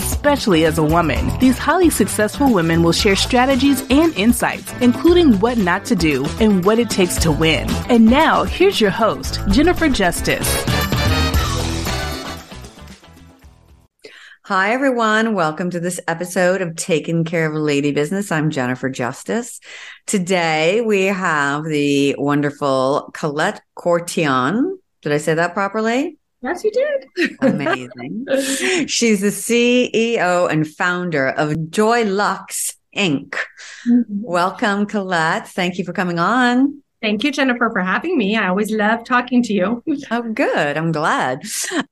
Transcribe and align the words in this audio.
especially 0.00 0.64
as 0.64 0.78
a 0.78 0.82
woman. 0.82 1.38
These 1.40 1.58
highly 1.58 1.90
successful 1.90 2.50
women 2.52 2.82
will 2.82 2.92
share 2.92 3.16
strategies 3.16 3.82
and 3.90 4.16
insights, 4.16 4.72
including 4.80 5.38
what 5.40 5.58
not 5.58 5.84
to 5.86 5.94
do 5.94 6.24
and 6.40 6.64
what 6.64 6.78
it 6.78 6.88
takes 6.88 7.16
to 7.18 7.30
win. 7.30 7.68
And 7.90 8.06
now, 8.06 8.44
here's 8.44 8.80
your 8.80 8.90
host, 8.90 9.40
Jennifer 9.50 9.90
Justice. 9.90 10.48
Hi, 14.44 14.72
everyone. 14.72 15.34
Welcome 15.34 15.70
to 15.70 15.80
this 15.80 16.00
episode 16.08 16.62
of 16.62 16.76
Taking 16.76 17.24
Care 17.24 17.46
of 17.46 17.54
Lady 17.54 17.92
Business. 17.92 18.32
I'm 18.32 18.50
Jennifer 18.50 18.88
Justice. 18.88 19.60
Today 20.06 20.80
we 20.80 21.04
have 21.04 21.64
the 21.64 22.16
wonderful 22.18 23.10
Colette 23.12 23.60
Courtion. 23.74 24.78
Did 25.02 25.12
I 25.12 25.18
say 25.18 25.34
that 25.34 25.52
properly? 25.52 26.19
Yes, 26.42 26.64
you 26.64 26.70
did. 26.70 27.36
Amazing. 27.42 28.26
She's 28.86 29.20
the 29.20 29.28
CEO 29.28 30.50
and 30.50 30.66
founder 30.66 31.28
of 31.28 31.50
Joylux 31.50 32.74
Inc. 32.96 33.36
Mm-hmm. 33.86 34.22
Welcome, 34.22 34.86
Colette. 34.86 35.48
Thank 35.48 35.78
you 35.78 35.84
for 35.84 35.92
coming 35.92 36.18
on. 36.18 36.82
Thank 37.02 37.24
you, 37.24 37.32
Jennifer, 37.32 37.70
for 37.70 37.80
having 37.80 38.16
me. 38.18 38.36
I 38.36 38.48
always 38.48 38.70
love 38.70 39.04
talking 39.04 39.42
to 39.44 39.52
you. 39.52 39.82
oh, 40.10 40.22
good. 40.32 40.76
I'm 40.76 40.92
glad. 40.92 41.42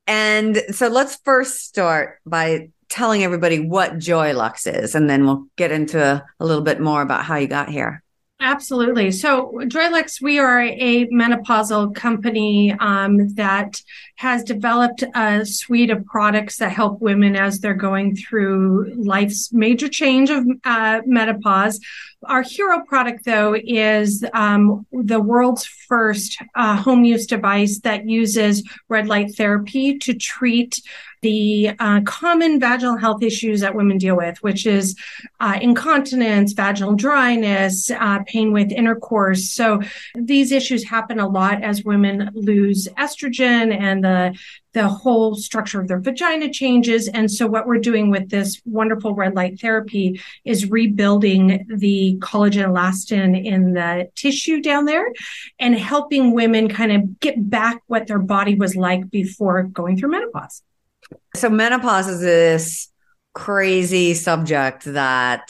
And 0.06 0.62
so 0.70 0.88
let's 0.88 1.16
first 1.24 1.66
start 1.66 2.18
by 2.26 2.70
telling 2.88 3.24
everybody 3.24 3.60
what 3.60 3.98
Joylux 3.98 4.66
is, 4.66 4.94
and 4.94 5.08
then 5.08 5.24
we'll 5.24 5.46
get 5.56 5.72
into 5.72 6.02
a, 6.02 6.24
a 6.40 6.46
little 6.46 6.62
bit 6.62 6.80
more 6.80 7.02
about 7.02 7.24
how 7.24 7.36
you 7.36 7.46
got 7.46 7.68
here. 7.68 8.02
Absolutely. 8.40 9.10
So, 9.10 9.50
Joylux, 9.64 10.22
we 10.22 10.38
are 10.38 10.60
a 10.62 11.06
menopausal 11.08 11.92
company 11.92 12.72
um, 12.78 13.34
that 13.34 13.82
has 14.14 14.44
developed 14.44 15.02
a 15.16 15.44
suite 15.44 15.90
of 15.90 16.06
products 16.06 16.58
that 16.58 16.70
help 16.70 17.00
women 17.00 17.34
as 17.34 17.58
they're 17.58 17.74
going 17.74 18.14
through 18.14 18.94
life's 18.94 19.52
major 19.52 19.88
change 19.88 20.30
of 20.30 20.46
uh, 20.62 21.00
menopause. 21.04 21.80
Our 22.26 22.42
hero 22.42 22.84
product, 22.86 23.24
though, 23.24 23.56
is 23.56 24.24
um, 24.32 24.86
the 24.92 25.20
world's 25.20 25.64
first 25.64 26.40
uh, 26.54 26.76
home 26.76 27.04
use 27.04 27.26
device 27.26 27.80
that 27.80 28.08
uses 28.08 28.62
red 28.88 29.08
light 29.08 29.34
therapy 29.34 29.98
to 29.98 30.14
treat 30.14 30.80
the 31.22 31.70
uh, 31.78 32.00
common 32.02 32.60
vaginal 32.60 32.96
health 32.96 33.22
issues 33.22 33.60
that 33.60 33.74
women 33.74 33.98
deal 33.98 34.16
with, 34.16 34.42
which 34.42 34.66
is 34.66 34.96
uh, 35.40 35.58
incontinence, 35.60 36.52
vaginal 36.52 36.94
dryness, 36.94 37.90
uh, 37.90 38.20
pain 38.26 38.52
with 38.52 38.70
intercourse. 38.72 39.50
So 39.50 39.80
these 40.14 40.52
issues 40.52 40.84
happen 40.84 41.18
a 41.18 41.28
lot 41.28 41.62
as 41.62 41.84
women 41.84 42.30
lose 42.34 42.88
estrogen 42.96 43.76
and 43.76 44.04
the 44.04 44.38
the 44.74 44.86
whole 44.86 45.34
structure 45.34 45.80
of 45.80 45.88
their 45.88 45.98
vagina 45.98 46.52
changes. 46.52 47.08
And 47.08 47.30
so 47.30 47.46
what 47.46 47.66
we're 47.66 47.78
doing 47.78 48.10
with 48.10 48.28
this 48.28 48.60
wonderful 48.64 49.14
red 49.14 49.34
light 49.34 49.58
therapy 49.58 50.20
is 50.44 50.70
rebuilding 50.70 51.66
the 51.68 52.16
collagen 52.20 52.66
elastin 52.66 53.44
in 53.44 53.72
the 53.72 54.08
tissue 54.14 54.60
down 54.60 54.84
there 54.84 55.12
and 55.58 55.74
helping 55.74 56.32
women 56.32 56.68
kind 56.68 56.92
of 56.92 57.18
get 57.18 57.50
back 57.50 57.82
what 57.86 58.06
their 58.06 58.18
body 58.18 58.54
was 58.54 58.76
like 58.76 59.10
before 59.10 59.62
going 59.64 59.96
through 59.96 60.10
menopause. 60.10 60.62
So 61.34 61.48
menopause 61.48 62.08
is 62.08 62.20
this 62.20 62.88
crazy 63.34 64.14
subject 64.14 64.84
that 64.84 65.44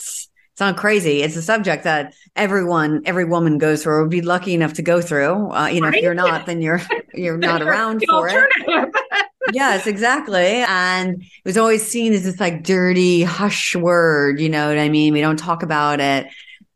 it's 0.59 0.65
not 0.65 0.75
crazy. 0.75 1.23
It's 1.23 1.37
a 1.37 1.41
subject 1.41 1.85
that 1.85 2.13
everyone, 2.35 3.01
every 3.05 3.23
woman 3.23 3.57
goes 3.57 3.81
through 3.81 3.93
or 3.93 4.01
would 4.01 4.11
be 4.11 4.21
lucky 4.21 4.53
enough 4.53 4.73
to 4.73 4.81
go 4.81 5.01
through. 5.01 5.51
Uh, 5.51 5.67
you 5.67 5.79
know, 5.79 5.87
right? 5.87 5.95
if 5.95 6.03
you're 6.03 6.13
not, 6.13 6.45
then 6.45 6.61
you're 6.61 6.81
you're 7.13 7.37
not 7.49 7.61
around 7.61 8.03
for 8.09 8.27
it. 8.29 8.45
yes, 9.53 9.87
exactly. 9.87 10.63
And 10.67 11.21
it 11.21 11.45
was 11.45 11.57
always 11.57 11.87
seen 11.87 12.11
as 12.11 12.25
this 12.25 12.41
like 12.41 12.63
dirty 12.63 13.23
hush 13.23 13.73
word. 13.73 14.41
You 14.41 14.49
know 14.49 14.67
what 14.67 14.77
I 14.77 14.89
mean? 14.89 15.13
We 15.13 15.21
don't 15.21 15.39
talk 15.39 15.63
about 15.63 16.01
it. 16.01 16.27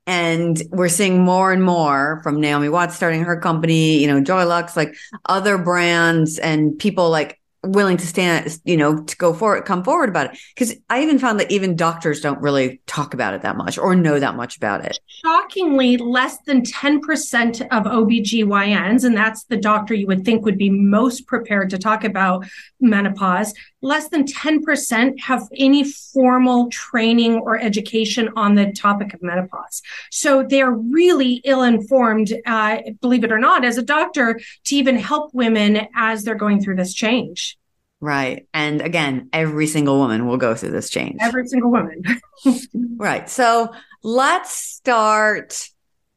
And 0.07 0.61
we're 0.69 0.87
seeing 0.87 1.21
more 1.21 1.51
and 1.51 1.61
more 1.61 2.21
from 2.23 2.39
Naomi 2.39 2.69
Watts 2.69 2.95
starting 2.95 3.23
her 3.23 3.37
company, 3.39 3.99
you 3.99 4.07
know, 4.07 4.21
Joylux, 4.21 4.77
like 4.77 4.95
other 5.25 5.57
brands 5.57 6.39
and 6.39 6.79
people 6.79 7.09
like 7.09 7.37
willing 7.63 7.97
to 7.97 8.05
stand, 8.05 8.59
you 8.65 8.75
know, 8.75 9.03
to 9.03 9.17
go 9.17 9.33
forward, 9.33 9.63
come 9.65 9.83
forward 9.83 10.09
about 10.09 10.33
it. 10.33 10.39
Because 10.53 10.75
I 10.89 11.01
even 11.01 11.17
found 11.17 11.39
that 11.39 11.51
even 11.51 11.75
doctors 11.75 12.19
don't 12.19 12.41
really 12.41 12.81
talk 12.87 13.13
about 13.13 13.33
it 13.33 13.41
that 13.41 13.55
much 13.55 13.77
or 13.77 13.95
know 13.95 14.19
that 14.19 14.35
much 14.35 14.57
about 14.57 14.83
it. 14.83 14.99
Shockingly, 15.23 15.97
less 15.97 16.37
than 16.45 16.61
10% 16.61 17.61
of 17.71 17.83
OBGYNs, 17.83 19.05
and 19.05 19.15
that's 19.15 19.45
the 19.45 19.57
doctor 19.57 19.93
you 19.93 20.07
would 20.07 20.25
think 20.25 20.43
would 20.43 20.57
be 20.57 20.69
most 20.69 21.25
prepared 21.25 21.69
to 21.69 21.77
talk 21.77 22.03
about 22.03 22.45
menopause, 22.81 23.53
less 23.83 24.07
than 24.09 24.23
10% 24.23 25.19
have 25.19 25.47
any 25.55 25.83
formal 25.83 26.69
training 26.69 27.35
or 27.35 27.59
education 27.59 28.29
on 28.35 28.55
the 28.55 28.71
topic 28.71 29.13
of 29.13 29.21
menopause. 29.21 29.81
So 30.09 30.43
they're 30.43 30.71
really 30.71 31.41
ill 31.43 31.63
informed, 31.63 32.33
uh, 32.45 32.79
believe 33.01 33.23
it 33.23 33.31
or 33.31 33.37
not, 33.37 33.65
as 33.65 33.77
a 33.77 33.83
doctor 33.83 34.39
to 34.65 34.75
even 34.75 34.95
help 34.95 35.33
women 35.33 35.87
as 35.95 36.23
they're 36.23 36.33
going 36.33 36.63
through 36.63 36.77
this 36.77 36.93
change. 36.93 37.57
Right. 37.99 38.47
And 38.53 38.81
again, 38.81 39.29
every 39.31 39.67
single 39.67 39.97
woman 39.97 40.27
will 40.27 40.37
go 40.37 40.55
through 40.55 40.71
this 40.71 40.89
change. 40.89 41.17
Every 41.21 41.47
single 41.47 41.71
woman. 41.71 42.03
right. 42.97 43.29
So 43.29 43.73
let's 44.01 44.51
start 44.51 45.69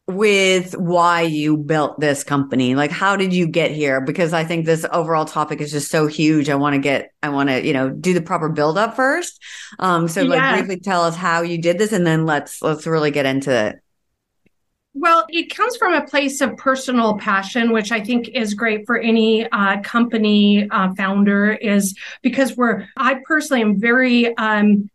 with 0.09 0.77
why 0.77 1.22
you 1.22 1.56
built 1.56 1.99
this 1.99 2.22
company. 2.22 2.77
Like, 2.77 2.93
how 2.93 3.17
did 3.17 3.33
you 3.33 3.49
get 3.49 3.72
here? 3.72 4.00
Because 4.00 4.33
I 4.33 4.44
think 4.44 4.65
this 4.65 4.87
overall 4.93 5.25
topic 5.25 5.61
is 5.61 5.72
just 5.72 5.91
so 5.91 6.06
huge. 6.06 6.49
I 6.49 6.55
want 6.55 6.75
to 6.75 6.81
get, 6.81 7.11
I 7.25 7.31
want 7.31 7.49
to, 7.49 7.67
you 7.67 7.72
know, 7.72 7.91
do 7.91 8.15
the 8.15 8.22
proper 8.22 8.49
build 8.49 8.78
up 8.78 8.94
first. 8.94 9.43
Um, 9.81 10.06
so 10.06 10.22
like 10.22 10.59
briefly 10.59 10.78
tell 10.78 11.03
us 11.03 11.17
how 11.17 11.43
you 11.43 11.61
did 11.61 11.78
this 11.78 11.93
and 11.93 12.06
then 12.06 12.25
let's, 12.25 12.62
let's 12.62 12.87
really 12.87 13.11
get 13.11 13.27
into 13.27 13.50
it. 13.50 13.81
Well, 14.94 15.27
it 15.28 15.55
comes 15.55 15.77
from 15.77 15.93
a 15.93 16.06
place 16.06 16.41
of 16.41 16.56
personal 16.56 17.19
passion, 17.19 17.73
which 17.73 17.93
I 17.93 18.00
think 18.00 18.28
is 18.28 18.55
great 18.55 18.87
for 18.87 18.97
any 18.97 19.47
uh, 19.50 19.81
company 19.83 20.69
uh, 20.71 20.94
founder, 20.94 21.53
is 21.53 21.94
because 22.23 22.56
we're, 22.56 22.87
I 22.97 23.21
personally 23.27 23.61
am 23.61 23.78
very, 23.78 24.34
um, 24.37 24.88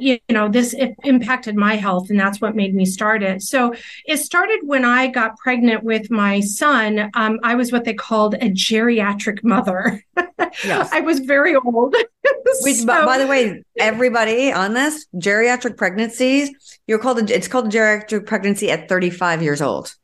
you 0.00 0.18
know, 0.28 0.48
this 0.48 0.74
impacted 1.04 1.56
my 1.56 1.76
health, 1.76 2.10
and 2.10 2.18
that's 2.18 2.40
what 2.40 2.54
made 2.54 2.74
me 2.74 2.84
start 2.84 3.22
it. 3.22 3.42
So 3.42 3.74
it 4.06 4.18
started 4.18 4.60
when 4.64 4.84
I 4.84 5.08
got 5.08 5.36
pregnant 5.38 5.82
with 5.82 6.10
my 6.10 6.40
son. 6.40 7.10
Um, 7.14 7.40
I 7.42 7.54
was 7.54 7.72
what 7.72 7.84
they 7.84 7.94
called 7.94 8.34
a 8.34 8.50
geriatric 8.50 9.42
mother. 9.42 10.04
Yes. 10.64 10.90
I 10.92 11.00
was 11.00 11.20
very 11.20 11.54
old. 11.54 11.94
Which, 12.60 12.76
so, 12.76 12.86
by 12.86 13.16
the 13.16 13.26
way, 13.26 13.62
everybody 13.78 14.52
on 14.52 14.74
this 14.74 15.06
geriatric 15.16 15.78
pregnancies, 15.78 16.50
you're 16.86 16.98
called 16.98 17.18
a, 17.18 17.34
it's 17.34 17.48
called 17.48 17.66
a 17.66 17.70
geriatric 17.70 18.26
pregnancy 18.26 18.70
at 18.70 18.86
35 18.86 19.42
years 19.42 19.62
old. 19.62 19.94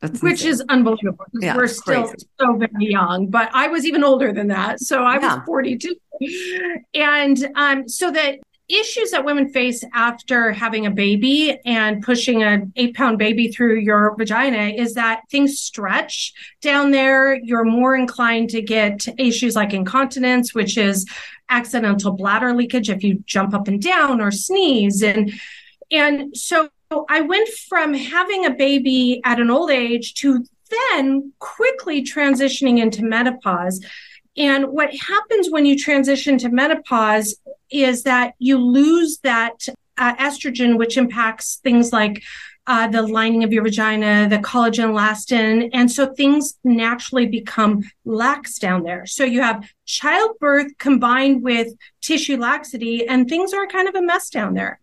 That's 0.00 0.20
which 0.22 0.44
insane. 0.44 0.50
is 0.50 0.64
unbelievable. 0.68 1.24
Yeah, 1.34 1.56
we're 1.56 1.66
still 1.66 2.08
crazy. 2.08 2.26
so 2.38 2.56
very 2.56 2.90
young, 2.90 3.28
but 3.28 3.48
I 3.54 3.68
was 3.68 3.86
even 3.86 4.04
older 4.04 4.32
than 4.32 4.48
that. 4.48 4.80
So 4.80 5.02
I 5.02 5.18
yeah. 5.18 5.36
was 5.36 5.46
42. 5.46 5.94
And 6.94 7.48
um, 7.54 7.88
so 7.88 8.10
that 8.10 8.38
issues 8.80 9.10
that 9.10 9.24
women 9.24 9.48
face 9.48 9.84
after 9.92 10.52
having 10.52 10.86
a 10.86 10.90
baby 10.90 11.58
and 11.64 12.02
pushing 12.02 12.42
an 12.42 12.72
eight 12.76 12.94
pound 12.94 13.18
baby 13.18 13.48
through 13.48 13.78
your 13.80 14.14
vagina 14.16 14.68
is 14.68 14.94
that 14.94 15.22
things 15.30 15.58
stretch 15.58 16.32
down 16.60 16.90
there. 16.90 17.34
You're 17.34 17.64
more 17.64 17.94
inclined 17.94 18.50
to 18.50 18.62
get 18.62 19.06
issues 19.18 19.56
like 19.56 19.72
incontinence, 19.72 20.54
which 20.54 20.76
is 20.78 21.06
accidental 21.48 22.12
bladder 22.12 22.54
leakage 22.54 22.90
if 22.90 23.04
you 23.04 23.22
jump 23.26 23.54
up 23.54 23.68
and 23.68 23.82
down 23.82 24.20
or 24.20 24.30
sneeze. 24.30 25.02
And, 25.02 25.32
and 25.90 26.36
so 26.36 26.70
I 27.08 27.20
went 27.22 27.48
from 27.68 27.94
having 27.94 28.46
a 28.46 28.50
baby 28.50 29.20
at 29.24 29.40
an 29.40 29.50
old 29.50 29.70
age 29.70 30.14
to 30.14 30.44
then 30.70 31.32
quickly 31.38 32.02
transitioning 32.02 32.78
into 32.78 33.04
menopause. 33.04 33.84
And 34.36 34.66
what 34.68 34.94
happens 34.94 35.50
when 35.50 35.64
you 35.64 35.78
transition 35.78 36.38
to 36.38 36.48
menopause 36.48 37.36
is 37.70 38.02
that 38.02 38.34
you 38.38 38.58
lose 38.58 39.18
that 39.18 39.66
uh, 39.96 40.16
estrogen, 40.16 40.76
which 40.76 40.96
impacts 40.96 41.56
things 41.56 41.92
like 41.92 42.22
uh, 42.66 42.88
the 42.88 43.02
lining 43.02 43.44
of 43.44 43.52
your 43.52 43.62
vagina, 43.62 44.26
the 44.28 44.38
collagen 44.38 44.90
elastin. 44.90 45.70
And 45.72 45.90
so 45.90 46.12
things 46.14 46.58
naturally 46.64 47.26
become 47.26 47.84
lax 48.04 48.58
down 48.58 48.82
there. 48.82 49.06
So 49.06 49.24
you 49.24 49.42
have 49.42 49.68
childbirth 49.84 50.78
combined 50.78 51.42
with 51.42 51.68
tissue 52.00 52.38
laxity, 52.38 53.06
and 53.06 53.28
things 53.28 53.52
are 53.52 53.66
kind 53.66 53.88
of 53.88 53.94
a 53.94 54.02
mess 54.02 54.30
down 54.30 54.54
there. 54.54 54.80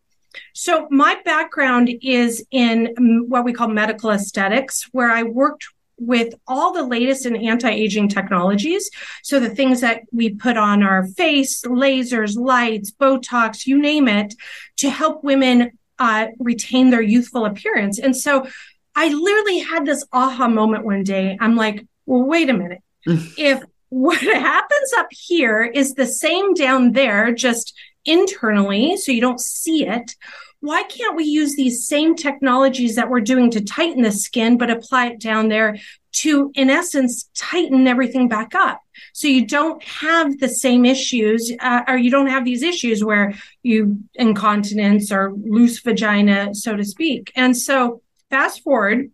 So 0.54 0.88
my 0.90 1.20
background 1.26 1.90
is 2.02 2.46
in 2.52 2.94
mm, 2.98 3.28
what 3.28 3.44
we 3.44 3.52
call 3.52 3.68
medical 3.68 4.12
aesthetics, 4.12 4.88
where 4.92 5.12
I 5.12 5.24
worked 5.24 5.66
with 6.02 6.34
all 6.48 6.74
the 6.74 6.84
latest 6.84 7.26
in 7.26 7.36
anti-aging 7.36 8.10
technologies. 8.10 8.90
So 9.24 9.40
the 9.40 9.50
things 9.50 9.82
that 9.82 10.02
we 10.12 10.34
put 10.34 10.58
on 10.58 10.82
our 10.82 11.06
face, 11.06 11.62
lasers, 11.62 12.36
lights, 12.36 12.92
Botox, 12.92 13.68
you 13.68 13.80
name 13.80 14.08
it, 14.08 14.34
to 14.78 14.90
help 14.90 15.24
women 15.24 15.78
uh, 16.00 16.28
retain 16.40 16.90
their 16.90 17.04
youthful 17.04 17.46
appearance. 17.46 18.00
And 18.00 18.18
so 18.18 18.48
I 18.96 19.10
literally 19.10 19.60
had 19.60 19.86
this 19.86 20.04
aha 20.12 20.48
moment 20.48 20.86
one 20.86 21.04
day. 21.04 21.38
I'm 21.40 21.56
like, 21.56 21.86
well, 22.08 22.24
wait 22.24 22.50
a 22.50 22.54
minute. 22.54 22.82
if 23.06 23.62
what 23.90 24.20
happens 24.20 24.94
up 24.98 25.08
here 25.12 25.64
is 25.64 25.94
the 25.94 26.08
same 26.08 26.56
down 26.56 26.94
there, 26.94 27.32
just 27.32 27.78
internally, 28.06 28.98
so 28.98 29.12
you 29.12 29.22
don't 29.22 29.40
see 29.40 29.86
it 29.86 30.16
why 30.62 30.84
can't 30.84 31.16
we 31.16 31.26
use 31.26 31.56
these 31.56 31.88
same 31.88 32.16
technologies 32.16 32.96
that 32.96 33.10
we're 33.10 33.20
doing 33.20 33.50
to 33.52 33.62
tighten 33.62 34.04
the 34.04 34.12
skin, 34.12 34.58
but 34.58 34.70
apply 34.70 35.08
it 35.08 35.20
down 35.20 35.50
there 35.50 35.78
to, 36.14 36.52
in 36.56 36.70
essence, 36.70 37.30
tighten 37.34 37.88
everything 37.88 38.30
back 38.30 38.54
up? 38.54 38.80
So 39.14 39.28
you 39.28 39.46
don't 39.46 39.84
have 39.84 40.40
the 40.40 40.48
same 40.48 40.86
issues, 40.86 41.52
uh, 41.60 41.82
or 41.88 41.98
you 41.98 42.12
don't 42.12 42.28
have 42.28 42.46
these 42.46 42.62
issues 42.62 43.04
where 43.04 43.34
you 43.64 44.04
incontinence 44.14 45.12
or 45.12 45.34
loose 45.34 45.80
vagina, 45.80 46.54
so 46.54 46.76
to 46.76 46.86
speak. 46.86 47.32
And 47.36 47.58
so 47.58 48.02
fast 48.30 48.62
forward, 48.62 49.12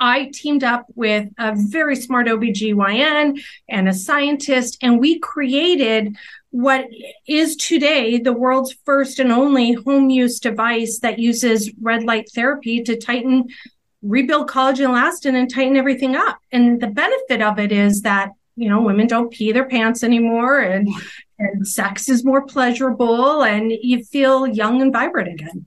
I 0.00 0.30
teamed 0.32 0.64
up 0.64 0.86
with 0.94 1.28
a 1.38 1.54
very 1.54 1.96
smart 1.96 2.26
OBGYN 2.26 3.40
and 3.68 3.88
a 3.88 3.94
scientist, 3.94 4.78
and 4.82 4.98
we 4.98 5.18
created 5.18 6.16
what 6.50 6.86
is 7.26 7.56
today 7.56 8.18
the 8.18 8.32
world's 8.32 8.76
first 8.84 9.18
and 9.18 9.32
only 9.32 9.72
home 9.72 10.08
use 10.08 10.38
device 10.38 11.00
that 11.00 11.18
uses 11.18 11.72
red 11.80 12.04
light 12.04 12.30
therapy 12.32 12.80
to 12.82 12.96
tighten, 12.96 13.48
rebuild 14.02 14.48
collagen 14.48 14.86
elastin 14.86 15.34
and 15.34 15.52
tighten 15.52 15.76
everything 15.76 16.14
up. 16.14 16.38
And 16.52 16.80
the 16.80 16.86
benefit 16.86 17.42
of 17.42 17.58
it 17.58 17.72
is 17.72 18.02
that, 18.02 18.30
you 18.54 18.68
know, 18.68 18.82
women 18.82 19.08
don't 19.08 19.32
pee 19.32 19.50
their 19.50 19.68
pants 19.68 20.04
anymore 20.04 20.60
and, 20.60 20.88
and 21.40 21.66
sex 21.66 22.08
is 22.08 22.24
more 22.24 22.46
pleasurable 22.46 23.42
and 23.42 23.72
you 23.72 24.04
feel 24.04 24.46
young 24.46 24.80
and 24.80 24.92
vibrant 24.92 25.28
again. 25.28 25.66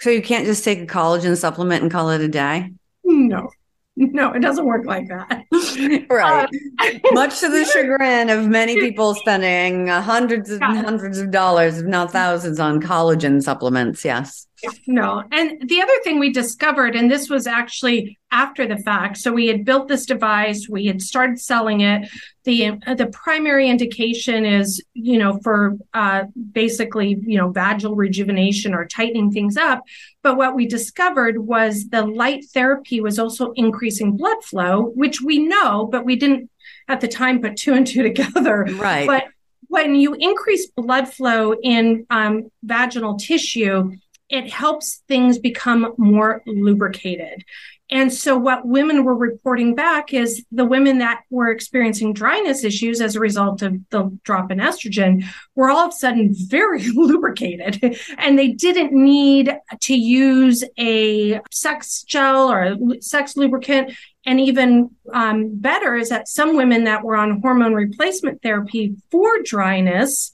So 0.00 0.08
you 0.08 0.22
can't 0.22 0.46
just 0.46 0.64
take 0.64 0.80
a 0.80 0.86
collagen 0.86 1.36
supplement 1.36 1.82
and 1.82 1.92
call 1.92 2.10
it 2.10 2.22
a 2.22 2.28
day? 2.28 2.72
No. 3.04 3.50
No, 3.96 4.32
it 4.32 4.40
doesn't 4.40 4.64
work 4.64 4.86
like 4.86 5.08
that. 5.08 5.44
right. 6.10 6.48
Um, 6.80 7.00
Much 7.12 7.38
to 7.40 7.48
the 7.48 7.64
chagrin 7.64 8.28
of 8.28 8.48
many 8.48 8.74
people 8.80 9.14
spending 9.14 9.86
hundreds 9.86 10.50
and 10.50 10.62
hundreds 10.62 11.18
of 11.18 11.30
dollars, 11.30 11.78
if 11.78 11.86
not 11.86 12.10
thousands, 12.10 12.58
on 12.58 12.80
collagen 12.80 13.40
supplements. 13.40 14.04
Yes. 14.04 14.48
No. 14.86 15.22
And 15.32 15.68
the 15.68 15.80
other 15.80 15.98
thing 16.02 16.18
we 16.18 16.32
discovered, 16.32 16.94
and 16.96 17.10
this 17.10 17.28
was 17.28 17.46
actually 17.46 18.18
after 18.30 18.66
the 18.66 18.76
fact, 18.78 19.16
so 19.18 19.32
we 19.32 19.46
had 19.46 19.64
built 19.64 19.88
this 19.88 20.06
device, 20.06 20.68
we 20.68 20.86
had 20.86 21.00
started 21.00 21.38
selling 21.38 21.80
it. 21.82 22.08
The 22.44 22.78
the 22.96 23.06
primary 23.06 23.68
indication 23.68 24.44
is, 24.44 24.82
you 24.92 25.18
know, 25.18 25.38
for 25.42 25.76
uh, 25.94 26.24
basically, 26.52 27.16
you 27.26 27.38
know, 27.38 27.50
vaginal 27.50 27.96
rejuvenation 27.96 28.74
or 28.74 28.86
tightening 28.86 29.30
things 29.30 29.56
up. 29.56 29.82
But 30.22 30.36
what 30.36 30.54
we 30.54 30.66
discovered 30.66 31.38
was 31.38 31.88
the 31.88 32.04
light 32.04 32.44
therapy 32.52 33.00
was 33.00 33.18
also 33.18 33.52
increasing 33.52 34.16
blood 34.16 34.42
flow, 34.42 34.92
which 34.94 35.20
we 35.20 35.38
know, 35.38 35.86
but 35.86 36.04
we 36.04 36.16
didn't 36.16 36.50
at 36.88 37.00
the 37.00 37.08
time 37.08 37.40
put 37.40 37.56
two 37.56 37.74
and 37.74 37.86
two 37.86 38.02
together. 38.02 38.66
Right. 38.76 39.06
But 39.06 39.24
when 39.68 39.94
you 39.94 40.14
increase 40.14 40.70
blood 40.70 41.12
flow 41.12 41.54
in 41.54 42.06
um, 42.10 42.50
vaginal 42.62 43.16
tissue, 43.16 43.92
it 44.28 44.50
helps 44.50 45.02
things 45.06 45.38
become 45.38 45.94
more 45.96 46.42
lubricated. 46.46 47.44
And 47.90 48.12
so, 48.12 48.38
what 48.38 48.66
women 48.66 49.04
were 49.04 49.14
reporting 49.14 49.74
back 49.74 50.14
is 50.14 50.44
the 50.50 50.64
women 50.64 50.98
that 50.98 51.22
were 51.28 51.50
experiencing 51.50 52.14
dryness 52.14 52.64
issues 52.64 53.02
as 53.02 53.14
a 53.14 53.20
result 53.20 53.60
of 53.60 53.76
the 53.90 54.18
drop 54.24 54.50
in 54.50 54.58
estrogen 54.58 55.24
were 55.54 55.68
all 55.68 55.86
of 55.86 55.90
a 55.90 55.92
sudden 55.92 56.34
very 56.34 56.82
lubricated. 56.94 58.00
And 58.16 58.38
they 58.38 58.48
didn't 58.48 58.92
need 58.92 59.54
to 59.82 59.94
use 59.94 60.64
a 60.78 61.40
sex 61.50 62.02
gel 62.04 62.50
or 62.50 62.62
a 62.62 63.02
sex 63.02 63.36
lubricant. 63.36 63.92
And 64.24 64.40
even 64.40 64.90
um, 65.12 65.54
better 65.54 65.94
is 65.94 66.08
that 66.08 66.26
some 66.26 66.56
women 66.56 66.84
that 66.84 67.04
were 67.04 67.16
on 67.16 67.42
hormone 67.42 67.74
replacement 67.74 68.40
therapy 68.40 68.96
for 69.10 69.42
dryness 69.42 70.32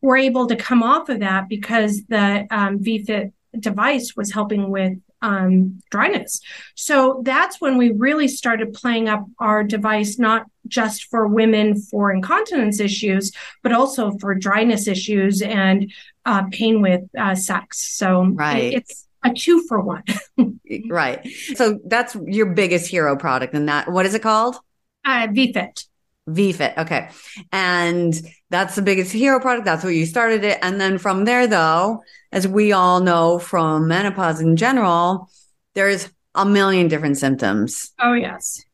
were 0.00 0.16
able 0.16 0.46
to 0.46 0.56
come 0.56 0.82
off 0.82 1.08
of 1.08 1.20
that 1.20 1.48
because 1.48 2.04
the 2.06 2.46
um, 2.50 2.78
VFit 2.78 3.32
device 3.58 4.14
was 4.16 4.32
helping 4.32 4.70
with 4.70 4.98
um, 5.22 5.82
dryness. 5.90 6.40
So 6.74 7.20
that's 7.24 7.60
when 7.60 7.76
we 7.76 7.92
really 7.92 8.28
started 8.28 8.72
playing 8.72 9.08
up 9.08 9.26
our 9.38 9.62
device, 9.62 10.18
not 10.18 10.46
just 10.66 11.04
for 11.04 11.26
women 11.26 11.80
for 11.80 12.12
incontinence 12.12 12.80
issues, 12.80 13.32
but 13.62 13.72
also 13.72 14.12
for 14.18 14.34
dryness 14.34 14.86
issues 14.86 15.42
and 15.42 15.92
uh, 16.24 16.44
pain 16.50 16.80
with 16.80 17.02
uh, 17.18 17.34
sex. 17.34 17.96
So 17.96 18.24
right. 18.24 18.72
it's 18.72 19.06
a 19.22 19.32
two 19.32 19.64
for 19.68 19.80
one. 19.80 20.04
right. 20.88 21.26
So 21.54 21.78
that's 21.84 22.16
your 22.26 22.46
biggest 22.46 22.90
hero 22.90 23.16
product. 23.16 23.54
And 23.54 23.68
that, 23.68 23.90
what 23.90 24.06
is 24.06 24.14
it 24.14 24.22
called? 24.22 24.56
Uh, 25.04 25.26
VFit. 25.28 25.86
VFit. 26.34 26.76
Okay. 26.78 27.08
And 27.52 28.14
that's 28.50 28.74
the 28.74 28.82
biggest 28.82 29.12
hero 29.12 29.40
product. 29.40 29.64
That's 29.64 29.84
where 29.84 29.92
you 29.92 30.06
started 30.06 30.44
it. 30.44 30.58
And 30.62 30.80
then 30.80 30.98
from 30.98 31.24
there, 31.24 31.46
though, 31.46 32.02
as 32.32 32.46
we 32.46 32.72
all 32.72 33.00
know 33.00 33.38
from 33.38 33.88
menopause 33.88 34.40
in 34.40 34.56
general, 34.56 35.30
there's 35.74 36.10
a 36.34 36.44
million 36.44 36.88
different 36.88 37.18
symptoms. 37.18 37.92
Oh, 37.98 38.14
yes. 38.14 38.64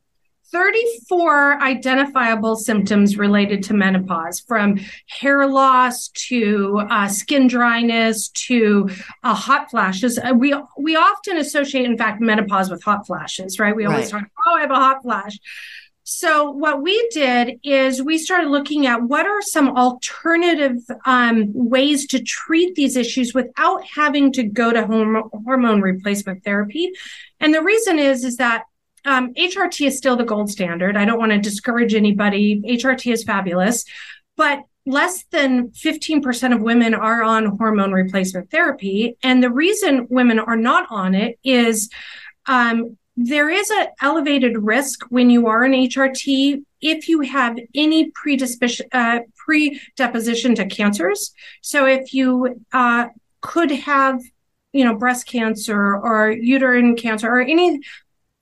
34 0.53 1.61
identifiable 1.63 2.57
symptoms 2.57 3.19
related 3.19 3.63
to 3.65 3.75
menopause 3.75 4.41
from 4.41 4.79
hair 5.09 5.47
loss 5.47 6.09
to 6.09 6.81
uh, 6.89 7.09
skin 7.09 7.49
dryness 7.49 8.29
to 8.29 8.89
uh, 9.25 9.35
hot 9.35 9.71
flashes. 9.71 10.19
Uh, 10.19 10.33
we 10.33 10.55
we 10.79 10.97
often 10.97 11.37
associate, 11.37 11.85
in 11.85 11.99
fact, 11.99 12.21
menopause 12.21 12.71
with 12.71 12.83
hot 12.83 13.07
flashes, 13.07 13.59
right? 13.59 13.75
We 13.75 13.87
always 13.87 14.13
right. 14.13 14.23
talk, 14.23 14.31
oh, 14.47 14.55
I 14.55 14.61
have 14.61 14.71
a 14.71 14.77
hot 14.77 15.03
flash. 15.03 15.39
So 16.09 16.53
what 16.53 16.83
we 16.83 17.09
did 17.13 17.59
is 17.65 18.01
we 18.01 18.17
started 18.17 18.49
looking 18.49 18.87
at 18.87 19.03
what 19.03 19.27
are 19.27 19.43
some 19.43 19.77
alternative 19.77 20.77
um, 21.05 21.51
ways 21.53 22.07
to 22.07 22.23
treat 22.23 22.77
these 22.77 22.97
issues 22.97 23.35
without 23.35 23.83
having 23.85 24.31
to 24.35 24.45
go 24.45 24.73
to 24.73 24.85
horm- 24.85 25.29
hormone 25.45 25.81
replacement 25.81 26.45
therapy. 26.45 26.93
And 27.41 27.53
the 27.53 27.61
reason 27.61 27.99
is 27.99 28.23
is 28.23 28.37
that 28.37 28.67
um, 29.05 29.35
HRT 29.35 29.85
is 29.85 29.99
still 29.99 30.15
the 30.15 30.23
gold 30.23 30.49
standard. 30.49 30.97
I 30.97 31.07
don't 31.07 31.19
want 31.19 31.33
to 31.33 31.39
discourage 31.39 31.93
anybody. 31.93 32.61
HRT 32.61 33.13
is 33.13 33.25
fabulous, 33.25 33.85
but 34.37 34.61
less 34.87 35.25
than 35.33 35.71
15% 35.71 36.55
of 36.55 36.61
women 36.61 36.95
are 36.95 37.25
on 37.25 37.57
hormone 37.57 37.91
replacement 37.91 38.53
therapy. 38.53 39.17
And 39.25 39.43
the 39.43 39.51
reason 39.51 40.07
women 40.09 40.39
are 40.39 40.57
not 40.57 40.87
on 40.89 41.17
it 41.17 41.41
is 41.43 41.91
um, 42.47 42.97
there 43.17 43.49
is 43.49 43.71
an 43.71 43.87
elevated 44.03 44.59
risk 44.59 45.05
when 45.09 45.31
you 45.31 45.47
are 45.47 45.63
an 45.65 45.73
HRT 45.73 46.63
if 46.83 47.09
you 47.09 47.23
have 47.23 47.59
any 47.75 48.11
predisposition, 48.11 48.87
uh, 48.93 49.21
predeposition 49.37 50.55
to 50.57 50.67
cancers. 50.67 51.33
So 51.63 51.87
if 51.87 52.13
you 52.13 52.63
uh, 52.73 53.07
could 53.41 53.71
have, 53.71 54.21
you 54.73 54.85
know, 54.85 54.95
breast 54.95 55.27
cancer 55.27 55.97
or 55.97 56.31
uterine 56.31 56.97
cancer 56.97 57.29
or 57.29 57.41
any 57.41 57.81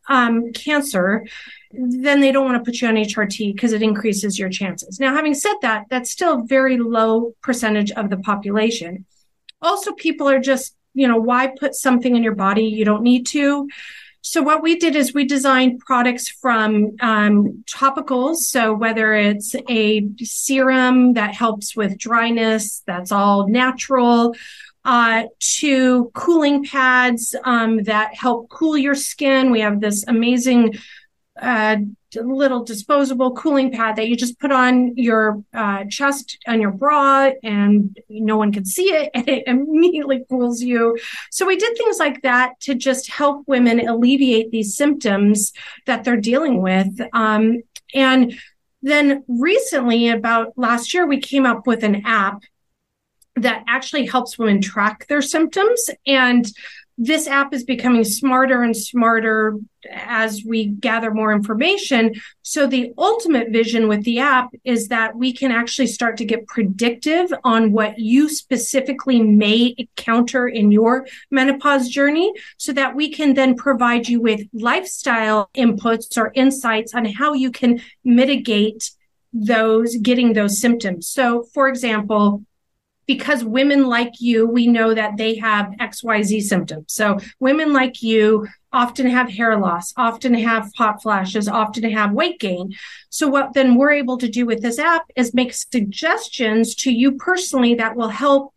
um, 0.09 0.53
cancer, 0.53 1.25
then 1.73 2.21
they 2.21 2.33
don't 2.33 2.45
want 2.45 2.63
to 2.63 2.69
put 2.69 2.81
you 2.81 2.89
on 2.89 2.95
HRT 2.95 3.55
because 3.55 3.73
it 3.73 3.83
increases 3.83 4.39
your 4.39 4.51
chances. 4.51 4.99
Now, 4.99 5.15
having 5.15 5.35
said 5.35 5.55
that, 5.63 5.85
that's 5.89 6.11
still 6.11 6.41
a 6.41 6.45
very 6.45 6.79
low 6.79 7.33
percentage 7.43 7.93
of 7.93 8.11
the 8.11 8.19
population. 8.19 9.07
also 9.63 9.93
people 9.93 10.29
are 10.29 10.41
just 10.41 10.77
you 10.95 11.09
know 11.09 11.17
why 11.17 11.53
put 11.59 11.75
something 11.75 12.15
in 12.17 12.23
your 12.23 12.35
body 12.35 12.65
you 12.67 12.85
don't 12.85 13.03
need 13.03 13.27
to 13.27 13.69
so 14.27 14.41
what 14.41 14.63
we 14.63 14.77
did 14.77 14.97
is 14.97 15.13
we 15.13 15.27
designed 15.27 15.81
products 15.81 16.31
from 16.31 16.97
um, 17.01 17.63
topicals. 17.67 18.37
So 18.37 18.73
whether 18.73 19.13
it's 19.13 19.55
a 19.69 20.09
serum 20.17 21.13
that 21.13 21.35
helps 21.35 21.77
with 21.77 21.99
dryness, 21.99 22.83
that's 22.87 23.13
all 23.13 23.47
natural, 23.49 24.35
uh, 24.87 25.25
to 25.59 26.11
cooling 26.15 26.65
pads 26.65 27.37
um, 27.45 27.83
that 27.83 28.15
help 28.15 28.49
cool 28.49 28.79
your 28.79 28.95
skin. 28.95 29.51
We 29.51 29.61
have 29.61 29.83
this 29.83 30.07
amazing 30.09 30.79
uh, 31.39 31.77
little 32.23 32.65
disposable 32.65 33.33
cooling 33.35 33.71
pad 33.71 33.97
that 33.97 34.09
you 34.09 34.17
just 34.17 34.39
put 34.39 34.53
on 34.53 34.97
your 34.97 35.43
uh, 35.53 35.85
chest 35.91 36.39
and 36.47 36.61
your 36.61 36.71
bra, 36.71 37.31
and 37.43 37.99
no 38.09 38.37
one 38.37 38.53
can 38.53 38.65
see 38.65 38.91
it, 38.91 39.11
and 39.15 39.29
it 39.29 39.45
immediately 39.47 40.25
cools 40.29 40.63
you. 40.63 40.97
So 41.31 41.47
we 41.47 41.57
did 41.57 41.77
things 41.77 41.99
like 41.99 42.23
that 42.23 42.59
to 42.61 42.75
just 42.75 43.11
help 43.11 43.47
women 43.47 43.87
alleviate 43.89 44.51
these 44.51 44.77
symptoms 44.77 45.53
that 45.87 46.05
they're 46.05 46.17
dealing 46.17 46.63
with. 46.63 47.01
Um, 47.13 47.63
and 47.95 48.35
then 48.83 49.25
recently, 49.29 50.09
about 50.09 50.57
last 50.57 50.93
year, 50.93 51.07
we 51.07 51.19
came 51.19 51.47
up 51.47 51.67
with 51.67 51.85
an 51.85 52.05
app 52.05 52.43
that 53.37 53.65
actually 53.67 54.07
helps 54.07 54.39
women 54.39 54.61
track 54.61 55.07
their 55.09 55.23
symptoms. 55.23 55.91
And 56.07 56.47
this 56.97 57.27
app 57.27 57.53
is 57.53 57.65
becoming 57.65 58.05
smarter 58.05 58.63
and 58.63 58.77
smarter 58.77 59.59
as 59.91 60.43
we 60.47 60.67
gather 60.67 61.13
more 61.13 61.33
information. 61.33 62.15
So, 62.43 62.67
the 62.67 62.93
ultimate 62.97 63.51
vision 63.51 63.89
with 63.89 64.05
the 64.05 64.21
app 64.21 64.51
is 64.65 64.89
that 64.89 65.17
we 65.17 65.33
can 65.33 65.51
actually 65.51 65.89
start 65.89 66.17
to 66.19 66.25
get 66.25 66.47
predictive 66.47 67.33
on 67.43 67.73
what 67.73 67.99
you 67.99 68.29
specifically 68.29 69.21
may 69.23 69.75
encounter 69.77 70.47
in 70.47 70.71
your 70.71 71.07
menopause 71.31 71.89
journey 71.89 72.33
so 72.59 72.73
that 72.73 72.95
we 72.95 73.11
can 73.11 73.35
then 73.35 73.57
provide 73.57 74.09
you 74.09 74.21
with 74.21 74.43
lifestyle 74.53 75.51
inputs 75.55 76.17
or 76.17 76.33
insights 76.35 76.95
on 76.95 77.05
how 77.05 77.33
you 77.33 77.51
can 77.51 77.81
mitigate 78.05 78.91
those 79.33 79.97
getting 79.97 80.33
those 80.33 80.61
symptoms. 80.61 81.09
So, 81.09 81.45
for 81.53 81.69
example, 81.69 82.45
because 83.07 83.45
women 83.45 83.87
like 83.87 84.21
you, 84.21 84.47
we 84.47 84.67
know 84.67 84.95
that 84.95 85.17
they 85.17 85.37
have 85.37 85.67
XYZ 85.81 86.43
symptoms. 86.43 86.93
So 86.93 87.19
women 87.39 87.73
like 87.73 88.03
you 88.03 88.47
often 88.73 89.07
have 89.07 89.31
hair 89.31 89.57
loss, 89.57 89.93
often 89.97 90.35
have 90.35 90.71
hot 90.77 91.01
flashes, 91.01 91.49
often 91.49 91.91
have 91.91 92.13
weight 92.13 92.41
gain. 92.41 92.75
So 93.09 93.29
what 93.29 93.55
then 93.55 93.77
we're 93.77 93.93
able 93.93 94.19
to 94.19 94.29
do 94.29 94.47
with 94.47 94.63
this 94.63 94.79
app 94.79 95.05
is 95.17 95.33
make 95.33 95.55
suggestions 95.55 96.75
to 96.77 96.93
you 96.93 97.13
personally 97.13 97.77
that 97.77 97.95
will 97.95 98.09
help 98.09 98.53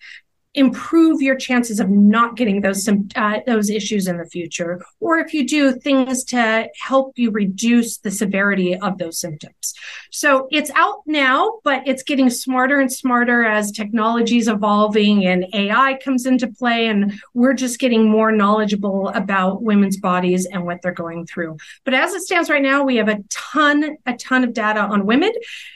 improve 0.54 1.22
your 1.22 1.36
chances 1.36 1.80
of 1.80 1.90
not 1.90 2.36
getting 2.36 2.62
those 2.62 2.88
uh, 3.16 3.40
those 3.46 3.70
issues 3.70 4.08
in 4.08 4.18
the 4.18 4.26
future 4.26 4.82
or 5.00 5.20
if 5.20 5.34
you 5.34 5.46
do 5.46 5.74
things 5.74 6.24
to 6.24 6.68
help 6.80 7.18
you 7.18 7.30
reduce 7.32 7.98
the 7.98 8.10
severity 8.10 8.76
of 8.76 8.98
those 8.98 9.20
symptoms. 9.20 9.74
So 10.12 10.48
it's 10.52 10.72
out 10.72 11.02
now 11.06 11.60
but 11.64 11.88
it's 11.88 12.02
getting 12.04 12.30
smarter 12.30 12.80
and 12.80 12.92
smarter 12.92 13.46
as 13.46 13.72
technology 13.72 14.38
is 14.38 14.48
evolving 14.48 15.26
and 15.26 15.46
ai 15.54 16.00
comes 16.04 16.26
into 16.26 16.48
play 16.48 16.88
and 16.88 17.20
we're 17.34 17.54
just 17.54 17.80
getting 17.80 18.10
more 18.10 18.32
knowledgeable 18.32 19.10
about 19.10 19.62
women's 19.62 19.98
bodies 19.98 20.46
and 20.46 20.66
what 20.66 20.82
they're 20.82 20.92
going 20.92 21.26
through. 21.26 21.58
But 21.84 21.94
as 21.94 22.14
it 22.14 22.22
stands 22.22 22.50
right 22.50 22.62
now 22.62 22.84
we 22.84 22.96
have 22.96 23.10
a 23.10 23.24
ton 23.30 23.98
a 24.06 24.14
ton 24.16 24.44
of 24.44 24.54
data 24.54 24.80
on 24.80 25.06
women 25.06 25.34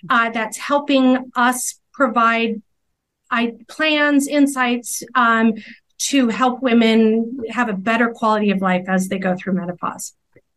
uh, 0.10 0.30
that's 0.32 0.58
helping 0.58 1.32
us 1.36 1.80
provide 1.94 2.62
I 3.32 3.54
plans, 3.68 4.28
insights 4.28 5.04
um, 5.16 5.54
to 6.00 6.30
help 6.30 6.62
women 6.62 7.40
have 7.50 7.70
a 7.70 7.74
better 7.74 8.10
quality 8.10 8.52
of 8.52 8.62
life 8.62 8.86
as 8.88 9.08
they 9.08 9.20
go 9.20 9.36
through 9.36 9.54
menopause. 9.54 10.14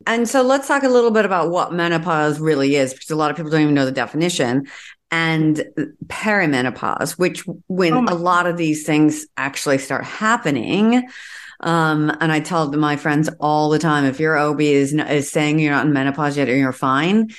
And 0.07 0.29
so 0.29 0.43
let's 0.43 0.69
talk 0.69 0.83
a 0.83 0.89
little 0.89 1.11
bit 1.11 1.25
about 1.25 1.51
what 1.51 1.73
menopause 1.73 2.39
really 2.39 2.77
is, 2.77 2.93
because 2.93 3.11
a 3.11 3.17
lot 3.17 3.31
of 3.31 3.37
people 3.37 3.51
don't 3.51 3.63
even 3.63 3.75
know 3.75 3.87
the 3.87 3.93
definition. 3.93 4.67
And 5.11 5.65
perimenopause, 6.07 7.13
which 7.13 7.45
when 7.69 7.95
oh 7.95 8.13
a 8.13 8.17
lot 8.17 8.47
of 8.47 8.57
these 8.57 8.85
things 8.85 9.27
actually 9.37 9.79
start 9.79 10.05
happening. 10.05 11.09
Um, 11.61 12.11
and 12.21 12.33
I 12.33 12.41
tell 12.41 12.71
my 12.73 12.97
friends 12.97 13.31
all 13.39 13.71
the 13.71 13.79
time, 13.79 14.05
if 14.07 14.19
your 14.19 14.37
OB 14.37 14.61
is, 14.61 14.93
is 14.93 15.31
saying 15.31 15.61
you're 15.61 15.73
not 15.73 15.87
in 15.87 15.93
menopause 15.93 16.37
yet 16.37 16.49
or 16.49 16.57
you're 16.57 16.73
fine, 16.73 17.31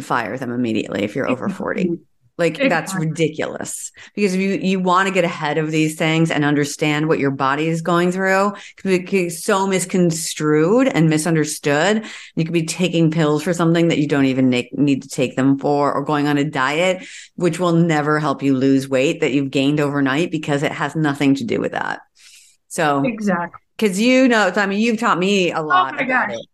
fire 0.00 0.36
them 0.36 0.52
immediately 0.52 1.02
if 1.02 1.16
you're 1.16 1.28
over 1.28 1.48
40. 1.48 1.98
Like 2.36 2.58
exactly. 2.58 2.68
that's 2.68 2.94
ridiculous 2.96 3.92
because 4.16 4.34
you 4.34 4.54
you 4.54 4.80
want 4.80 5.06
to 5.06 5.14
get 5.14 5.22
ahead 5.24 5.56
of 5.56 5.70
these 5.70 5.94
things 5.94 6.32
and 6.32 6.44
understand 6.44 7.06
what 7.06 7.20
your 7.20 7.30
body 7.30 7.68
is 7.68 7.80
going 7.80 8.10
through 8.10 8.54
because 8.82 9.44
so 9.44 9.68
misconstrued 9.68 10.88
and 10.88 11.08
misunderstood. 11.08 12.04
You 12.34 12.44
could 12.44 12.52
be 12.52 12.66
taking 12.66 13.12
pills 13.12 13.44
for 13.44 13.54
something 13.54 13.86
that 13.86 13.98
you 13.98 14.08
don't 14.08 14.24
even 14.24 14.48
make, 14.48 14.76
need 14.76 15.02
to 15.02 15.08
take 15.08 15.36
them 15.36 15.58
for 15.58 15.94
or 15.94 16.02
going 16.02 16.26
on 16.26 16.36
a 16.36 16.44
diet 16.44 17.06
which 17.36 17.60
will 17.60 17.72
never 17.72 18.18
help 18.18 18.42
you 18.42 18.56
lose 18.56 18.88
weight 18.88 19.20
that 19.20 19.32
you've 19.32 19.52
gained 19.52 19.78
overnight 19.78 20.32
because 20.32 20.64
it 20.64 20.72
has 20.72 20.96
nothing 20.96 21.36
to 21.36 21.44
do 21.44 21.60
with 21.60 21.70
that. 21.70 22.00
So 22.66 23.04
Exactly. 23.04 23.60
Cuz 23.78 24.00
you 24.00 24.26
know, 24.26 24.52
I 24.56 24.66
mean 24.66 24.80
you've 24.80 24.98
taught 24.98 25.20
me 25.20 25.52
a 25.52 25.62
lot 25.62 25.94
oh 25.94 26.04
about 26.04 26.28
gosh. 26.30 26.38
it. 26.38 26.46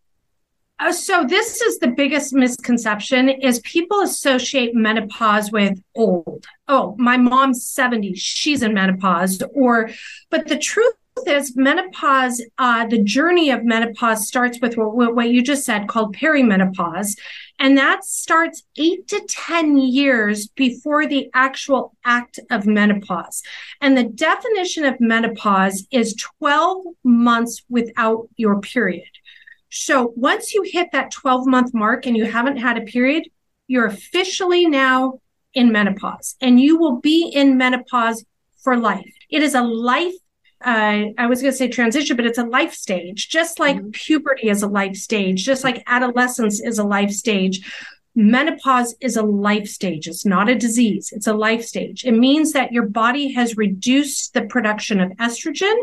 Uh, 0.81 0.91
so 0.91 1.27
this 1.27 1.61
is 1.61 1.79
the 1.79 1.89
biggest 1.89 2.33
misconception 2.33 3.29
is 3.29 3.61
people 3.61 4.01
associate 4.01 4.75
menopause 4.75 5.53
with 5.53 5.79
old. 5.95 6.47
Oh, 6.69 6.97
my 6.99 7.19
mom's 7.19 7.67
70, 7.67 8.15
she's 8.15 8.63
in 8.63 8.73
menopause 8.73 9.43
or 9.53 9.91
but 10.31 10.49
the 10.49 10.57
truth 10.57 10.95
is 11.27 11.55
menopause 11.55 12.43
uh, 12.57 12.87
the 12.87 13.03
journey 13.03 13.51
of 13.51 13.63
menopause 13.63 14.27
starts 14.27 14.59
with 14.63 14.79
what, 14.79 15.15
what 15.15 15.29
you 15.29 15.43
just 15.43 15.67
said 15.67 15.87
called 15.87 16.17
perimenopause 16.17 17.19
and 17.59 17.77
that 17.77 18.05
starts 18.05 18.63
8 18.79 19.07
to 19.09 19.21
10 19.29 19.77
years 19.77 20.49
before 20.49 21.07
the 21.07 21.29
actual 21.35 21.95
act 22.07 22.41
of 22.51 22.65
menopause 22.67 23.43
and 23.83 23.99
the 23.99 24.05
definition 24.05 24.85
of 24.85 24.99
menopause 24.99 25.87
is 25.91 26.15
12 26.39 26.87
months 27.05 27.63
without 27.69 28.29
your 28.37 28.59
period 28.61 29.11
so 29.71 30.13
once 30.17 30.55
you 30.55 30.63
hit 30.65 30.93
that 30.93 31.11
12 31.11 31.47
month 31.47 31.73
mark 31.73 32.07
and 32.07 32.17
you 32.17 32.25
haven't 32.25 32.59
had 32.59 32.77
a 32.77 32.83
period, 32.83 33.25
you're 33.69 33.87
officially 33.87 34.67
now 34.67 35.21
in 35.55 35.73
menopause 35.73 36.37
and 36.41 36.61
you 36.61 36.79
will 36.79 37.01
be 37.01 37.29
in 37.29 37.57
menopause 37.57 38.25
for 38.63 38.77
life. 38.77 39.13
It 39.29 39.43
is 39.43 39.55
a 39.55 39.63
life 39.63 40.15
uh, 40.63 41.07
I 41.17 41.27
was 41.27 41.41
going 41.41 41.53
to 41.53 41.57
say 41.57 41.69
transition, 41.69 42.17
but 42.17 42.27
it's 42.27 42.37
a 42.37 42.45
life 42.45 42.75
stage, 42.75 43.31
just 43.31 43.59
like 43.59 43.77
mm-hmm. 43.77 43.91
puberty 43.93 44.51
is 44.51 44.63
a 44.63 44.69
life 44.69 44.95
stage, 44.95 45.43
just 45.43 45.65
like 45.65 45.83
adolescence 45.87 46.61
is 46.61 46.79
a 46.79 46.85
life 46.85 47.11
stage 47.11 47.63
menopause 48.15 48.95
is 49.01 49.17
a 49.17 49.23
life 49.23 49.69
stage. 49.69 50.09
It's 50.09 50.27
not 50.27 50.49
a 50.49 50.55
disease. 50.55 51.11
It's 51.13 51.27
a 51.27 51.35
life 51.35 51.65
stage. 51.65 52.05
It 52.05 52.13
means 52.13 52.53
that 52.53 52.73
your 52.73 52.87
body 52.87 53.33
has 53.33 53.57
reduced 53.57 54.35
the 54.35 54.43
production 54.43 55.01
of 55.01 55.11
estrogen 55.13 55.75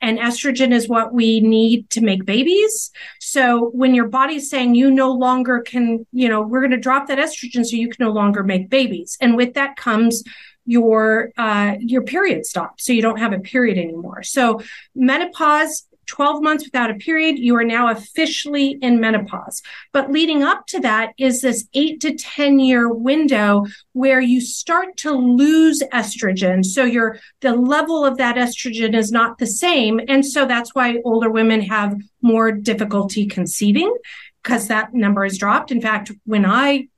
and 0.00 0.18
estrogen 0.18 0.72
is 0.72 0.88
what 0.88 1.12
we 1.12 1.40
need 1.40 1.90
to 1.90 2.00
make 2.00 2.24
babies. 2.24 2.90
So 3.20 3.70
when 3.70 3.94
your 3.94 4.08
body's 4.08 4.48
saying 4.48 4.74
you 4.74 4.90
no 4.90 5.12
longer 5.12 5.60
can, 5.60 6.06
you 6.12 6.28
know, 6.28 6.42
we're 6.42 6.60
going 6.60 6.70
to 6.70 6.78
drop 6.78 7.08
that 7.08 7.18
estrogen 7.18 7.64
so 7.64 7.76
you 7.76 7.88
can 7.88 8.04
no 8.04 8.12
longer 8.12 8.42
make 8.42 8.70
babies. 8.70 9.18
And 9.20 9.36
with 9.36 9.54
that 9.54 9.76
comes 9.76 10.24
your 10.66 11.30
uh, 11.36 11.74
your 11.80 12.02
period 12.02 12.46
stops 12.46 12.86
so 12.86 12.92
you 12.92 13.02
don't 13.02 13.18
have 13.18 13.34
a 13.34 13.38
period 13.38 13.76
anymore 13.76 14.22
so 14.22 14.60
menopause 14.94 15.86
12 16.06 16.42
months 16.42 16.64
without 16.64 16.90
a 16.90 16.94
period, 16.94 17.38
you 17.38 17.56
are 17.56 17.64
now 17.64 17.90
officially 17.90 18.78
in 18.82 19.00
menopause. 19.00 19.62
But 19.92 20.10
leading 20.10 20.42
up 20.42 20.66
to 20.68 20.80
that 20.80 21.12
is 21.18 21.40
this 21.40 21.66
eight 21.74 22.00
to 22.02 22.14
10 22.14 22.58
year 22.58 22.92
window 22.92 23.66
where 23.92 24.20
you 24.20 24.40
start 24.40 24.96
to 24.98 25.12
lose 25.12 25.82
estrogen. 25.92 26.64
So 26.64 26.84
your, 26.84 27.18
the 27.40 27.54
level 27.54 28.04
of 28.04 28.16
that 28.18 28.36
estrogen 28.36 28.94
is 28.94 29.12
not 29.12 29.38
the 29.38 29.46
same. 29.46 30.00
And 30.08 30.24
so 30.24 30.46
that's 30.46 30.74
why 30.74 31.00
older 31.04 31.30
women 31.30 31.60
have 31.62 31.96
more 32.22 32.52
difficulty 32.52 33.26
conceiving 33.26 33.94
because 34.42 34.68
that 34.68 34.92
number 34.92 35.24
has 35.24 35.38
dropped. 35.38 35.72
In 35.72 35.80
fact, 35.80 36.12
when 36.24 36.44
I 36.44 36.88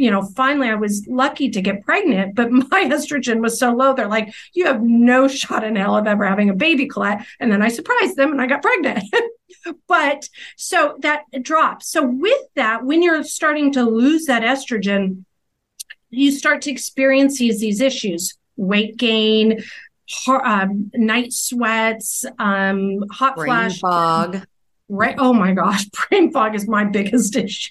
you 0.00 0.10
know, 0.10 0.22
finally 0.22 0.70
I 0.70 0.76
was 0.76 1.06
lucky 1.06 1.50
to 1.50 1.60
get 1.60 1.84
pregnant, 1.84 2.34
but 2.34 2.50
my 2.50 2.84
estrogen 2.84 3.42
was 3.42 3.58
so 3.58 3.70
low. 3.70 3.94
They're 3.94 4.08
like, 4.08 4.32
you 4.54 4.64
have 4.64 4.82
no 4.82 5.28
shot 5.28 5.62
in 5.62 5.76
hell 5.76 5.94
of 5.94 6.06
ever 6.06 6.24
having 6.24 6.48
a 6.48 6.54
baby, 6.54 6.86
Colette. 6.86 7.26
And 7.38 7.52
then 7.52 7.60
I 7.60 7.68
surprised 7.68 8.16
them 8.16 8.32
and 8.32 8.40
I 8.40 8.46
got 8.46 8.62
pregnant. 8.62 9.04
but 9.88 10.26
so 10.56 10.96
that 11.00 11.24
drops. 11.42 11.90
So 11.90 12.02
with 12.02 12.40
that, 12.54 12.82
when 12.82 13.02
you're 13.02 13.22
starting 13.24 13.74
to 13.74 13.82
lose 13.82 14.24
that 14.24 14.42
estrogen, 14.42 15.26
you 16.08 16.30
start 16.32 16.62
to 16.62 16.70
experience 16.70 17.38
these, 17.38 17.60
these 17.60 17.82
issues, 17.82 18.38
weight 18.56 18.96
gain, 18.96 19.62
um, 20.26 20.90
night 20.94 21.34
sweats, 21.34 22.24
um, 22.38 23.04
hot 23.10 23.36
Brain 23.36 23.48
flash, 23.48 23.80
fog 23.80 24.46
right 24.90 25.14
oh 25.18 25.32
my 25.32 25.52
gosh 25.52 25.84
brain 26.08 26.30
fog 26.32 26.54
is 26.54 26.68
my 26.68 26.84
biggest 26.84 27.36
issue 27.46 27.70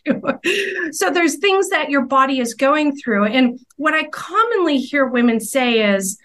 so 0.91 1.09
there's 1.11 1.37
things 1.37 1.69
that 1.69 1.89
your 1.89 2.05
body 2.05 2.39
is 2.39 2.53
going 2.53 2.95
through 2.95 3.25
and 3.25 3.59
what 3.77 3.93
i 3.93 4.03
commonly 4.05 4.77
hear 4.77 5.05
women 5.05 5.39
say 5.39 5.93
is 5.93 6.17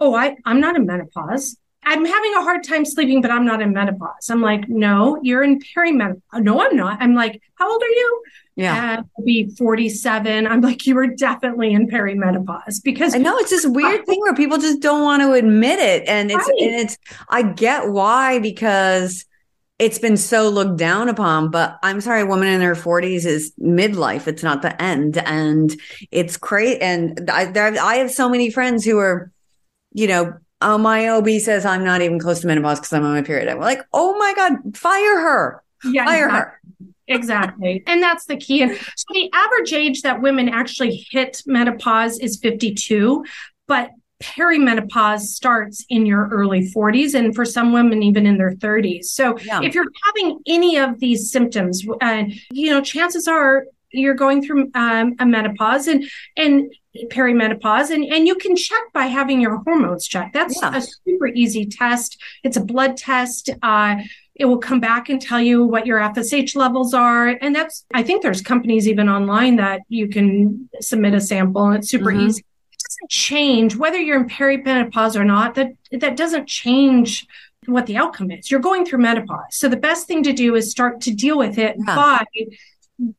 oh 0.00 0.14
I, 0.14 0.36
i'm 0.44 0.60
not 0.60 0.76
in 0.76 0.84
menopause 0.86 1.56
I'm 1.84 2.04
having 2.04 2.34
a 2.34 2.42
hard 2.42 2.62
time 2.62 2.84
sleeping, 2.84 3.22
but 3.22 3.32
I'm 3.32 3.44
not 3.44 3.60
in 3.60 3.72
menopause. 3.72 4.30
I'm 4.30 4.40
like, 4.40 4.68
no, 4.68 5.18
you're 5.20 5.42
in 5.42 5.58
perimenopause. 5.58 6.20
No, 6.34 6.60
I'm 6.60 6.76
not. 6.76 6.98
I'm 7.02 7.14
like, 7.14 7.42
how 7.56 7.68
old 7.68 7.82
are 7.82 7.86
you? 7.88 8.22
Yeah. 8.54 8.98
Uh, 9.00 9.02
I'll 9.18 9.24
be 9.24 9.50
47. 9.58 10.46
I'm 10.46 10.60
like, 10.60 10.86
you 10.86 10.96
are 10.98 11.08
definitely 11.08 11.72
in 11.72 11.88
perimenopause 11.88 12.84
because 12.84 13.16
I 13.16 13.18
know 13.18 13.36
it's 13.38 13.50
this 13.50 13.66
weird 13.66 14.06
thing 14.06 14.20
where 14.20 14.34
people 14.34 14.58
just 14.58 14.80
don't 14.80 15.02
want 15.02 15.22
to 15.22 15.32
admit 15.32 15.80
it. 15.80 16.06
And 16.06 16.30
it's, 16.30 16.36
Right. 16.36 16.60
and 16.60 16.74
it's, 16.82 16.98
I 17.28 17.42
get 17.42 17.88
why, 17.88 18.38
because 18.38 19.24
it's 19.82 19.98
been 19.98 20.16
so 20.16 20.48
looked 20.48 20.76
down 20.76 21.08
upon, 21.08 21.50
but 21.50 21.76
I'm 21.82 22.00
sorry, 22.00 22.20
a 22.20 22.26
woman 22.26 22.46
in 22.46 22.60
her 22.60 22.76
40s 22.76 23.26
is 23.26 23.52
midlife. 23.60 24.28
It's 24.28 24.44
not 24.44 24.62
the 24.62 24.80
end. 24.80 25.18
And 25.18 25.74
it's 26.12 26.36
great. 26.36 26.80
And 26.80 27.28
I, 27.28 27.46
there, 27.46 27.74
I 27.82 27.96
have 27.96 28.12
so 28.12 28.28
many 28.28 28.48
friends 28.48 28.84
who 28.84 28.98
are, 28.98 29.32
you 29.92 30.06
know, 30.06 30.34
oh, 30.60 30.78
my 30.78 31.08
OB 31.08 31.28
says 31.40 31.66
I'm 31.66 31.82
not 31.82 32.00
even 32.00 32.20
close 32.20 32.42
to 32.42 32.46
menopause 32.46 32.78
because 32.78 32.92
I'm 32.92 33.04
on 33.04 33.12
my 33.12 33.22
period. 33.22 33.48
I'm 33.48 33.58
like, 33.58 33.80
oh 33.92 34.16
my 34.18 34.32
God, 34.36 34.76
fire 34.76 35.18
her. 35.18 35.64
yeah, 35.82 36.04
Fire 36.04 36.26
exactly. 36.26 36.38
her. 36.38 36.60
Exactly. 37.08 37.82
And 37.88 38.00
that's 38.00 38.26
the 38.26 38.36
key. 38.36 38.62
And 38.62 38.76
so 38.76 39.06
the 39.12 39.30
average 39.34 39.72
age 39.72 40.02
that 40.02 40.22
women 40.22 40.48
actually 40.48 41.04
hit 41.10 41.42
menopause 41.44 42.20
is 42.20 42.36
52, 42.36 43.24
but 43.66 43.90
perimenopause 44.22 45.20
starts 45.22 45.84
in 45.88 46.06
your 46.06 46.28
early 46.28 46.60
40s 46.74 47.14
and 47.14 47.34
for 47.34 47.44
some 47.44 47.72
women 47.72 48.02
even 48.02 48.26
in 48.26 48.38
their 48.38 48.52
30s. 48.52 49.04
So 49.10 49.36
Yeah. 49.44 49.60
if 49.62 49.74
you're 49.74 49.86
having 50.06 50.38
any 50.46 50.76
of 50.78 51.00
these 51.00 51.30
symptoms, 51.30 51.84
uh, 52.00 52.24
you 52.50 52.70
know, 52.70 52.80
chances 52.80 53.26
are 53.28 53.64
you're 53.94 54.14
going 54.14 54.42
through 54.42 54.70
um, 54.74 55.14
a 55.18 55.26
menopause 55.26 55.86
and 55.86 56.04
and 56.38 56.72
perimenopause 57.10 57.90
and 57.90 58.04
and 58.04 58.26
you 58.26 58.34
can 58.36 58.54
check 58.56 58.80
by 58.94 59.04
having 59.06 59.40
your 59.40 59.56
hormones 59.64 60.06
checked. 60.06 60.32
That's 60.32 60.58
Yeah. 60.62 60.76
a 60.76 60.80
super 60.80 61.26
easy 61.28 61.66
test. 61.66 62.18
It's 62.42 62.56
a 62.56 62.64
blood 62.64 62.96
test. 62.96 63.50
Uh, 63.62 63.96
it 64.34 64.46
will 64.46 64.58
come 64.58 64.80
back 64.80 65.10
and 65.10 65.20
tell 65.20 65.40
you 65.40 65.62
what 65.64 65.86
your 65.86 65.98
FSH 66.00 66.56
levels 66.56 66.94
are. 66.94 67.28
And 67.42 67.54
that's, 67.54 67.84
I 67.92 68.02
think 68.02 68.22
there's 68.22 68.40
companies 68.40 68.88
even 68.88 69.08
online 69.10 69.56
that 69.56 69.80
you 69.90 70.08
can 70.08 70.70
submit 70.80 71.12
a 71.14 71.20
sample 71.20 71.66
and 71.66 71.76
it's 71.76 71.90
super 71.90 72.10
Mhm. 72.12 72.28
easy. 72.28 72.42
Doesn't 73.00 73.10
change 73.10 73.76
whether 73.76 73.98
you're 73.98 74.20
in 74.20 74.28
perimenopause 74.28 75.16
or 75.16 75.24
not. 75.24 75.54
That, 75.54 75.72
that 75.92 76.16
doesn't 76.16 76.46
change 76.46 77.26
what 77.66 77.86
the 77.86 77.96
outcome 77.96 78.30
is. 78.30 78.50
You're 78.50 78.60
going 78.60 78.84
through 78.84 78.98
menopause. 79.00 79.46
So 79.52 79.68
the 79.68 79.76
best 79.76 80.06
thing 80.06 80.22
to 80.24 80.32
do 80.32 80.54
is 80.56 80.70
start 80.70 81.00
to 81.02 81.14
deal 81.14 81.38
with 81.38 81.58
it 81.58 81.76
Yeah. 81.86 81.94
by 81.94 82.24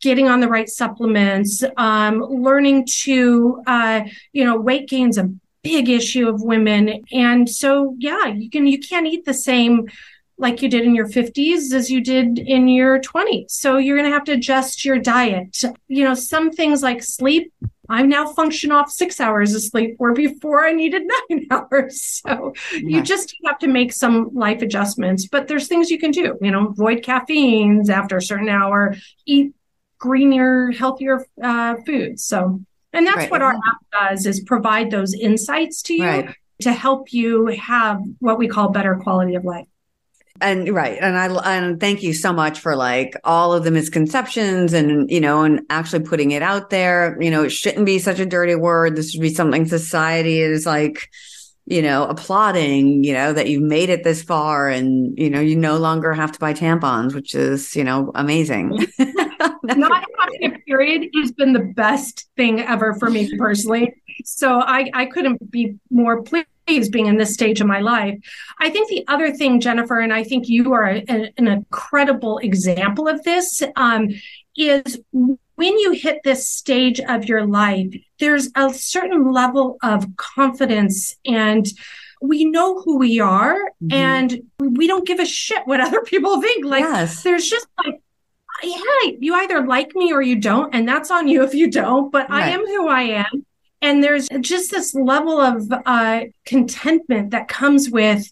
getting 0.01 0.27
on 0.27 0.39
the 0.41 0.47
right 0.47 0.69
supplements, 0.69 1.63
um, 1.77 2.19
learning 2.21 2.87
to, 3.01 3.61
uh, 3.67 4.01
you 4.31 4.43
know, 4.45 4.59
weight 4.59 4.87
gain's 4.87 5.17
a 5.17 5.29
big 5.63 5.89
issue 5.89 6.27
of 6.27 6.41
women. 6.41 7.03
And 7.11 7.49
so, 7.49 7.95
yeah, 7.99 8.27
you 8.27 8.49
can, 8.49 8.67
you 8.67 8.79
can't 8.79 9.07
eat 9.07 9.25
the 9.25 9.33
same 9.33 9.89
like 10.37 10.61
you 10.61 10.69
did 10.69 10.83
in 10.83 10.93
your 10.95 11.07
50s 11.07 11.73
as 11.73 11.89
you 11.89 12.01
did 12.01 12.37
in 12.39 12.67
your 12.67 12.99
20s. 12.99 13.51
So 13.51 13.77
you're 13.77 13.97
going 13.97 14.09
to 14.09 14.13
have 14.13 14.25
to 14.25 14.33
adjust 14.33 14.83
your 14.83 14.99
diet. 14.99 15.57
You 15.87 16.03
know, 16.03 16.15
some 16.15 16.51
things 16.51 16.81
like 16.83 17.01
sleep, 17.01 17.53
I 17.93 18.01
now 18.03 18.27
function 18.33 18.71
off 18.71 18.89
six 18.91 19.19
hours 19.19 19.53
of 19.53 19.61
sleep 19.61 19.95
where 19.97 20.13
before 20.13 20.65
I 20.65 20.71
needed 20.71 21.03
nine 21.29 21.45
hours. 21.51 22.21
So 22.25 22.53
you 22.71 23.03
just 23.03 23.35
have 23.45 23.59
to 23.59 23.67
make 23.67 23.93
some 23.93 24.29
life 24.33 24.61
adjustments, 24.61 25.27
but 25.27 25.47
there's 25.47 25.67
things 25.67 25.91
you 25.91 25.99
can 25.99 26.11
do, 26.11 26.37
you 26.41 26.51
know, 26.51 26.67
avoid 26.67 27.03
caffeines 27.03 27.89
after 27.89 28.17
a 28.17 28.21
certain 28.21 28.49
hour, 28.49 28.95
eat 29.25 29.53
greener, 29.99 30.71
healthier 30.71 31.25
uh, 31.41 31.75
foods. 31.85 32.23
So, 32.25 32.61
and 32.93 33.05
that's 33.07 33.17
Right, 33.17 33.31
what 33.31 33.41
our 33.41 33.53
app 33.53 34.09
does 34.11 34.25
is 34.25 34.41
provide 34.41 34.91
those 34.91 35.13
insights 35.13 35.81
to 35.83 35.93
you 35.93 36.03
Right. 36.03 36.35
to 36.61 36.71
help 36.71 37.13
you 37.13 37.47
have 37.47 38.01
what 38.19 38.37
we 38.37 38.47
call 38.47 38.69
better 38.69 38.95
quality 38.95 39.35
of 39.35 39.45
life. 39.45 39.67
And 40.41 40.69
right. 40.73 40.97
And 40.99 41.17
i 41.17 41.55
and 41.55 41.79
thank 41.79 42.03
you 42.03 42.13
so 42.13 42.33
much 42.33 42.59
for 42.59 42.75
like 42.75 43.15
all 43.23 43.53
of 43.53 43.63
the 43.63 43.71
misconceptions 43.71 44.73
and 44.73 45.09
you 45.09 45.21
know 45.21 45.43
and 45.43 45.61
actually 45.69 46.03
putting 46.03 46.31
it 46.31 46.41
out 46.41 46.69
there. 46.69 47.17
You 47.21 47.31
know 47.31 47.43
it 47.43 47.51
shouldn't 47.51 47.85
be 47.85 47.99
such 47.99 48.19
a 48.19 48.25
dirty 48.25 48.55
word. 48.55 48.95
This 48.95 49.11
should 49.11 49.21
be 49.21 49.33
something 49.33 49.67
society 49.67 50.39
is 50.39 50.65
like 50.65 51.09
you 51.65 51.81
know 51.81 52.05
applauding 52.05 53.05
you 53.05 53.13
know 53.13 53.31
that 53.31 53.47
you've 53.47 53.63
made 53.63 53.89
it 53.89 54.03
this 54.03 54.21
far 54.21 54.67
and 54.67 55.17
you 55.17 55.29
know 55.29 55.39
you 55.39 55.55
no 55.55 55.77
longer 55.77 56.11
have 56.11 56.29
to 56.29 56.39
buy 56.39 56.53
tampons 56.53 57.13
which 57.13 57.35
is 57.35 57.75
you 57.75 57.83
know 57.83 58.11
amazing. 58.15 58.85
Not 59.63 60.05
having 60.19 60.43
a 60.43 60.59
period 60.65 61.09
has 61.15 61.31
been 61.31 61.53
the 61.53 61.71
best 61.75 62.27
thing 62.35 62.59
ever 62.59 62.93
for 62.95 63.09
me 63.09 63.37
personally. 63.37 63.93
So 64.25 64.59
I, 64.59 64.89
I 64.93 65.05
couldn't 65.05 65.49
be 65.49 65.77
more 65.89 66.21
pleased 66.21 66.47
being 66.67 67.07
in 67.07 67.17
this 67.17 67.33
stage 67.33 67.61
of 67.61 67.67
my 67.67 67.79
life. 67.79 68.17
I 68.59 68.69
think 68.69 68.89
the 68.89 69.05
other 69.07 69.31
thing, 69.33 69.59
Jennifer, 69.59 69.99
and 69.99 70.13
I 70.13 70.23
think 70.23 70.47
you 70.47 70.73
are 70.73 70.87
a, 70.87 71.03
an 71.37 71.47
incredible 71.47 72.37
example 72.39 73.07
of 73.07 73.23
this, 73.23 73.61
um, 73.75 74.09
is 74.55 74.99
when 75.11 75.77
you 75.79 75.91
hit 75.91 76.19
this 76.23 76.47
stage 76.49 76.99
of 77.01 77.25
your 77.25 77.45
life, 77.45 77.93
there's 78.19 78.49
a 78.55 78.73
certain 78.73 79.31
level 79.31 79.77
of 79.83 80.05
confidence 80.15 81.15
and 81.25 81.67
we 82.21 82.45
know 82.45 82.81
who 82.81 82.97
we 82.97 83.19
are 83.19 83.57
Mhm. 83.83 83.91
and 83.93 84.41
we 84.59 84.87
don't 84.87 85.05
give 85.05 85.19
a 85.19 85.25
shit 85.25 85.63
what 85.65 85.81
other 85.81 86.01
people 86.03 86.41
think. 86.41 86.63
Like 86.65 86.81
yes 86.81 87.21
there's 87.23 87.49
just 87.49 87.67
like 87.83 87.99
yeah 88.63 89.11
you 89.19 89.33
either 89.35 89.65
like 89.65 89.93
me 89.95 90.13
or 90.13 90.21
you 90.21 90.37
don't 90.39 90.73
and 90.73 90.87
that's 90.87 91.11
on 91.11 91.27
you 91.27 91.43
if 91.43 91.53
you 91.53 91.69
don't 91.69 92.11
but 92.11 92.29
i 92.31 92.49
am 92.49 92.59
who 92.65 92.87
i 92.87 93.01
am 93.01 93.45
and 93.83 94.03
there's 94.03 94.27
just 94.41 94.71
this 94.71 94.95
level 94.95 95.39
of 95.39 95.71
uh 95.85 96.21
contentment 96.45 97.29
that 97.31 97.47
comes 97.47 97.89
with 97.89 98.23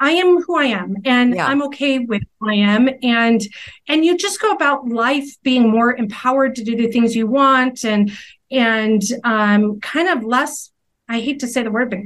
i 0.00 0.10
am 0.22 0.42
who 0.42 0.54
i 0.58 0.64
am 0.64 0.96
and 1.04 1.34
Yeah. 1.34 1.46
i'm 1.46 1.62
okay 1.68 1.94
with 2.00 2.22
who 2.38 2.50
i 2.50 2.54
am 2.54 2.88
and 3.02 3.40
and 3.88 4.04
you 4.04 4.16
just 4.26 4.40
go 4.42 4.50
about 4.52 4.86
life 4.88 5.28
being 5.42 5.70
more 5.70 5.90
empowered 5.96 6.54
to 6.56 6.64
do 6.64 6.76
the 6.76 6.88
things 6.94 7.16
you 7.16 7.26
want 7.26 7.84
and 7.84 8.12
and 8.50 9.02
um 9.24 9.80
kind 9.80 10.08
of 10.08 10.24
less 10.24 10.70
i 11.08 11.20
hate 11.20 11.38
to 11.40 11.46
say 11.46 11.62
the 11.62 11.70
word 11.70 11.88
but 11.90 12.00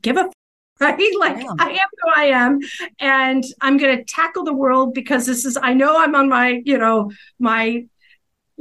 give 0.00 0.16
a 0.16 0.28
right 0.80 0.98
like 1.20 1.36
Yeah. 1.36 1.52
i 1.60 1.70
am 1.70 1.88
who 2.00 2.10
i 2.16 2.24
am 2.24 2.58
and 2.98 3.44
i'm 3.60 3.76
going 3.76 3.96
to 3.98 4.04
tackle 4.04 4.42
the 4.44 4.52
world 4.64 4.94
because 4.94 5.26
this 5.26 5.44
is 5.44 5.56
i 5.62 5.72
know 5.74 5.92
i'm 6.02 6.14
on 6.20 6.28
my 6.28 6.60
you 6.64 6.78
know 6.78 7.12
my 7.38 7.84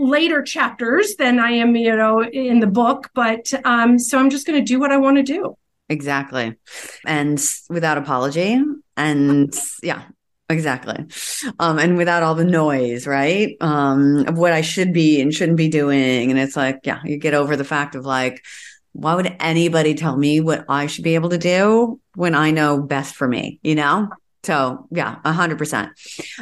later 0.01 0.41
chapters 0.41 1.15
than 1.15 1.39
i 1.39 1.51
am 1.51 1.75
you 1.75 1.95
know 1.95 2.23
in 2.23 2.59
the 2.59 2.67
book 2.67 3.09
but 3.13 3.53
um 3.65 3.99
so 3.99 4.17
i'm 4.17 4.29
just 4.29 4.47
going 4.47 4.57
to 4.57 4.65
do 4.65 4.79
what 4.79 4.91
i 4.91 4.97
want 4.97 5.17
to 5.17 5.23
do 5.23 5.55
Exactly. 5.91 6.55
And 7.05 7.43
without 7.69 7.97
apology. 7.97 8.57
And 8.95 9.53
yeah, 9.83 10.03
exactly. 10.47 11.05
Um, 11.59 11.79
and 11.79 11.97
without 11.97 12.23
all 12.23 12.33
the 12.33 12.45
noise, 12.45 13.05
right? 13.05 13.57
Um, 13.59 14.25
of 14.25 14.37
what 14.37 14.53
I 14.53 14.61
should 14.61 14.93
be 14.93 15.19
and 15.19 15.33
shouldn't 15.33 15.57
be 15.57 15.67
doing. 15.67 16.31
And 16.31 16.39
it's 16.39 16.55
like, 16.55 16.79
yeah, 16.85 17.01
you 17.03 17.17
get 17.17 17.33
over 17.33 17.57
the 17.57 17.65
fact 17.65 17.95
of 17.95 18.05
like, 18.05 18.41
why 18.93 19.15
would 19.15 19.35
anybody 19.41 19.93
tell 19.93 20.15
me 20.15 20.39
what 20.39 20.63
I 20.69 20.87
should 20.87 21.03
be 21.03 21.15
able 21.15 21.29
to 21.29 21.37
do 21.37 21.99
when 22.15 22.35
I 22.35 22.51
know 22.51 22.81
best 22.81 23.15
for 23.15 23.27
me, 23.27 23.59
you 23.61 23.75
know? 23.75 24.07
So 24.43 24.87
yeah, 24.89 25.19
a 25.23 25.31
hundred 25.31 25.57
percent. 25.57 25.91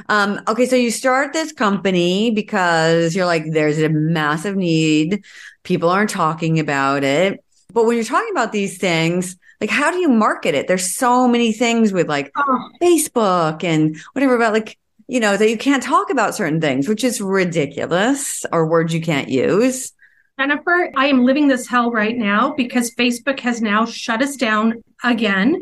Um, 0.08 0.40
okay. 0.48 0.66
So 0.66 0.76
you 0.76 0.92
start 0.92 1.34
this 1.34 1.52
company 1.52 2.32
because 2.32 3.16
you're 3.16 3.26
like, 3.26 3.44
there's 3.52 3.80
a 3.80 3.90
massive 3.90 4.56
need. 4.56 5.24
People 5.64 5.90
aren't 5.90 6.10
talking 6.10 6.60
about 6.60 7.04
it. 7.04 7.44
But 7.74 7.86
when 7.86 7.98
you're 7.98 8.06
talking 8.06 8.32
about 8.32 8.52
these 8.52 8.78
things, 8.78 9.36
like 9.60 9.70
how 9.70 9.92
do 9.92 9.98
you 9.98 10.10
market 10.10 10.56
it? 10.56 10.68
There's 10.68 10.96
so 10.96 11.28
many 11.28 11.52
things 11.52 11.92
with 11.92 12.08
like 12.08 12.32
oh, 12.38 12.70
Facebook 12.82 13.64
and 13.64 13.98
whatever 14.14 14.36
about 14.36 14.54
like, 14.54 14.78
you 15.08 15.20
know, 15.20 15.36
that 15.36 15.50
you 15.50 15.58
can't 15.58 15.84
talk 15.84 16.10
about 16.10 16.36
certain 16.36 16.62
things, 16.62 16.88
which 16.88 17.04
is 17.04 17.20
ridiculous 17.20 18.46
or 18.52 18.66
words 18.66 18.94
you 18.94 19.02
can't 19.02 19.28
use. 19.28 19.92
jennifer 20.40 20.90
i 20.96 21.08
am 21.08 21.26
living 21.26 21.50
this 21.50 21.68
hell 21.68 21.92
right 21.92 22.18
now 22.18 22.54
because 22.54 22.96
facebook 22.96 23.42
has 23.42 23.62
now 23.62 23.86
shut 23.86 24.22
us 24.22 24.38
down 24.38 24.82
again 25.04 25.60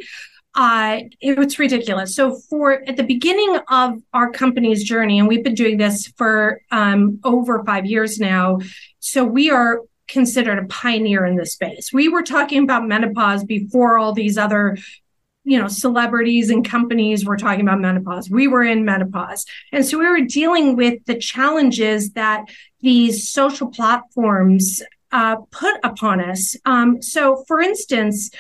uh, 0.57 1.01
it's 1.21 1.59
ridiculous. 1.59 2.15
So 2.15 2.35
for 2.49 2.83
at 2.89 2.97
the 2.97 3.03
beginning 3.03 3.59
of 3.69 4.01
our 4.11 4.31
company's 4.31 4.83
journey, 4.83 5.19
and 5.19 5.27
we've 5.27 5.43
been 5.43 5.53
doing 5.53 5.77
this 5.77 6.07
for 6.17 6.61
um, 6.71 7.19
over 7.23 7.63
five 7.63 7.85
years 7.85 8.19
now, 8.19 8.57
so 8.99 9.23
we 9.23 9.51
are 9.51 9.81
considered 10.07 10.57
a 10.57 10.65
pioneer 10.65 11.27
in 11.27 11.35
this 11.35 11.53
space. 11.53 11.93
We 11.93 12.09
were 12.09 12.23
talking 12.23 12.63
about 12.63 12.87
menopause 12.87 13.43
before 13.43 13.99
all 13.99 14.13
these 14.13 14.35
other, 14.35 14.79
you 15.43 15.59
know, 15.59 15.67
celebrities 15.67 16.49
and 16.49 16.67
companies 16.67 17.23
were 17.23 17.37
talking 17.37 17.61
about 17.61 17.79
menopause. 17.79 18.27
We 18.27 18.47
were 18.47 18.63
in 18.63 18.83
menopause, 18.83 19.45
and 19.71 19.85
so 19.85 19.99
we 19.99 20.09
were 20.09 20.21
dealing 20.21 20.75
with 20.75 21.05
the 21.05 21.19
challenges 21.19 22.13
that 22.13 22.45
these 22.81 23.29
social 23.29 23.67
platforms 23.67 24.81
uh, 25.11 25.35
put 25.51 25.75
upon 25.83 26.19
us. 26.19 26.55
Um, 26.65 26.99
so, 26.99 27.43
for 27.47 27.61
instance, 27.61 28.31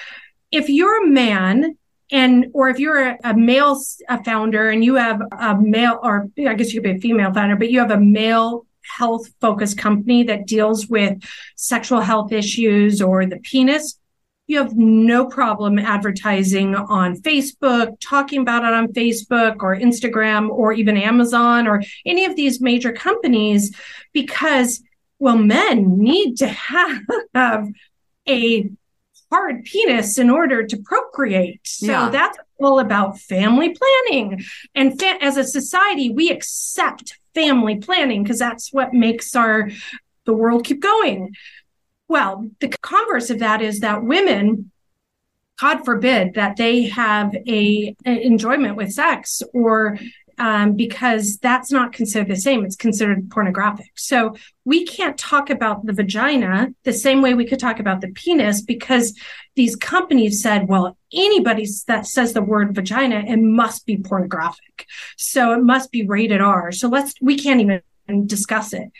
if 0.51 0.67
you're 0.67 1.03
a 1.03 1.07
man 1.07 1.77
and 2.11 2.47
or 2.53 2.69
if 2.69 2.79
you're 2.79 3.09
a, 3.09 3.17
a 3.23 3.33
male 3.35 3.79
a 4.09 4.23
founder 4.23 4.69
and 4.69 4.83
you 4.83 4.95
have 4.95 5.21
a 5.39 5.55
male 5.59 5.99
or 6.03 6.27
i 6.47 6.53
guess 6.53 6.73
you 6.73 6.81
could 6.81 6.91
be 6.91 6.97
a 6.97 6.99
female 6.99 7.33
founder 7.33 7.55
but 7.55 7.69
you 7.71 7.79
have 7.79 7.91
a 7.91 7.99
male 7.99 8.65
health 8.97 9.27
focused 9.41 9.77
company 9.77 10.23
that 10.23 10.47
deals 10.47 10.87
with 10.87 11.21
sexual 11.55 11.99
health 11.99 12.31
issues 12.31 13.01
or 13.01 13.25
the 13.25 13.37
penis 13.39 13.99
you 14.47 14.57
have 14.59 14.75
no 14.75 15.25
problem 15.25 15.77
advertising 15.77 16.73
on 16.73 17.17
Facebook, 17.17 17.97
talking 17.99 18.41
about 18.41 18.63
it 18.63 18.73
on 18.73 18.87
Facebook 18.93 19.57
or 19.59 19.75
Instagram 19.75 20.49
or 20.49 20.71
even 20.71 20.95
Amazon 20.95 21.67
or 21.67 21.83
any 22.05 22.23
of 22.23 22.37
these 22.37 22.61
major 22.61 22.93
companies 22.93 23.75
because, 24.13 24.81
well, 25.19 25.37
men 25.37 25.99
need 25.99 26.37
to 26.37 26.47
have 27.33 27.67
a 28.27 28.69
hard 29.31 29.63
penis 29.65 30.17
in 30.17 30.29
order 30.29 30.65
to 30.65 30.77
procreate. 30.77 31.61
So 31.63 31.87
yeah. 31.87 32.09
that's 32.09 32.37
all 32.59 32.79
about 32.79 33.19
family 33.19 33.75
planning. 33.75 34.43
And 34.73 34.99
fa- 34.99 35.17
as 35.21 35.37
a 35.37 35.43
society, 35.43 36.11
we 36.11 36.29
accept 36.29 37.17
family 37.33 37.77
planning 37.77 38.23
because 38.23 38.39
that's 38.39 38.73
what 38.73 38.93
makes 38.93 39.35
our 39.35 39.69
the 40.25 40.33
world 40.33 40.65
keep 40.65 40.81
going. 40.81 41.35
Well, 42.07 42.49
the 42.59 42.69
converse 42.81 43.29
of 43.29 43.39
that 43.39 43.61
is 43.61 43.81
that 43.81 44.03
women, 44.03 44.71
God 45.59 45.83
forbid 45.83 46.35
that 46.35 46.57
they 46.57 46.83
have 46.83 47.33
a, 47.35 47.95
a 48.05 48.25
enjoyment 48.25 48.75
with 48.75 48.91
sex 48.93 49.41
or 49.53 49.97
um, 50.37 50.73
because 50.73 51.37
that's 51.37 51.71
not 51.71 51.93
considered 51.93 52.29
the 52.29 52.35
same. 52.35 52.63
It's 52.63 52.75
considered 52.75 53.29
pornographic. 53.31 53.91
So 53.95 54.35
we 54.65 54.85
can't 54.85 55.17
talk 55.17 55.49
about 55.49 55.85
the 55.85 55.93
vagina 55.93 56.69
the 56.83 56.93
same 56.93 57.21
way 57.21 57.33
we 57.33 57.45
could 57.45 57.59
talk 57.59 57.79
about 57.79 58.01
the 58.01 58.09
penis 58.09 58.61
because 58.61 59.17
these 59.55 59.75
companies 59.75 60.41
said, 60.41 60.67
well, 60.67 60.97
anybody 61.11 61.67
that 61.87 62.05
says 62.05 62.33
the 62.33 62.41
word 62.41 62.75
vagina, 62.75 63.23
it 63.27 63.39
must 63.39 63.85
be 63.85 63.97
pornographic. 63.97 64.85
So 65.17 65.53
it 65.53 65.63
must 65.63 65.91
be 65.91 66.05
rated 66.05 66.41
R. 66.41 66.71
So 66.71 66.87
let's, 66.87 67.13
we 67.21 67.37
can't 67.37 67.61
even 67.61 68.27
discuss 68.27 68.73
it. 68.73 68.91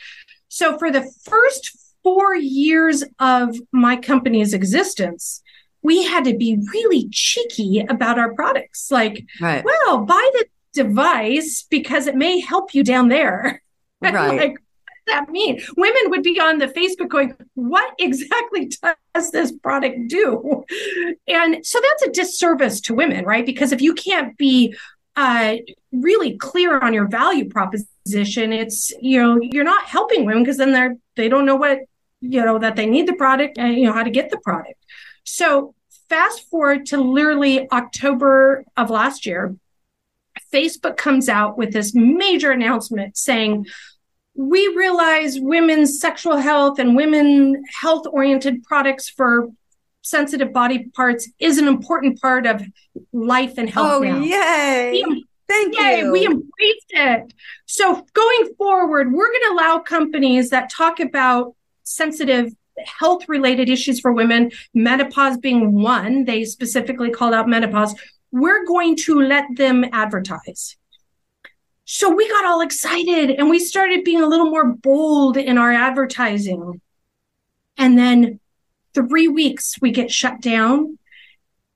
So 0.47 0.77
for 0.77 0.91
the 0.91 1.09
first 1.23 1.77
four 2.03 2.35
years 2.35 3.03
of 3.19 3.55
my 3.71 3.97
company's 3.97 4.53
existence, 4.53 5.43
we 5.83 6.03
had 6.03 6.23
to 6.25 6.35
be 6.35 6.57
really 6.73 7.07
cheeky 7.09 7.85
about 7.87 8.17
our 8.17 8.33
products. 8.33 8.89
Like, 8.89 9.25
right. 9.39 9.63
well, 9.63 10.05
buy 10.05 10.29
the 10.33 10.45
device 10.77 11.65
because 11.69 12.07
it 12.07 12.15
may 12.15 12.39
help 12.39 12.73
you 12.73 12.83
down 12.83 13.09
there. 13.09 13.61
Right. 13.99 14.37
like, 14.37 14.57
that 15.07 15.29
mean? 15.29 15.59
Women 15.75 16.11
would 16.11 16.21
be 16.21 16.39
on 16.39 16.59
the 16.59 16.67
Facebook 16.67 17.09
going, 17.09 17.35
What 17.55 17.95
exactly 17.97 18.69
does 19.15 19.31
this 19.31 19.51
product 19.51 20.07
do? 20.07 20.63
And 21.27 21.65
so 21.65 21.79
that's 21.81 22.03
a 22.03 22.11
disservice 22.11 22.79
to 22.81 22.93
women, 22.93 23.25
right? 23.25 23.45
Because 23.45 23.71
if 23.71 23.81
you 23.81 23.95
can't 23.95 24.37
be 24.37 24.75
uh, 25.15 25.55
really 25.91 26.37
clear 26.37 26.79
on 26.79 26.93
your 26.93 27.07
value 27.07 27.49
proposition, 27.49 28.53
it's, 28.53 28.93
you 29.01 29.21
know, 29.21 29.39
you're 29.41 29.63
not 29.63 29.85
helping 29.85 30.25
women 30.25 30.43
because 30.43 30.57
then 30.57 30.73
they're, 30.73 30.95
they 31.15 31.27
don't 31.27 31.45
know 31.45 31.55
what, 31.55 31.79
you 32.21 32.45
know, 32.45 32.59
that 32.59 32.75
they 32.75 32.85
need 32.85 33.07
the 33.07 33.13
product 33.13 33.57
and, 33.57 33.73
you 33.73 33.85
know, 33.85 33.93
how 33.93 34.03
to 34.03 34.11
get 34.11 34.29
the 34.29 34.37
product. 34.37 34.83
So 35.23 35.73
fast 36.07 36.47
forward 36.49 36.85
to 36.87 37.01
literally 37.01 37.69
October 37.71 38.63
of 38.75 38.89
last 38.89 39.25
year, 39.25 39.55
Facebook 40.53 40.97
comes 40.97 41.29
out 41.29 41.57
with 41.57 41.73
this 41.73 41.93
major 41.93 42.51
announcement 42.51 43.17
saying, 43.17 43.65
we 44.35 44.67
realize 44.75 45.39
women's 45.39 45.99
sexual 45.99 46.37
health 46.37 46.77
and 46.79 46.95
women 46.95 47.63
health 47.81 48.05
oriented 48.11 48.63
products 48.63 49.09
for 49.09 49.47
sensitive 50.03 50.53
body 50.53 50.89
parts 50.95 51.29
is 51.39 51.57
an 51.57 51.67
important 51.67 52.21
part 52.21 52.45
of 52.45 52.63
life 53.11 53.57
and 53.57 53.69
health. 53.69 53.93
Oh, 53.95 53.99
now. 53.99 54.19
yay. 54.19 55.03
We, 55.05 55.25
Thank 55.47 55.77
yay, 55.77 55.99
you. 55.99 56.11
We 56.11 56.25
embraced 56.25 56.89
it. 56.89 57.33
So 57.65 58.05
going 58.13 58.53
forward, 58.57 59.11
we're 59.11 59.31
going 59.31 59.43
to 59.47 59.53
allow 59.53 59.79
companies 59.79 60.49
that 60.49 60.69
talk 60.69 60.99
about 60.99 61.55
sensitive 61.83 62.53
health 62.85 63.27
related 63.27 63.69
issues 63.69 63.99
for 63.99 64.11
women, 64.11 64.51
menopause 64.73 65.37
being 65.37 65.81
one. 65.81 66.25
They 66.25 66.43
specifically 66.45 67.09
called 67.09 67.33
out 67.33 67.47
menopause 67.47 67.95
we're 68.39 68.65
going 68.65 68.95
to 68.95 69.21
let 69.21 69.45
them 69.55 69.85
advertise. 69.91 70.77
So 71.85 72.13
we 72.13 72.27
got 72.27 72.45
all 72.45 72.61
excited 72.61 73.31
and 73.31 73.49
we 73.49 73.59
started 73.59 74.03
being 74.03 74.21
a 74.21 74.27
little 74.27 74.49
more 74.49 74.65
bold 74.65 75.37
in 75.37 75.57
our 75.57 75.71
advertising. 75.71 76.81
And 77.77 77.97
then 77.97 78.39
three 78.93 79.27
weeks 79.27 79.75
we 79.81 79.91
get 79.91 80.11
shut 80.11 80.41
down 80.41 80.97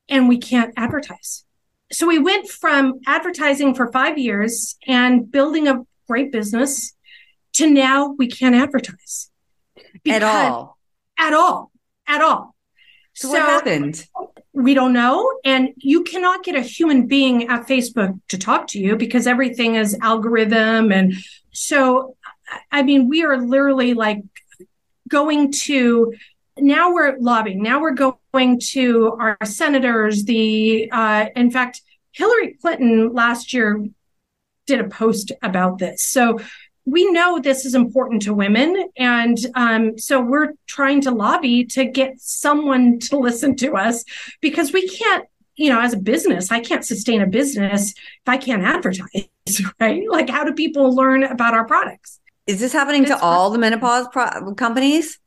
and 0.08 0.28
we 0.28 0.38
can't 0.38 0.74
advertise. 0.76 1.44
So 1.90 2.06
we 2.06 2.18
went 2.18 2.48
from 2.48 3.00
advertising 3.06 3.74
for 3.74 3.90
five 3.90 4.18
years 4.18 4.76
and 4.86 5.30
building 5.30 5.68
a 5.68 5.84
great 6.06 6.32
business 6.32 6.94
to 7.54 7.70
now 7.70 8.14
we 8.18 8.26
can't 8.26 8.54
advertise 8.54 9.30
at 10.06 10.22
all. 10.22 10.78
At 11.18 11.32
all. 11.32 11.70
At 12.06 12.22
all. 12.22 12.54
So, 13.14 13.28
so 13.28 13.34
what 13.34 13.42
happened? 13.42 14.06
We 14.52 14.74
don't 14.74 14.92
know. 14.92 15.38
And 15.44 15.70
you 15.76 16.04
cannot 16.04 16.44
get 16.44 16.54
a 16.54 16.60
human 16.60 17.06
being 17.06 17.48
at 17.48 17.66
Facebook 17.66 18.18
to 18.28 18.38
talk 18.38 18.66
to 18.68 18.78
you 18.78 18.96
because 18.96 19.26
everything 19.26 19.76
is 19.76 19.96
algorithm. 20.00 20.92
And 20.92 21.14
so, 21.52 22.16
I 22.70 22.82
mean, 22.82 23.08
we 23.08 23.24
are 23.24 23.38
literally 23.38 23.94
like 23.94 24.22
going 25.08 25.52
to 25.52 26.12
now 26.58 26.92
we're 26.92 27.16
lobbying. 27.18 27.62
Now 27.62 27.80
we're 27.80 27.94
going 27.94 28.60
to 28.72 29.16
our 29.18 29.38
senators. 29.44 30.24
The, 30.24 30.90
uh, 30.92 31.26
in 31.34 31.50
fact, 31.50 31.80
Hillary 32.12 32.58
Clinton 32.60 33.12
last 33.12 33.52
year 33.54 33.86
did 34.66 34.80
a 34.80 34.88
post 34.88 35.32
about 35.42 35.78
this. 35.78 36.02
So 36.02 36.40
we 36.84 37.10
know 37.10 37.38
this 37.38 37.64
is 37.64 37.74
important 37.74 38.22
to 38.22 38.34
women. 38.34 38.90
And 38.96 39.38
um, 39.54 39.98
so 39.98 40.20
we're 40.20 40.52
trying 40.66 41.00
to 41.02 41.10
lobby 41.10 41.64
to 41.66 41.84
get 41.84 42.20
someone 42.20 42.98
to 43.00 43.18
listen 43.18 43.56
to 43.56 43.76
us 43.76 44.04
because 44.40 44.72
we 44.72 44.88
can't, 44.88 45.26
you 45.56 45.68
know, 45.68 45.80
as 45.80 45.92
a 45.92 45.98
business, 45.98 46.50
I 46.50 46.60
can't 46.60 46.84
sustain 46.84 47.20
a 47.20 47.26
business 47.26 47.92
if 47.92 48.26
I 48.26 48.38
can't 48.38 48.62
advertise, 48.62 49.28
right? 49.80 50.02
Like, 50.08 50.30
how 50.30 50.44
do 50.44 50.54
people 50.54 50.94
learn 50.94 51.24
about 51.24 51.54
our 51.54 51.66
products? 51.66 52.20
Is 52.46 52.58
this 52.58 52.72
happening 52.72 53.02
it's 53.02 53.10
to 53.10 53.20
all 53.20 53.50
the 53.50 53.58
menopause 53.58 54.08
pro- 54.10 54.54
companies? 54.54 55.18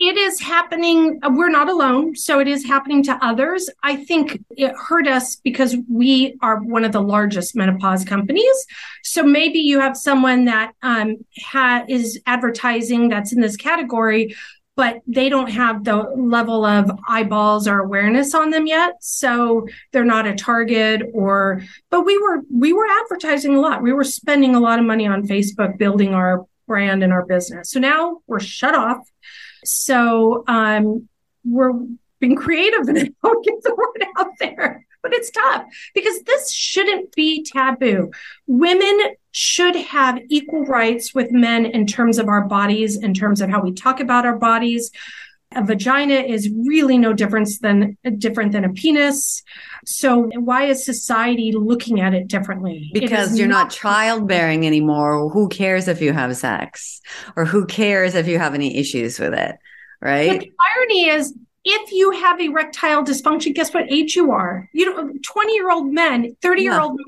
It 0.00 0.16
is 0.16 0.40
happening. 0.40 1.18
We're 1.22 1.48
not 1.48 1.68
alone. 1.68 2.14
So 2.14 2.38
it 2.38 2.46
is 2.46 2.64
happening 2.64 3.02
to 3.04 3.18
others. 3.20 3.68
I 3.82 3.96
think 3.96 4.44
it 4.50 4.72
hurt 4.76 5.08
us 5.08 5.36
because 5.36 5.76
we 5.90 6.36
are 6.40 6.58
one 6.58 6.84
of 6.84 6.92
the 6.92 7.02
largest 7.02 7.56
menopause 7.56 8.04
companies. 8.04 8.66
So 9.02 9.24
maybe 9.24 9.58
you 9.58 9.80
have 9.80 9.96
someone 9.96 10.44
that 10.44 10.72
um, 10.82 11.16
ha- 11.42 11.84
is 11.88 12.20
advertising 12.26 13.08
that's 13.08 13.32
in 13.32 13.40
this 13.40 13.56
category, 13.56 14.36
but 14.76 15.00
they 15.08 15.28
don't 15.28 15.50
have 15.50 15.82
the 15.82 15.96
level 15.96 16.64
of 16.64 16.88
eyeballs 17.08 17.66
or 17.66 17.80
awareness 17.80 18.34
on 18.34 18.50
them 18.50 18.68
yet. 18.68 19.02
So 19.02 19.66
they're 19.90 20.04
not 20.04 20.28
a 20.28 20.36
target 20.36 21.02
or, 21.12 21.64
but 21.90 22.02
we 22.02 22.16
were, 22.18 22.42
we 22.54 22.72
were 22.72 22.86
advertising 23.02 23.56
a 23.56 23.60
lot. 23.60 23.82
We 23.82 23.92
were 23.92 24.04
spending 24.04 24.54
a 24.54 24.60
lot 24.60 24.78
of 24.78 24.84
money 24.84 25.08
on 25.08 25.26
Facebook 25.26 25.76
building 25.76 26.14
our 26.14 26.46
brand 26.68 27.02
and 27.02 27.12
our 27.12 27.26
business. 27.26 27.70
So 27.70 27.80
now 27.80 28.20
we're 28.28 28.38
shut 28.38 28.76
off 28.76 28.98
so 29.64 30.44
um, 30.46 31.08
we're 31.44 31.72
being 32.20 32.36
creative 32.36 32.88
and 32.88 32.96
get 32.98 33.62
the 33.62 33.74
word 33.76 34.08
out 34.18 34.32
there. 34.38 34.84
But 35.02 35.12
it's 35.12 35.30
tough 35.30 35.64
because 35.94 36.22
this 36.22 36.52
shouldn't 36.52 37.14
be 37.14 37.44
taboo. 37.44 38.10
Women 38.48 38.98
should 39.30 39.76
have 39.76 40.18
equal 40.28 40.64
rights 40.64 41.14
with 41.14 41.30
men 41.30 41.66
in 41.66 41.86
terms 41.86 42.18
of 42.18 42.26
our 42.26 42.44
bodies, 42.46 42.96
in 42.96 43.14
terms 43.14 43.40
of 43.40 43.48
how 43.48 43.62
we 43.62 43.72
talk 43.72 44.00
about 44.00 44.26
our 44.26 44.36
bodies. 44.36 44.90
A 45.54 45.64
vagina 45.64 46.14
is 46.14 46.50
really 46.66 46.98
no 46.98 47.12
difference 47.14 47.58
than 47.58 47.96
different 48.18 48.52
than 48.52 48.64
a 48.64 48.68
penis. 48.72 49.42
So 49.86 50.28
why 50.34 50.64
is 50.64 50.84
society 50.84 51.52
looking 51.52 52.00
at 52.00 52.12
it 52.12 52.28
differently? 52.28 52.90
Because 52.92 53.38
you're 53.38 53.48
not, 53.48 53.64
not 53.64 53.70
childbearing 53.70 54.66
anymore. 54.66 55.30
Who 55.30 55.48
cares 55.48 55.88
if 55.88 56.02
you 56.02 56.12
have 56.12 56.36
sex? 56.36 57.00
Or 57.34 57.46
who 57.46 57.64
cares 57.64 58.14
if 58.14 58.28
you 58.28 58.38
have 58.38 58.54
any 58.54 58.76
issues 58.76 59.18
with 59.18 59.32
it? 59.32 59.56
Right. 60.02 60.30
But 60.30 60.40
the 60.40 60.52
irony 60.76 61.08
is 61.08 61.34
if 61.70 61.92
you 61.92 62.12
have 62.12 62.40
erectile 62.40 63.04
dysfunction, 63.04 63.54
guess 63.54 63.74
what 63.74 63.92
age 63.92 64.16
you 64.16 64.32
are? 64.32 64.68
You 64.72 64.86
know, 64.86 65.12
20 65.22 65.52
year 65.52 65.70
old 65.70 65.92
men, 65.92 66.34
30 66.40 66.62
year 66.62 66.80
old 66.80 66.98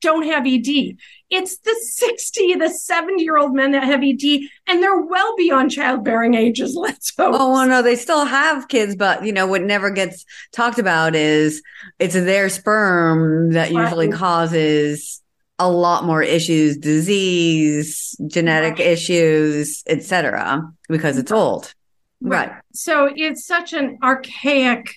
don't 0.00 0.24
have 0.24 0.46
ED. 0.46 0.96
It's 1.28 1.58
the 1.58 1.74
60, 1.80 2.54
the 2.54 2.70
70 2.70 3.22
year 3.22 3.36
old 3.36 3.54
men 3.54 3.72
that 3.72 3.84
have 3.84 4.02
ED, 4.02 4.48
and 4.68 4.82
they're 4.82 5.00
well 5.00 5.36
beyond 5.36 5.70
childbearing 5.70 6.34
ages. 6.34 6.74
Let's 6.74 7.12
hope. 7.16 7.34
Oh, 7.38 7.52
well, 7.52 7.68
no, 7.68 7.82
they 7.82 7.96
still 7.96 8.24
have 8.24 8.68
kids, 8.68 8.96
but 8.96 9.24
you 9.24 9.32
know, 9.32 9.46
what 9.46 9.62
never 9.62 9.90
gets 9.90 10.24
talked 10.52 10.78
about 10.78 11.14
is 11.14 11.62
it's 11.98 12.14
their 12.14 12.48
sperm 12.48 13.52
that 13.52 13.70
usually 13.70 14.08
causes 14.08 15.22
a 15.58 15.70
lot 15.70 16.04
more 16.04 16.22
issues, 16.22 16.78
disease, 16.78 18.16
genetic 18.26 18.80
issues, 18.80 19.82
etc., 19.86 20.62
because 20.88 21.18
it's 21.18 21.32
old. 21.32 21.74
Right. 22.20 22.48
right. 22.48 22.62
So 22.72 23.10
it's 23.14 23.46
such 23.46 23.72
an 23.72 23.98
archaic 24.02 24.96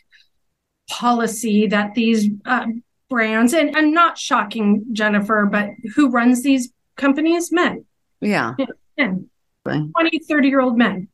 policy 0.89 1.67
that 1.67 1.93
these 1.93 2.29
uh, 2.45 2.65
brands, 3.09 3.53
and, 3.53 3.75
and 3.75 3.93
not 3.93 4.17
shocking, 4.17 4.85
Jennifer, 4.93 5.47
but 5.51 5.69
who 5.95 6.09
runs 6.09 6.43
these 6.43 6.71
companies? 6.95 7.51
Men. 7.51 7.85
Yeah. 8.21 8.55
Men. 8.97 9.29
20, 9.65 10.19
30 10.27 10.47
year 10.47 10.61
old 10.61 10.77
men. 10.77 11.07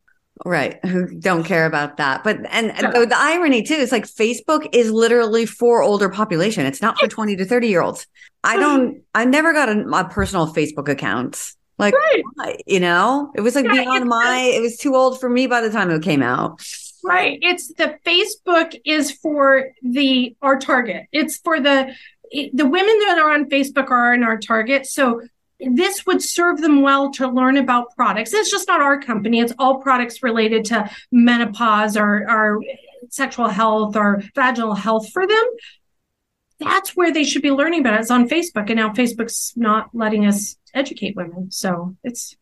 Right. 0.45 0.83
Who 0.85 1.07
don't 1.19 1.45
care 1.45 1.65
about 1.65 1.97
that. 1.97 2.23
But, 2.23 2.39
and 2.49 2.69
the, 2.69 3.15
irony 3.15 3.63
too 3.63 3.75
is 3.75 3.91
like 3.91 4.03
Facebook 4.03 4.67
is 4.73 4.91
literally 4.91 5.45
for 5.45 5.81
older 5.81 6.09
population. 6.09 6.65
It's 6.65 6.81
not 6.81 6.99
for 6.99 7.07
20 7.07 7.37
to 7.37 7.45
30 7.45 7.67
year 7.67 7.81
olds. 7.81 8.05
I 8.43 8.57
don't, 8.57 9.01
I 9.13 9.25
never 9.25 9.53
got 9.53 9.69
a, 9.69 9.79
a 9.87 10.09
personal 10.09 10.53
Facebook 10.53 10.89
account. 10.89 11.53
Like, 11.77 11.93
right. 12.37 12.63
you 12.65 12.79
know, 12.79 13.31
it 13.35 13.41
was 13.41 13.55
like 13.55 13.65
yeah, 13.65 13.83
beyond 13.83 14.05
my, 14.05 14.51
it 14.55 14.61
was 14.61 14.77
too 14.77 14.95
old 14.95 15.19
for 15.19 15.29
me 15.29 15.47
by 15.47 15.61
the 15.61 15.69
time 15.69 15.91
it 15.91 16.01
came 16.03 16.23
out. 16.23 16.65
Right. 17.03 17.37
It's 17.41 17.73
the 17.73 17.97
Facebook 18.05 18.79
is 18.85 19.11
for 19.11 19.71
the, 19.83 20.35
our 20.41 20.57
target. 20.57 21.07
It's 21.11 21.37
for 21.37 21.59
the, 21.59 21.93
the 22.31 22.65
women 22.65 22.99
that 22.99 23.19
are 23.19 23.31
on 23.31 23.49
Facebook 23.49 23.91
are 23.91 24.13
in 24.13 24.23
our 24.23 24.37
target. 24.37 24.85
So 24.85 25.21
this 25.59 26.05
would 26.05 26.21
serve 26.21 26.61
them 26.61 26.81
well 26.81 27.11
to 27.13 27.27
learn 27.27 27.57
about 27.57 27.95
products. 27.95 28.33
It's 28.33 28.51
just 28.51 28.67
not 28.67 28.81
our 28.81 28.99
company. 28.99 29.39
It's 29.39 29.53
all 29.59 29.79
products 29.79 30.23
related 30.23 30.65
to 30.65 30.89
menopause 31.11 31.95
or, 31.95 32.29
or 32.29 32.61
sexual 33.09 33.49
health 33.49 33.95
or 33.95 34.21
vaginal 34.33 34.75
health 34.75 35.11
for 35.11 35.27
them. 35.27 35.43
That's 36.59 36.95
where 36.95 37.11
they 37.11 37.23
should 37.23 37.41
be 37.41 37.51
learning 37.51 37.81
about 37.81 37.95
it. 37.95 38.01
It's 38.01 38.11
on 38.11 38.29
Facebook. 38.29 38.69
And 38.69 38.77
now 38.77 38.89
Facebook's 38.89 39.53
not 39.55 39.89
letting 39.93 40.25
us 40.25 40.55
educate 40.75 41.15
women. 41.15 41.51
So 41.51 41.95
it's 42.03 42.35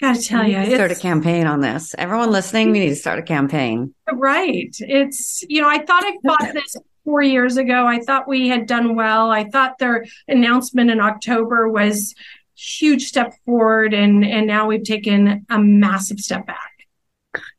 got 0.00 0.16
to 0.16 0.22
tell 0.22 0.46
you, 0.46 0.74
start 0.74 0.90
a 0.90 0.96
campaign 0.96 1.46
on 1.46 1.60
this. 1.60 1.94
Everyone 1.96 2.30
listening, 2.30 2.72
we 2.72 2.80
need 2.80 2.90
to 2.90 2.96
start 2.96 3.18
a 3.18 3.22
campaign. 3.22 3.94
Right. 4.12 4.74
It's, 4.80 5.42
you 5.48 5.62
know, 5.62 5.68
I 5.68 5.78
thought 5.78 6.04
I 6.04 6.18
bought 6.22 6.52
this 6.52 6.76
four 7.04 7.22
years 7.22 7.56
ago. 7.56 7.86
I 7.86 8.00
thought 8.00 8.28
we 8.28 8.48
had 8.48 8.66
done 8.66 8.96
well. 8.96 9.30
I 9.30 9.44
thought 9.44 9.78
their 9.78 10.04
announcement 10.28 10.90
in 10.90 11.00
October 11.00 11.68
was 11.68 12.14
huge 12.54 13.06
step 13.06 13.34
forward 13.44 13.94
and 13.94 14.24
and 14.24 14.46
now 14.46 14.66
we've 14.66 14.84
taken 14.84 15.44
a 15.50 15.58
massive 15.58 16.20
step 16.20 16.46
back. 16.46 16.70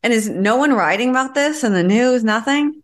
And 0.04 0.14
is 0.14 0.30
no 0.30 0.56
one 0.56 0.74
writing 0.74 1.10
about 1.10 1.34
this 1.34 1.64
in 1.64 1.74
the 1.74 1.84
news? 1.84 2.24
Nothing? 2.24 2.84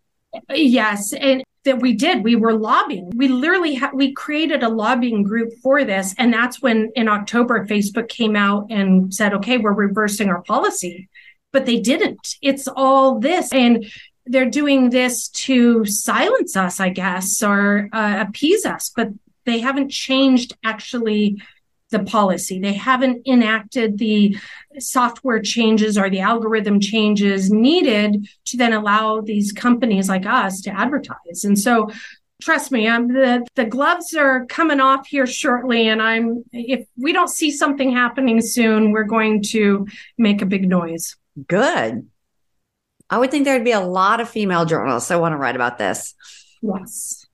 Yes, 0.50 1.14
and 1.14 1.44
that 1.66 1.82
we 1.82 1.94
did. 1.94 2.24
We 2.24 2.36
were 2.36 2.54
lobbying. 2.54 3.12
We 3.16 3.28
literally 3.28 3.76
ha- 3.76 3.92
we 3.94 4.14
created 4.14 4.64
a 4.64 4.70
lobbying 4.70 5.24
group 5.24 5.52
for 5.62 5.84
this, 5.84 6.16
and 6.18 6.34
that's 6.34 6.62
when 6.62 6.92
in 6.96 7.08
October 7.08 7.66
Facebook 7.66 8.08
came 8.08 8.36
out 8.36 8.68
and 8.70 9.14
said, 9.14 9.34
"Okay, 9.34 9.58
we're 9.58 9.74
reversing 9.74 10.30
our 10.30 10.42
policy," 10.44 11.10
but 11.52 11.66
they 11.66 11.80
didn't. 11.80 12.36
It's 12.42 12.68
all 12.68 13.20
this, 13.20 13.52
and 13.52 13.86
they're 14.26 14.50
doing 14.50 14.90
this 14.90 15.28
to 15.30 15.86
silence 15.86 16.56
us, 16.56 16.80
I 16.80 16.90
guess, 16.90 17.42
or 17.44 17.90
uh, 17.92 18.24
appease 18.28 18.66
us, 18.66 18.92
but 18.96 19.10
they 19.46 19.60
haven't 19.60 19.90
changed 19.90 20.56
actually 20.64 21.42
the 21.92 22.00
policy. 22.04 22.60
They 22.60 22.74
haven't 22.74 23.28
enacted 23.28 23.98
the 23.98 24.38
software 24.80 25.42
changes 25.42 25.98
or 25.98 26.10
the 26.10 26.20
algorithm 26.20 26.80
changes 26.80 27.52
needed 27.52 28.28
to 28.46 28.58
then 28.58 28.74
allow 28.74 29.22
these 29.22 29.52
companies 29.52 30.08
like 30.10 30.26
us 30.26 30.62
to 30.62 30.70
advertise. 30.72 31.44
And 31.44 31.58
so 31.58 31.90
trust 32.42 32.72
me, 32.72 32.88
I'm 32.88 33.08
the 33.08 33.46
the 33.56 33.66
gloves 33.66 34.14
are 34.14 34.46
coming 34.46 34.80
off 34.80 35.08
here 35.08 35.28
shortly 35.28 35.88
and 35.88 36.02
I'm 36.02 36.44
if 36.52 36.86
we 36.96 37.12
don't 37.14 37.30
see 37.30 37.52
something 37.52 37.92
happening 37.92 38.42
soon, 38.42 38.92
we're 38.92 39.04
going 39.04 39.42
to 39.44 39.88
make 40.18 40.42
a 40.42 40.46
big 40.46 40.68
noise. 40.68 41.16
Good. 41.48 42.08
I 43.10 43.18
would 43.18 43.32
think 43.32 43.46
there'd 43.46 43.64
be 43.64 43.72
a 43.72 43.80
lot 43.80 44.20
of 44.20 44.30
female 44.30 44.66
journalists 44.66 45.10
that 45.10 45.20
want 45.20 45.34
to 45.34 45.38
write 45.38 45.56
about 45.56 45.80
this. 45.80 46.14
Yes. 46.62 47.26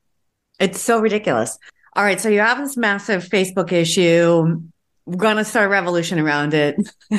It's 0.57 0.79
so 0.79 0.99
ridiculous. 0.99 1.59
All 1.95 2.03
right. 2.03 2.19
So 2.19 2.29
you 2.29 2.39
have 2.39 2.57
this 2.57 2.75
massive 2.75 3.23
Facebook 3.23 3.71
issue. 3.71 4.61
We're 5.05 5.17
going 5.17 5.37
to 5.37 5.45
start 5.45 5.67
a 5.67 5.69
revolution 5.69 6.19
around 6.19 6.53
it, 6.53 6.75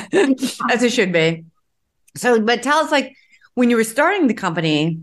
as 0.71 0.83
it 0.83 0.91
should 0.91 1.11
be. 1.11 1.45
So, 2.15 2.41
but 2.41 2.61
tell 2.61 2.79
us, 2.79 2.91
like, 2.91 3.15
when 3.55 3.69
you 3.69 3.75
were 3.75 3.83
starting 3.83 4.27
the 4.27 4.33
company 4.33 4.99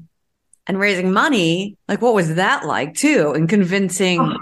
and 0.67 0.79
raising 0.79 1.13
money, 1.13 1.77
like, 1.89 2.03
what 2.03 2.15
was 2.15 2.35
that 2.35 2.67
like, 2.67 2.95
too, 2.95 3.33
and 3.35 3.49
convincing 3.49 4.21
oh. 4.21 4.37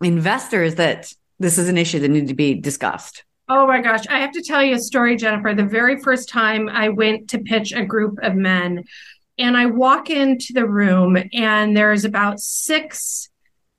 investors 0.02 0.76
that 0.76 1.12
this 1.38 1.58
is 1.58 1.68
an 1.68 1.76
issue 1.76 2.00
that 2.00 2.08
needed 2.08 2.28
to 2.28 2.34
be 2.34 2.54
discussed? 2.54 3.24
Oh 3.50 3.66
my 3.66 3.80
gosh. 3.80 4.06
I 4.08 4.18
have 4.18 4.32
to 4.32 4.42
tell 4.42 4.62
you 4.62 4.74
a 4.74 4.78
story, 4.78 5.16
Jennifer. 5.16 5.54
The 5.54 5.64
very 5.64 6.00
first 6.00 6.28
time 6.28 6.68
I 6.68 6.88
went 6.90 7.30
to 7.30 7.38
pitch 7.38 7.72
a 7.72 7.84
group 7.84 8.18
of 8.22 8.34
men, 8.34 8.84
and 9.38 9.56
I 9.56 9.66
walk 9.66 10.10
into 10.10 10.52
the 10.52 10.66
room, 10.66 11.16
and 11.32 11.76
there's 11.76 12.04
about 12.04 12.40
six 12.40 13.27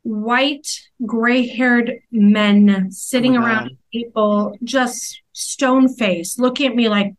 white, 0.09 0.67
gray 1.05 1.47
haired 1.47 1.99
men 2.11 2.91
sitting 2.91 3.37
oh 3.37 3.41
around 3.41 3.77
people, 3.91 4.57
just 4.63 5.21
stone 5.33 5.87
faced, 5.87 6.39
looking 6.39 6.67
at 6.67 6.75
me 6.75 6.89
like, 6.89 7.13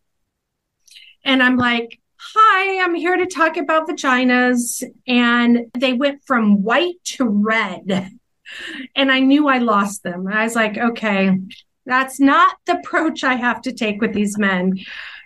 and 1.24 1.42
I'm 1.42 1.57
like, 1.57 1.98
Hi, 2.35 2.85
I'm 2.85 2.94
here 2.94 3.16
to 3.16 3.26
talk 3.26 3.57
about 3.57 3.88
vaginas. 3.88 4.85
And 5.07 5.70
they 5.76 5.94
went 5.94 6.22
from 6.26 6.62
white 6.62 7.03
to 7.05 7.24
red. 7.24 8.11
And 8.94 9.11
I 9.11 9.20
knew 9.20 9.48
I 9.48 9.59
lost 9.59 10.03
them. 10.03 10.29
I 10.29 10.44
was 10.44 10.55
like, 10.55 10.76
okay, 10.76 11.38
that's 11.87 12.20
not 12.20 12.57
the 12.66 12.79
approach 12.79 13.24
I 13.24 13.35
have 13.35 13.62
to 13.62 13.72
take 13.72 14.00
with 14.00 14.12
these 14.12 14.37
men. 14.37 14.79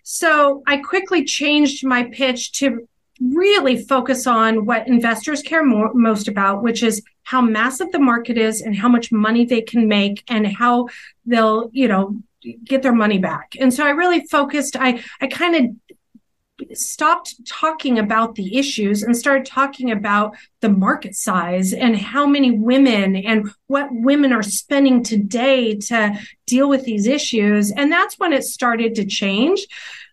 So 0.04 0.62
I 0.66 0.76
quickly 0.76 1.24
changed 1.24 1.84
my 1.84 2.04
pitch 2.04 2.52
to 2.60 2.88
really 3.32 3.82
focus 3.82 4.26
on 4.26 4.66
what 4.66 4.88
investors 4.88 5.42
care 5.42 5.64
more, 5.64 5.92
most 5.94 6.28
about, 6.28 6.62
which 6.62 6.82
is 6.82 7.02
how 7.22 7.40
massive 7.40 7.90
the 7.92 7.98
market 7.98 8.36
is 8.36 8.60
and 8.60 8.76
how 8.76 8.88
much 8.88 9.10
money 9.10 9.44
they 9.44 9.62
can 9.62 9.88
make 9.88 10.22
and 10.28 10.46
how 10.46 10.88
they'll, 11.24 11.70
you 11.72 11.88
know, 11.88 12.20
get 12.64 12.82
their 12.82 12.94
money 12.94 13.18
back. 13.18 13.56
And 13.58 13.72
so 13.72 13.86
I 13.86 13.90
really 13.90 14.26
focused, 14.26 14.76
I, 14.76 15.02
I 15.20 15.28
kind 15.28 15.54
of 15.56 16.76
stopped 16.76 17.34
talking 17.46 17.98
about 17.98 18.34
the 18.34 18.58
issues 18.58 19.02
and 19.02 19.16
started 19.16 19.46
talking 19.46 19.90
about 19.90 20.36
the 20.60 20.68
market 20.68 21.14
size 21.14 21.72
and 21.72 21.96
how 21.96 22.26
many 22.26 22.50
women 22.50 23.16
and 23.16 23.50
what 23.66 23.88
women 23.90 24.32
are 24.32 24.42
spending 24.42 25.02
today 25.02 25.74
to 25.74 26.18
deal 26.46 26.68
with 26.68 26.84
these 26.84 27.06
issues. 27.06 27.72
And 27.72 27.90
that's 27.90 28.18
when 28.18 28.32
it 28.32 28.44
started 28.44 28.94
to 28.96 29.06
change. 29.06 29.66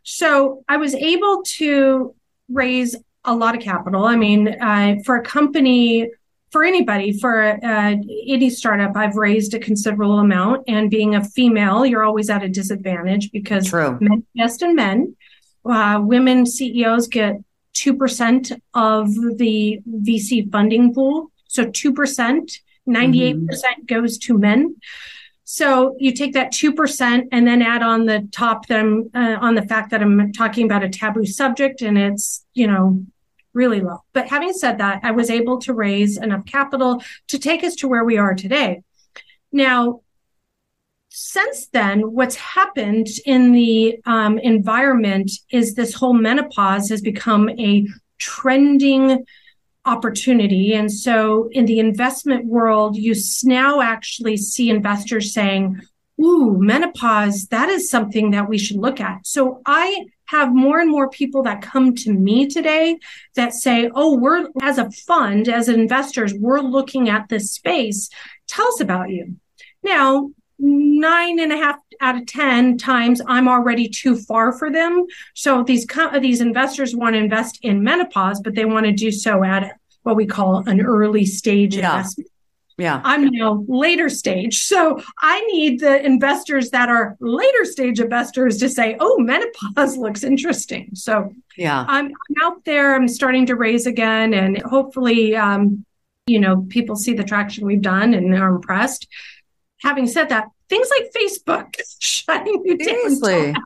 So 0.03 0.63
I 0.67 0.77
was 0.77 0.95
able 0.95 1.43
to 1.57 2.15
raise 2.51 2.95
a 3.25 3.35
lot 3.35 3.55
of 3.55 3.61
capital. 3.61 4.05
I 4.05 4.15
mean, 4.15 4.47
uh, 4.47 4.95
for 5.05 5.17
a 5.17 5.23
company, 5.23 6.09
for 6.49 6.63
anybody, 6.63 7.13
for 7.13 7.41
uh, 7.63 7.95
any 8.27 8.49
startup, 8.49 8.95
I've 8.95 9.15
raised 9.15 9.53
a 9.53 9.59
considerable 9.59 10.19
amount. 10.19 10.63
And 10.67 10.89
being 10.89 11.15
a 11.15 11.23
female, 11.23 11.85
you're 11.85 12.03
always 12.03 12.29
at 12.29 12.43
a 12.43 12.49
disadvantage 12.49 13.31
because 13.31 13.67
True. 13.67 13.97
men 14.01 14.25
invest 14.35 14.61
in 14.61 14.75
men. 14.75 15.15
Uh, 15.63 15.99
women 16.01 16.45
CEOs 16.45 17.07
get 17.07 17.35
2% 17.75 18.59
of 18.73 19.13
the 19.37 19.79
VC 19.87 20.51
funding 20.51 20.93
pool. 20.93 21.31
So 21.47 21.65
2%, 21.65 22.51
98 22.85 23.35
mm-hmm. 23.35 23.45
percent 23.45 23.87
goes 23.87 24.17
to 24.19 24.37
men. 24.37 24.75
So 25.53 25.97
you 25.99 26.13
take 26.13 26.31
that 26.31 26.53
2% 26.53 27.27
and 27.29 27.45
then 27.45 27.61
add 27.61 27.83
on 27.83 28.05
the 28.05 28.25
top 28.31 28.67
them 28.67 29.11
uh, 29.13 29.35
on 29.41 29.53
the 29.53 29.61
fact 29.61 29.91
that 29.91 30.01
I'm 30.01 30.31
talking 30.31 30.63
about 30.63 30.81
a 30.81 30.87
taboo 30.87 31.25
subject 31.25 31.81
and 31.81 31.97
it's, 31.97 32.45
you 32.53 32.67
know, 32.67 33.05
really 33.51 33.81
low. 33.81 33.97
But 34.13 34.29
having 34.29 34.53
said 34.53 34.77
that, 34.77 35.01
I 35.03 35.11
was 35.11 35.29
able 35.29 35.59
to 35.63 35.73
raise 35.73 36.17
enough 36.17 36.45
capital 36.45 37.03
to 37.27 37.37
take 37.37 37.65
us 37.65 37.75
to 37.75 37.89
where 37.89 38.05
we 38.05 38.17
are 38.17 38.33
today. 38.33 38.81
Now, 39.51 40.03
since 41.09 41.67
then, 41.67 42.13
what's 42.13 42.35
happened 42.35 43.07
in 43.25 43.51
the 43.51 43.99
um, 44.05 44.37
environment 44.37 45.31
is 45.51 45.75
this 45.75 45.93
whole 45.93 46.13
menopause 46.13 46.87
has 46.87 47.01
become 47.01 47.49
a 47.49 47.85
trending 48.19 49.25
opportunity. 49.85 50.73
And 50.73 50.91
so 50.91 51.49
in 51.51 51.65
the 51.65 51.79
investment 51.79 52.45
world, 52.45 52.95
you 52.95 53.15
now 53.43 53.81
actually 53.81 54.37
see 54.37 54.69
investors 54.69 55.33
saying, 55.33 55.81
Ooh, 56.21 56.57
menopause, 56.59 57.47
that 57.47 57.69
is 57.69 57.89
something 57.89 58.31
that 58.31 58.47
we 58.47 58.59
should 58.59 58.77
look 58.77 58.99
at. 58.99 59.25
So 59.25 59.61
I 59.65 60.05
have 60.25 60.53
more 60.53 60.79
and 60.79 60.89
more 60.89 61.09
people 61.09 61.43
that 61.43 61.63
come 61.63 61.95
to 61.95 62.13
me 62.13 62.47
today 62.47 62.99
that 63.35 63.53
say, 63.53 63.89
Oh, 63.95 64.17
we're 64.17 64.47
as 64.61 64.77
a 64.77 64.91
fund, 64.91 65.49
as 65.49 65.67
investors, 65.67 66.33
we're 66.33 66.61
looking 66.61 67.09
at 67.09 67.27
this 67.29 67.51
space. 67.51 68.09
Tell 68.47 68.67
us 68.67 68.81
about 68.81 69.09
you. 69.09 69.37
Now, 69.83 70.31
nine 70.61 71.39
and 71.39 71.51
a 71.51 71.57
half 71.57 71.77
out 71.99 72.17
of 72.17 72.25
10 72.25 72.77
times 72.77 73.21
I'm 73.27 73.47
already 73.47 73.89
too 73.89 74.15
far 74.15 74.53
for 74.53 74.71
them. 74.71 75.05
So 75.33 75.63
these, 75.63 75.85
these 76.19 76.41
investors 76.41 76.95
want 76.95 77.15
to 77.15 77.19
invest 77.19 77.59
in 77.63 77.83
menopause, 77.83 78.41
but 78.41 78.55
they 78.55 78.65
want 78.65 78.85
to 78.85 78.91
do 78.91 79.11
so 79.11 79.43
at 79.43 79.77
what 80.03 80.15
we 80.15 80.25
call 80.25 80.67
an 80.67 80.81
early 80.81 81.25
stage 81.25 81.75
yeah. 81.75 81.91
investment. 81.91 82.29
Yeah. 82.77 83.01
I'm 83.03 83.25
now 83.25 83.63
later 83.67 84.09
stage. 84.09 84.63
So 84.63 84.99
I 85.19 85.41
need 85.41 85.81
the 85.81 86.03
investors 86.03 86.71
that 86.71 86.89
are 86.89 87.15
later 87.19 87.63
stage 87.63 87.99
investors 87.99 88.57
to 88.57 88.69
say, 88.69 88.97
oh, 88.99 89.19
menopause 89.19 89.97
looks 89.97 90.23
interesting. 90.23 90.89
So 90.95 91.31
yeah, 91.55 91.85
I'm, 91.87 92.05
I'm 92.05 92.43
out 92.43 92.65
there. 92.65 92.95
I'm 92.95 93.07
starting 93.07 93.45
to 93.47 93.55
raise 93.55 93.85
again. 93.85 94.33
And 94.33 94.59
hopefully, 94.63 95.35
um, 95.35 95.85
you 96.25 96.39
know, 96.39 96.65
people 96.69 96.95
see 96.95 97.13
the 97.13 97.23
traction 97.23 97.67
we've 97.67 97.81
done 97.81 98.15
and 98.15 98.33
are 98.33 98.55
impressed 98.55 99.07
having 99.81 100.07
said 100.07 100.29
that, 100.29 100.47
things 100.69 100.89
like 100.89 101.11
Facebook 101.13 101.75
shutting 101.99 102.61
you 102.65 102.77
Seriously. 102.81 103.53
down. 103.53 103.63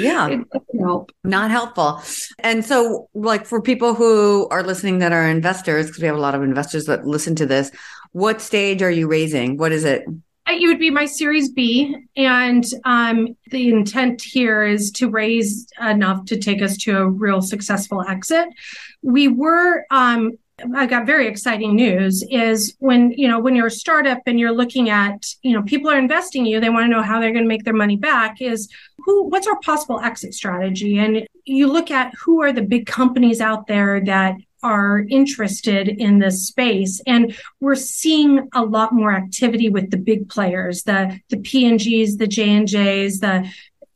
Yeah. 0.00 0.28
It 0.28 0.50
doesn't 0.50 0.80
help. 0.80 1.12
Not 1.24 1.50
helpful. 1.50 2.02
And 2.40 2.64
so, 2.64 3.08
like, 3.14 3.46
for 3.46 3.62
people 3.62 3.94
who 3.94 4.48
are 4.50 4.62
listening 4.62 4.98
that 4.98 5.12
are 5.12 5.26
investors, 5.26 5.86
because 5.86 6.02
we 6.02 6.06
have 6.08 6.16
a 6.16 6.20
lot 6.20 6.34
of 6.34 6.42
investors 6.42 6.86
that 6.86 7.06
listen 7.06 7.36
to 7.36 7.46
this, 7.46 7.70
what 8.12 8.40
stage 8.40 8.82
are 8.82 8.90
you 8.90 9.06
raising? 9.08 9.56
What 9.56 9.72
is 9.72 9.84
it? 9.84 10.04
You 10.48 10.68
would 10.68 10.78
be 10.78 10.90
my 10.90 11.06
Series 11.06 11.50
B, 11.50 11.96
and 12.16 12.64
um, 12.84 13.36
the 13.50 13.68
intent 13.68 14.22
here 14.22 14.64
is 14.64 14.92
to 14.92 15.08
raise 15.10 15.66
enough 15.80 16.24
to 16.26 16.38
take 16.38 16.62
us 16.62 16.76
to 16.78 16.98
a 16.98 17.08
real 17.08 17.42
successful 17.42 18.00
exit. 18.02 18.48
We 19.02 19.26
were 19.26 19.84
um, 19.90 20.38
I 20.74 20.86
got 20.86 21.04
very 21.04 21.26
exciting 21.28 21.76
news 21.76 22.24
is 22.30 22.76
when, 22.78 23.10
you 23.10 23.28
know, 23.28 23.38
when 23.38 23.54
you're 23.54 23.66
a 23.66 23.70
startup 23.70 24.20
and 24.24 24.40
you're 24.40 24.54
looking 24.54 24.88
at, 24.88 25.26
you 25.42 25.52
know, 25.52 25.62
people 25.62 25.90
are 25.90 25.98
investing 25.98 26.46
you, 26.46 26.60
they 26.60 26.70
want 26.70 26.84
to 26.84 26.88
know 26.88 27.02
how 27.02 27.20
they're 27.20 27.32
going 27.32 27.44
to 27.44 27.48
make 27.48 27.64
their 27.64 27.74
money 27.74 27.96
back 27.96 28.40
is 28.40 28.70
who, 29.04 29.24
what's 29.24 29.46
our 29.46 29.58
possible 29.60 30.00
exit 30.00 30.32
strategy? 30.32 30.98
And 30.98 31.26
you 31.44 31.70
look 31.70 31.90
at 31.90 32.14
who 32.14 32.40
are 32.40 32.52
the 32.52 32.62
big 32.62 32.86
companies 32.86 33.42
out 33.42 33.66
there 33.66 34.02
that 34.04 34.36
are 34.62 35.04
interested 35.10 35.88
in 35.88 36.18
this 36.18 36.46
space 36.46 37.02
and 37.06 37.36
we're 37.60 37.74
seeing 37.74 38.48
a 38.54 38.64
lot 38.64 38.92
more 38.92 39.12
activity 39.12 39.68
with 39.68 39.90
the 39.90 39.98
big 39.98 40.28
players 40.30 40.82
the 40.84 41.20
the 41.28 41.36
p&gs 41.36 42.16
the 42.16 42.26
j&js 42.26 43.20
the 43.20 43.48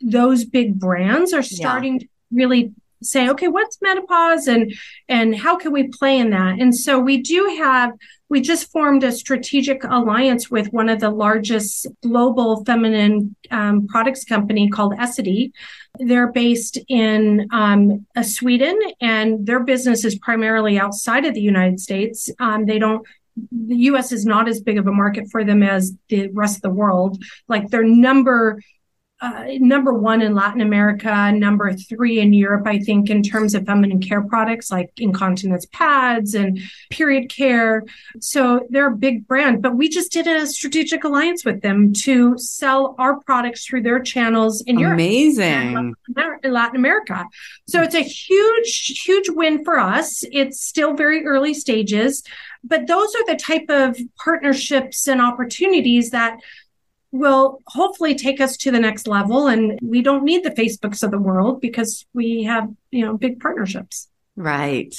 those 0.03 0.45
big 0.45 0.79
brands 0.79 1.33
are 1.33 1.43
starting 1.43 1.95
yeah. 1.95 2.01
to 2.01 2.09
really 2.31 2.73
say, 3.03 3.29
okay, 3.31 3.49
what's 3.49 3.79
menopause 3.81 4.47
and 4.47 4.73
and 5.09 5.37
how 5.37 5.57
can 5.57 5.73
we 5.73 5.89
play 5.89 6.19
in 6.19 6.31
that? 6.31 6.61
And 6.61 6.77
so 6.77 6.99
we 6.99 7.23
do 7.23 7.57
have 7.59 7.93
we 8.29 8.41
just 8.41 8.71
formed 8.71 9.03
a 9.03 9.11
strategic 9.11 9.83
alliance 9.83 10.51
with 10.51 10.73
one 10.73 10.89
of 10.89 11.01
the 11.01 11.11
largest 11.11 11.89
global 12.01 12.65
feminine 12.65 13.35
um, 13.51 13.89
products 13.89 14.25
company 14.25 14.71
called 14.71 14.95
Essity. 14.95 15.51
They're 15.99 16.31
based 16.31 16.79
in 16.89 17.49
um, 17.53 18.07
uh, 18.15 18.23
Sweden, 18.23 18.79
and 19.01 19.45
their 19.45 19.61
business 19.61 20.05
is 20.05 20.17
primarily 20.19 20.79
outside 20.79 21.27
of 21.27 21.35
the 21.35 21.41
United 21.41 21.81
States. 21.81 22.31
Um, 22.39 22.67
they 22.67 22.79
don't 22.79 23.05
the 23.53 23.77
US 23.77 24.13
is 24.13 24.25
not 24.27 24.49
as 24.49 24.61
big 24.61 24.79
of 24.79 24.87
a 24.87 24.93
market 24.93 25.31
for 25.31 25.45
them 25.45 25.63
as 25.63 25.97
the 26.09 26.29
rest 26.29 26.57
of 26.57 26.63
the 26.63 26.71
world. 26.71 27.23
Like 27.49 27.71
their 27.71 27.85
number 27.85 28.61
uh, 29.21 29.45
number 29.59 29.93
one 29.93 30.23
in 30.23 30.35
Latin 30.35 30.63
America, 30.63 31.31
number 31.33 31.73
three 31.75 32.21
in 32.21 32.33
Europe, 32.33 32.67
I 32.67 32.79
think, 32.79 33.11
in 33.11 33.23
terms 33.23 33.55
of 33.55 33.67
feminine 33.67 34.01
care 34.01 34.23
products 34.23 34.71
like 34.71 34.91
incontinence 34.97 35.67
pads 35.73 36.35
and 36.35 36.59
period 36.89 37.29
care. 37.29 37.85
So 38.21 38.67
they're 38.71 38.89
a 38.89 38.97
big 38.97 39.27
brand, 39.27 39.61
but 39.61 39.77
we 39.77 39.91
just 39.91 40.11
did 40.11 40.27
a 40.27 40.47
strategic 40.47 41.05
alliance 41.05 41.45
with 41.45 41.61
them 41.61 41.93
to 41.95 42.39
sell 42.39 42.95
our 42.99 43.21
products 43.21 43.67
through 43.67 43.83
their 43.83 44.01
channels 44.01 44.63
in 44.63 44.79
Europe. 44.79 44.95
Amazing. 44.95 45.95
In 46.43 46.53
Latin 46.53 46.77
America. 46.77 47.27
So 47.69 47.83
it's 47.83 47.95
a 47.95 48.03
huge, 48.03 49.03
huge 49.05 49.29
win 49.29 49.65
for 49.65 49.79
us. 49.79 50.25
It's 50.33 50.63
still 50.67 50.95
very 50.95 51.27
early 51.27 51.53
stages, 51.53 52.23
but 52.65 52.87
those 52.87 53.15
are 53.15 53.27
the 53.27 53.37
type 53.37 53.67
of 53.69 53.99
partnerships 54.17 55.07
and 55.07 55.21
opportunities 55.21 56.11
that 56.11 56.39
will 57.13 57.61
hopefully 57.67 58.15
take 58.15 58.41
us 58.41 58.57
to 58.57 58.71
the 58.71 58.79
next 58.79 59.09
level 59.09 59.49
and 59.49 59.79
we 59.83 60.03
don't 60.03 60.25
need 60.25 60.45
the 60.45 60.51
facebooks 60.51 61.03
of 61.03 61.11
the 61.11 61.19
world 61.19 61.61
because 61.61 62.07
we 62.13 62.45
have 62.45 62.69
you 62.91 63.05
know 63.05 63.17
big 63.17 63.41
partnerships. 63.41 64.09
Right. 64.37 64.95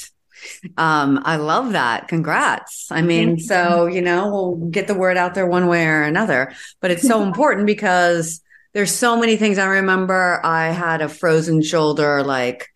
Um 0.76 1.20
i 1.24 1.36
love 1.36 1.72
that. 1.72 2.08
Congrats. 2.08 2.88
I 2.90 3.02
mean 3.02 3.38
so 3.38 3.86
you 3.86 4.02
know 4.02 4.30
we'll 4.30 4.70
get 4.70 4.86
the 4.86 4.94
word 4.94 5.16
out 5.16 5.34
there 5.34 5.46
one 5.46 5.68
way 5.68 5.86
or 5.86 6.02
another 6.02 6.52
but 6.80 6.90
it's 6.90 7.06
so 7.06 7.22
important 7.28 7.66
because 7.66 8.42
there's 8.74 8.94
so 8.94 9.18
many 9.18 9.36
things 9.36 9.58
i 9.58 9.66
remember. 9.66 10.40
I 10.44 10.68
had 10.68 11.00
a 11.00 11.08
frozen 11.08 11.62
shoulder 11.62 12.22
like 12.22 12.68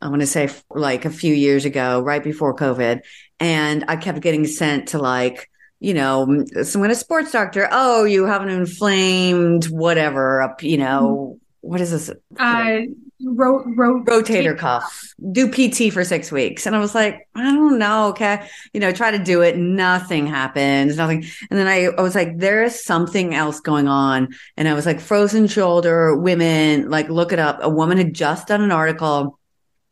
i 0.00 0.08
want 0.08 0.20
to 0.20 0.26
say 0.26 0.48
like 0.70 1.04
a 1.04 1.10
few 1.10 1.34
years 1.34 1.64
ago 1.64 2.00
right 2.00 2.22
before 2.22 2.54
covid 2.54 3.00
and 3.40 3.84
i 3.88 3.96
kept 3.96 4.20
getting 4.20 4.46
sent 4.46 4.88
to 4.88 4.98
like 4.98 5.48
you 5.80 5.94
know, 5.94 6.44
someone 6.62 6.90
a 6.90 6.94
sports 6.94 7.32
doctor, 7.32 7.68
oh, 7.70 8.04
you 8.04 8.24
have 8.24 8.42
an 8.42 8.48
inflamed 8.48 9.66
whatever 9.66 10.42
up, 10.42 10.62
you 10.62 10.78
know, 10.78 11.38
what 11.60 11.80
is 11.80 11.90
this? 11.90 12.10
Uh, 12.38 12.80
ro- 13.24 13.64
ro- 13.64 14.04
rotator 14.04 14.56
cuff. 14.56 15.14
Do 15.32 15.48
PT 15.48 15.92
for 15.92 16.04
six 16.04 16.30
weeks. 16.30 16.66
And 16.66 16.76
I 16.76 16.78
was 16.78 16.94
like, 16.94 17.26
I 17.34 17.42
don't 17.42 17.78
know. 17.78 18.08
Okay. 18.08 18.46
You 18.72 18.80
know, 18.80 18.92
try 18.92 19.10
to 19.10 19.18
do 19.18 19.40
it. 19.40 19.56
Nothing 19.56 20.26
happens. 20.26 20.96
Nothing. 20.96 21.24
And 21.50 21.58
then 21.58 21.66
I, 21.66 21.86
I 21.86 22.02
was 22.02 22.14
like, 22.14 22.38
there 22.38 22.62
is 22.62 22.84
something 22.84 23.34
else 23.34 23.60
going 23.60 23.88
on. 23.88 24.34
And 24.56 24.68
I 24.68 24.74
was 24.74 24.84
like, 24.86 25.00
frozen 25.00 25.46
shoulder 25.46 26.14
women, 26.16 26.90
like 26.90 27.08
look 27.08 27.32
it 27.32 27.38
up. 27.38 27.60
A 27.62 27.68
woman 27.68 27.98
had 27.98 28.14
just 28.14 28.48
done 28.48 28.62
an 28.62 28.72
article 28.72 29.38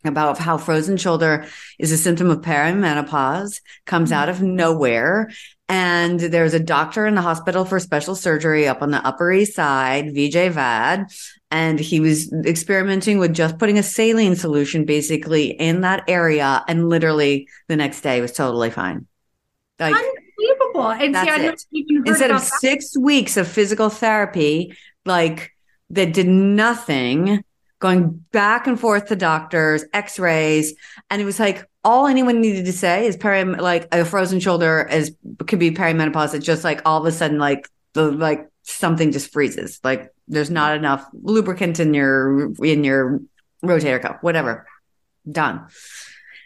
about 0.05 0.39
how 0.39 0.59
frozen 0.59 0.97
shoulder 0.97 1.47
is 1.79 1.93
a 1.93 1.97
symptom 1.97 2.29
of 2.29 2.41
perimenopause, 2.41 3.61
comes 3.87 4.11
out 4.13 4.29
of 4.29 4.43
nowhere. 4.43 5.31
And 5.73 6.21
there's 6.21 6.53
a 6.53 6.61
doctor 6.61 7.07
in 7.07 7.15
the 7.15 7.23
hospital 7.23 7.65
for 7.65 7.81
special 7.81 8.15
surgery 8.15 8.69
up 8.69 8.83
on 8.83 8.91
the 8.91 8.99
Upper 9.07 9.33
East 9.33 9.55
Side, 9.55 10.09
Vijay 10.09 10.51
Vad. 10.51 11.07
And 11.51 11.81
he 11.81 11.99
was 11.99 12.31
experimenting 12.45 13.19
with 13.19 13.33
just 13.33 13.57
putting 13.57 13.79
a 13.79 13.83
saline 13.83 14.37
solution 14.37 14.85
basically 14.85 15.53
in 15.53 15.81
that 15.81 16.05
area. 16.09 16.63
And 16.69 16.91
literally 16.91 17.49
the 17.69 17.77
next 17.77 18.03
day 18.03 18.21
was 18.21 18.33
totally 18.33 18.69
fine. 18.69 19.07
Like, 19.81 19.95
Unbelievable. 19.95 20.91
And 20.91 21.17
see, 21.17 21.87
Instead 22.05 22.31
of 22.33 22.43
that. 22.43 22.53
six 22.61 22.95
weeks 22.99 23.39
of 23.39 23.49
physical 23.49 23.89
therapy, 23.89 24.77
like 25.07 25.53
that 25.89 26.13
did 26.13 26.29
nothing, 26.29 27.43
going 27.79 28.23
back 28.31 28.67
and 28.67 28.79
forth 28.79 29.07
to 29.07 29.17
doctors, 29.17 29.87
x 29.95 30.19
rays. 30.19 30.75
And 31.09 31.23
it 31.23 31.25
was 31.25 31.41
like, 31.41 31.67
all 31.85 32.07
anyone 32.07 32.41
needed 32.41 32.65
to 32.67 32.73
say 32.73 33.07
is 33.07 33.17
peri 33.17 33.45
like 33.45 33.93
a 33.93 34.05
frozen 34.05 34.41
shoulder 34.41 34.89
is 34.91 35.15
could 35.47 35.59
be 35.59 35.71
perimenopause. 35.71 36.35
It's 36.35 36.47
just 36.47 36.65
like 36.65 36.83
all 36.85 37.01
of 37.01 37.07
a 37.07 37.13
sudden 37.13 37.39
like 37.39 37.69
the 37.93 38.11
like 38.11 38.49
something 38.63 39.13
just 39.13 39.33
freezes. 39.33 39.81
Like 39.83 40.13
there's 40.29 40.51
not 40.51 40.77
enough 40.77 41.05
lubricant 41.13 41.81
in 41.81 41.95
your 41.95 42.53
in 42.65 42.85
your 42.85 43.21
rotator 43.65 44.01
cuff, 44.01 44.19
whatever. 44.21 44.67
Done. 45.31 45.67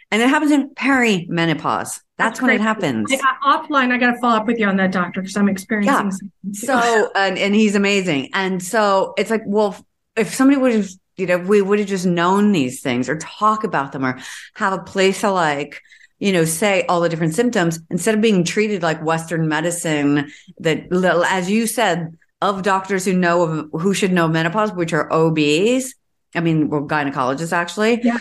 And 0.09 0.21
it 0.21 0.29
happens 0.29 0.51
in 0.51 0.69
perimenopause. 0.69 1.99
That's, 2.17 2.39
That's 2.39 2.41
when 2.41 2.49
great. 2.49 2.61
it 2.61 2.63
happens. 2.63 3.11
I, 3.11 3.57
offline, 3.57 3.91
I 3.91 3.97
got 3.97 4.13
to 4.13 4.19
follow 4.19 4.37
up 4.37 4.47
with 4.47 4.57
you 4.57 4.65
on 4.65 4.77
that, 4.77 4.91
doctor, 4.91 5.21
because 5.21 5.35
I'm 5.35 5.49
experiencing. 5.49 6.31
Yeah. 6.43 6.51
So, 6.53 7.11
and, 7.13 7.37
and 7.37 7.53
he's 7.53 7.75
amazing. 7.75 8.29
And 8.33 8.63
so 8.63 9.13
it's 9.17 9.29
like, 9.29 9.43
well, 9.45 9.75
if 10.15 10.33
somebody 10.33 10.59
would 10.59 10.73
have 10.73 10.89
you 11.17 11.25
know, 11.25 11.37
we 11.37 11.61
would 11.61 11.79
have 11.79 11.87
just 11.87 12.05
known 12.05 12.51
these 12.51 12.81
things 12.81 13.09
or 13.09 13.17
talk 13.17 13.63
about 13.63 13.91
them 13.91 14.05
or 14.05 14.19
have 14.55 14.73
a 14.73 14.83
place 14.83 15.21
to 15.21 15.31
like, 15.31 15.81
you 16.19 16.31
know, 16.31 16.45
say 16.45 16.85
all 16.87 17.01
the 17.01 17.09
different 17.09 17.35
symptoms 17.35 17.79
instead 17.89 18.15
of 18.15 18.21
being 18.21 18.43
treated 18.43 18.83
like 18.83 19.03
Western 19.03 19.47
medicine 19.47 20.31
that, 20.59 20.87
as 21.29 21.49
you 21.49 21.67
said, 21.67 22.17
of 22.41 22.61
doctors 22.61 23.03
who 23.05 23.13
know 23.13 23.41
of 23.41 23.81
who 23.81 23.93
should 23.93 24.13
know 24.13 24.27
menopause, 24.27 24.71
which 24.71 24.93
are 24.93 25.11
OBs. 25.11 25.95
I 26.35 26.39
mean, 26.39 26.69
well, 26.69 26.83
gynecologists 26.83 27.53
actually. 27.53 28.01
Yeah. 28.03 28.19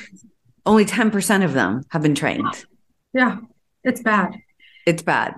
Only 0.65 0.85
10% 0.85 1.45
of 1.45 1.53
them 1.53 1.83
have 1.91 2.03
been 2.03 2.15
trained. 2.15 2.67
Yeah. 3.13 3.39
It's 3.85 4.01
bad. 4.01 4.37
It's 4.87 5.03
bad 5.03 5.35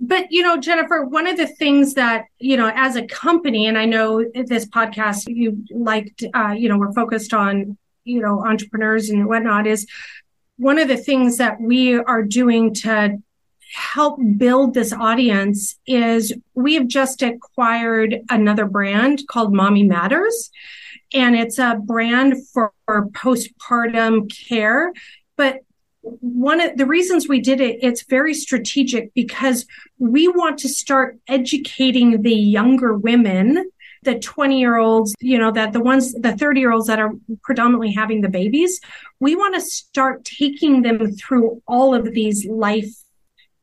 but 0.00 0.30
you 0.30 0.42
know 0.42 0.56
jennifer 0.56 1.04
one 1.04 1.26
of 1.26 1.36
the 1.36 1.46
things 1.46 1.94
that 1.94 2.26
you 2.38 2.56
know 2.56 2.70
as 2.74 2.96
a 2.96 3.06
company 3.06 3.66
and 3.66 3.78
i 3.78 3.84
know 3.84 4.24
this 4.46 4.66
podcast 4.66 5.24
you 5.28 5.64
liked 5.70 6.24
uh, 6.34 6.54
you 6.56 6.68
know 6.68 6.78
we're 6.78 6.92
focused 6.92 7.34
on 7.34 7.76
you 8.04 8.20
know 8.20 8.44
entrepreneurs 8.44 9.10
and 9.10 9.26
whatnot 9.26 9.66
is 9.66 9.86
one 10.56 10.78
of 10.78 10.88
the 10.88 10.96
things 10.96 11.36
that 11.36 11.60
we 11.60 11.94
are 11.94 12.22
doing 12.22 12.74
to 12.74 13.16
help 13.74 14.18
build 14.36 14.72
this 14.72 14.92
audience 14.92 15.78
is 15.86 16.32
we 16.54 16.74
have 16.74 16.88
just 16.88 17.22
acquired 17.22 18.20
another 18.30 18.64
brand 18.64 19.22
called 19.28 19.52
mommy 19.52 19.84
matters 19.84 20.50
and 21.12 21.36
it's 21.36 21.58
a 21.58 21.80
brand 21.82 22.46
for 22.48 22.72
postpartum 22.88 24.30
care. 24.48 24.92
But 25.36 25.60
one 26.20 26.60
of 26.60 26.76
the 26.76 26.86
reasons 26.86 27.28
we 27.28 27.40
did 27.40 27.60
it 27.60 27.78
it's 27.82 28.04
very 28.04 28.34
strategic 28.34 29.12
because 29.14 29.66
we 29.98 30.28
want 30.28 30.58
to 30.58 30.68
start 30.68 31.18
educating 31.28 32.22
the 32.22 32.34
younger 32.34 32.96
women 32.96 33.70
the 34.02 34.18
20 34.18 34.58
year 34.58 34.76
olds 34.76 35.14
you 35.20 35.38
know 35.38 35.50
that 35.50 35.72
the 35.72 35.80
ones 35.80 36.12
the 36.14 36.36
30 36.36 36.60
year 36.60 36.72
olds 36.72 36.86
that 36.86 36.98
are 36.98 37.12
predominantly 37.42 37.92
having 37.92 38.20
the 38.20 38.28
babies 38.28 38.80
we 39.20 39.34
want 39.34 39.54
to 39.54 39.60
start 39.60 40.24
taking 40.24 40.82
them 40.82 41.12
through 41.16 41.62
all 41.66 41.94
of 41.94 42.12
these 42.12 42.46
life 42.46 42.90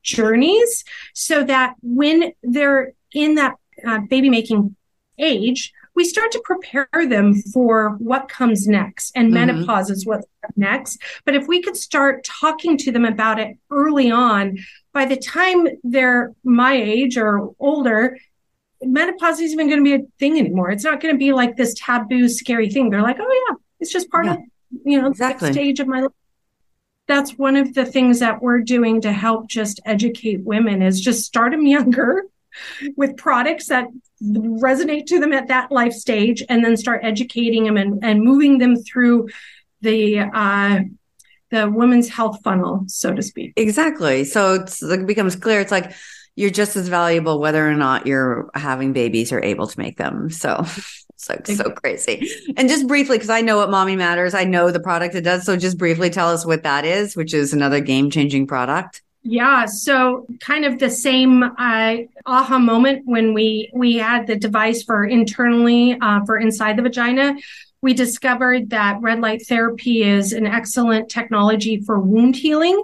journeys 0.02 0.84
so 1.14 1.42
that 1.42 1.74
when 1.82 2.32
they're 2.42 2.92
in 3.12 3.34
that 3.34 3.54
uh, 3.86 3.98
baby 4.08 4.30
making 4.30 4.76
age 5.18 5.72
we 5.96 6.04
start 6.04 6.30
to 6.30 6.40
prepare 6.44 6.88
them 6.92 7.34
for 7.34 7.96
what 7.98 8.28
comes 8.28 8.68
next 8.68 9.10
and 9.16 9.32
mm-hmm. 9.32 9.46
menopause 9.46 9.90
is 9.90 10.06
what's 10.06 10.26
next 10.54 10.98
but 11.24 11.34
if 11.34 11.48
we 11.48 11.60
could 11.60 11.76
start 11.76 12.22
talking 12.22 12.76
to 12.76 12.92
them 12.92 13.04
about 13.04 13.40
it 13.40 13.56
early 13.70 14.10
on 14.10 14.56
by 14.92 15.04
the 15.04 15.16
time 15.16 15.66
they're 15.82 16.32
my 16.44 16.74
age 16.74 17.16
or 17.16 17.50
older 17.58 18.16
menopause 18.82 19.40
isn't 19.40 19.52
even 19.58 19.68
going 19.68 19.84
to 19.84 19.98
be 19.98 20.04
a 20.04 20.06
thing 20.18 20.38
anymore. 20.38 20.70
It's 20.70 20.84
not 20.84 21.00
going 21.00 21.14
to 21.14 21.18
be 21.18 21.32
like 21.32 21.56
this 21.56 21.74
taboo, 21.76 22.28
scary 22.28 22.68
thing. 22.68 22.90
They're 22.90 23.02
like, 23.02 23.18
oh 23.20 23.46
yeah, 23.48 23.56
it's 23.80 23.92
just 23.92 24.10
part 24.10 24.26
yeah. 24.26 24.34
of 24.34 24.38
you 24.84 25.00
know 25.00 25.08
exactly. 25.08 25.52
stage 25.52 25.80
of 25.80 25.88
my 25.88 26.02
life. 26.02 26.12
That's 27.08 27.32
one 27.32 27.56
of 27.56 27.74
the 27.74 27.84
things 27.84 28.18
that 28.18 28.42
we're 28.42 28.60
doing 28.60 29.00
to 29.02 29.12
help 29.12 29.48
just 29.48 29.80
educate 29.86 30.42
women 30.42 30.82
is 30.82 31.00
just 31.00 31.24
start 31.24 31.52
them 31.52 31.64
younger 31.66 32.24
with 32.96 33.16
products 33.16 33.68
that 33.68 33.86
resonate 34.22 35.06
to 35.06 35.20
them 35.20 35.32
at 35.32 35.48
that 35.48 35.70
life 35.70 35.92
stage 35.92 36.42
and 36.48 36.64
then 36.64 36.76
start 36.76 37.00
educating 37.04 37.64
them 37.64 37.76
and, 37.76 38.02
and 38.04 38.22
moving 38.22 38.58
them 38.58 38.76
through 38.76 39.28
the 39.82 40.20
uh, 40.20 40.80
the 41.50 41.70
women's 41.70 42.08
health 42.08 42.40
funnel, 42.42 42.84
so 42.88 43.14
to 43.14 43.22
speak. 43.22 43.52
Exactly. 43.56 44.24
So 44.24 44.64
it 44.82 45.06
becomes 45.06 45.36
clear. 45.36 45.60
It's 45.60 45.70
like 45.70 45.92
you're 46.34 46.50
just 46.50 46.76
as 46.76 46.88
valuable 46.88 47.40
whether 47.40 47.66
or 47.66 47.74
not 47.74 48.06
you're 48.06 48.50
having 48.54 48.92
babies 48.92 49.32
or 49.32 49.42
able 49.42 49.66
to 49.66 49.78
make 49.78 49.96
them. 49.96 50.28
So 50.30 50.64
it's 50.64 51.28
like 51.28 51.46
so 51.46 51.70
crazy. 51.70 52.30
And 52.56 52.68
just 52.68 52.86
briefly, 52.86 53.16
because 53.16 53.30
I 53.30 53.40
know 53.40 53.56
what 53.56 53.70
Mommy 53.70 53.96
Matters, 53.96 54.34
I 54.34 54.44
know 54.44 54.70
the 54.70 54.80
product 54.80 55.14
it 55.14 55.22
does. 55.22 55.44
So 55.44 55.56
just 55.56 55.78
briefly 55.78 56.10
tell 56.10 56.28
us 56.28 56.44
what 56.44 56.64
that 56.64 56.84
is, 56.84 57.16
which 57.16 57.32
is 57.32 57.52
another 57.52 57.80
game 57.80 58.10
changing 58.10 58.46
product. 58.46 59.02
Yeah, 59.28 59.64
so 59.64 60.24
kind 60.38 60.64
of 60.64 60.78
the 60.78 60.88
same 60.88 61.42
uh, 61.42 61.96
aha 62.26 62.58
moment 62.60 63.02
when 63.06 63.34
we 63.34 63.68
we 63.74 63.96
had 63.96 64.28
the 64.28 64.36
device 64.36 64.84
for 64.84 65.04
internally 65.04 65.98
uh, 66.00 66.24
for 66.24 66.38
inside 66.38 66.76
the 66.76 66.82
vagina. 66.82 67.34
We 67.82 67.92
discovered 67.92 68.70
that 68.70 69.00
red 69.00 69.20
light 69.20 69.44
therapy 69.44 70.04
is 70.04 70.32
an 70.32 70.46
excellent 70.46 71.08
technology 71.08 71.80
for 71.80 71.98
wound 71.98 72.36
healing. 72.36 72.80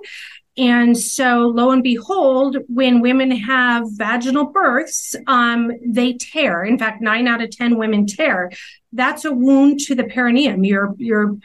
And 0.58 0.98
so, 0.98 1.46
lo 1.54 1.70
and 1.70 1.82
behold, 1.82 2.56
when 2.66 3.00
women 3.00 3.30
have 3.30 3.84
vaginal 3.92 4.46
births, 4.46 5.14
um, 5.28 5.70
they 5.86 6.14
tear. 6.14 6.64
In 6.64 6.76
fact, 6.76 7.00
nine 7.00 7.28
out 7.28 7.40
of 7.40 7.50
10 7.50 7.78
women 7.78 8.04
tear. 8.06 8.50
That's 8.92 9.24
a 9.24 9.32
wound 9.32 9.78
to 9.86 9.94
the 9.94 10.04
perineum. 10.04 10.64
Your, 10.64 10.94
your, 10.98 11.38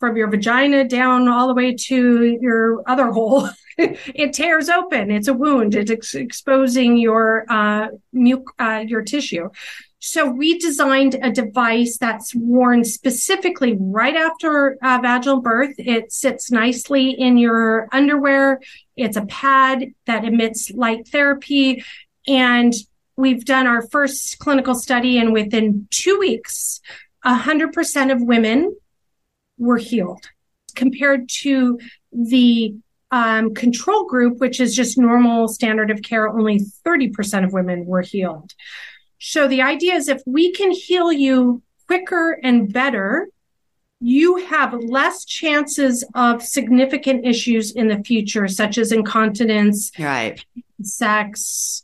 from 0.00 0.16
your 0.16 0.28
vagina 0.28 0.82
down 0.84 1.28
all 1.28 1.46
the 1.46 1.54
way 1.54 1.74
to 1.74 2.38
your 2.40 2.82
other 2.88 3.12
hole. 3.12 3.48
it 3.78 4.32
tears 4.32 4.68
open. 4.68 5.10
It's 5.10 5.28
a 5.28 5.34
wound. 5.34 5.74
It's 5.74 5.90
ex- 5.90 6.14
exposing 6.14 6.96
your 6.96 7.44
uh, 7.48 7.88
muc- 8.12 8.54
uh, 8.58 8.84
your 8.86 9.02
tissue. 9.02 9.50
So 10.02 10.30
we 10.30 10.58
designed 10.58 11.16
a 11.22 11.30
device 11.30 11.98
that's 11.98 12.34
worn 12.34 12.84
specifically 12.84 13.76
right 13.78 14.16
after 14.16 14.78
uh, 14.82 14.98
vaginal 15.02 15.42
birth. 15.42 15.74
It 15.76 16.10
sits 16.10 16.50
nicely 16.50 17.10
in 17.10 17.36
your 17.36 17.86
underwear. 17.92 18.60
It's 18.96 19.18
a 19.18 19.26
pad 19.26 19.92
that 20.06 20.24
emits 20.24 20.70
light 20.70 21.06
therapy. 21.08 21.84
And 22.26 22.72
we've 23.16 23.44
done 23.44 23.66
our 23.66 23.82
first 23.82 24.38
clinical 24.38 24.74
study, 24.74 25.18
and 25.18 25.34
within 25.34 25.86
two 25.90 26.18
weeks, 26.18 26.80
100% 27.26 28.12
of 28.12 28.22
women 28.22 28.74
were 29.60 29.76
healed 29.76 30.28
compared 30.74 31.28
to 31.28 31.78
the 32.12 32.74
um, 33.10 33.54
control 33.54 34.04
group, 34.06 34.38
which 34.38 34.60
is 34.60 34.74
just 34.74 34.98
normal 34.98 35.48
standard 35.48 35.90
of 35.90 36.02
care, 36.02 36.28
only 36.28 36.60
30% 36.86 37.44
of 37.44 37.52
women 37.52 37.84
were 37.86 38.02
healed. 38.02 38.54
So 39.18 39.46
the 39.48 39.62
idea 39.62 39.94
is 39.94 40.08
if 40.08 40.22
we 40.26 40.52
can 40.52 40.70
heal 40.70 41.12
you 41.12 41.62
quicker 41.86 42.38
and 42.42 42.72
better, 42.72 43.28
you 44.00 44.36
have 44.36 44.72
less 44.72 45.24
chances 45.24 46.04
of 46.14 46.42
significant 46.42 47.26
issues 47.26 47.72
in 47.72 47.88
the 47.88 48.02
future, 48.02 48.48
such 48.48 48.78
as 48.78 48.92
incontinence, 48.92 49.90
right, 49.98 50.42
sex, 50.82 51.82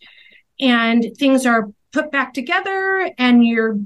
and 0.59 1.05
things 1.19 1.45
are 1.45 1.71
put 1.93 2.11
back 2.11 2.33
together 2.33 3.11
and 3.19 3.47
you're 3.47 3.79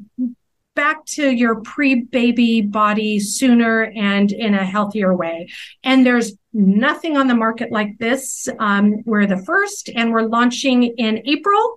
back 0.75 1.05
to 1.05 1.31
your 1.31 1.61
pre-baby 1.61 2.61
body 2.61 3.19
sooner 3.19 3.93
and 3.97 4.31
in 4.33 4.55
a 4.55 4.65
healthier 4.65 5.15
way. 5.15 5.49
And 5.83 6.07
there's 6.07 6.33
nothing 6.53 7.17
on 7.17 7.29
the 7.29 7.35
market 7.35 7.71
like 7.71 7.99
this. 7.99 8.49
Um, 8.59 9.03
we're 9.05 9.27
the 9.27 9.39
first 9.45 9.91
and 9.95 10.13
we're 10.13 10.23
launching 10.23 10.85
in 10.85 11.23
April 11.27 11.75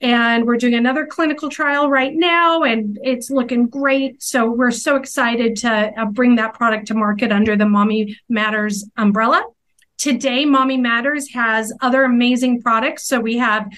and 0.00 0.46
we're 0.46 0.56
doing 0.56 0.74
another 0.74 1.06
clinical 1.06 1.48
trial 1.48 1.90
right 1.90 2.12
now 2.14 2.62
and 2.62 2.98
it's 3.02 3.30
looking 3.30 3.66
great. 3.66 4.22
So 4.22 4.50
we're 4.50 4.70
so 4.70 4.96
excited 4.96 5.56
to 5.56 5.92
uh, 5.96 6.06
bring 6.06 6.36
that 6.36 6.54
product 6.54 6.88
to 6.88 6.94
market 6.94 7.32
under 7.32 7.56
the 7.56 7.66
Mommy 7.66 8.18
Matters 8.28 8.88
umbrella. 8.96 9.44
Today, 9.98 10.44
Mommy 10.44 10.76
Matters 10.76 11.30
has 11.32 11.72
other 11.80 12.04
amazing 12.04 12.62
products. 12.62 13.06
So 13.06 13.18
we 13.18 13.38
have 13.38 13.70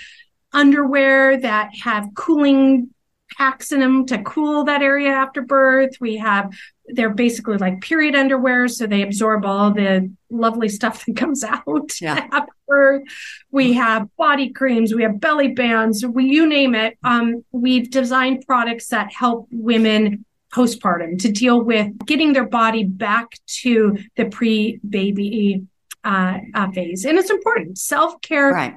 underwear 0.53 1.39
that 1.41 1.71
have 1.83 2.09
cooling 2.15 2.91
packs 3.39 3.71
in 3.71 3.79
them 3.79 4.05
to 4.05 4.21
cool 4.25 4.65
that 4.65 4.83
area 4.83 5.11
after 5.11 5.41
birth. 5.41 5.93
We 6.01 6.17
have 6.17 6.53
they're 6.91 7.11
basically 7.11 7.59
like 7.59 7.81
period 7.81 8.15
underwear, 8.17 8.67
so 8.67 8.87
they 8.87 9.03
absorb 9.03 9.45
all 9.45 9.71
the 9.71 10.11
lovely 10.31 10.69
stuff 10.69 11.05
that 11.05 11.17
comes 11.17 11.45
out 11.67 12.01
yeah. 12.01 12.27
after 12.33 12.53
birth. 12.67 13.03
We 13.51 13.75
have 13.75 14.09
body 14.17 14.51
creams, 14.51 14.95
we 14.95 15.03
have 15.05 15.21
belly 15.21 15.49
bands, 15.49 16.05
we 16.05 16.25
you 16.25 16.47
name 16.47 16.75
it. 16.75 16.99
Um, 17.05 17.45
we've 17.53 17.91
designed 17.91 18.45
products 18.47 18.89
that 18.89 19.13
help 19.13 19.47
women 19.51 20.25
postpartum 20.53 21.21
to 21.21 21.31
deal 21.31 21.63
with 21.63 21.93
getting 22.07 22.33
their 22.33 22.47
body 22.47 22.83
back 22.83 23.33
to 23.47 23.99
the 24.17 24.25
pre-baby 24.25 25.67
uh, 26.03 26.39
uh, 26.55 26.71
phase, 26.73 27.05
and 27.05 27.19
it's 27.19 27.31
important. 27.31 27.79
Self 27.79 28.21
care, 28.23 28.51
right. 28.51 28.77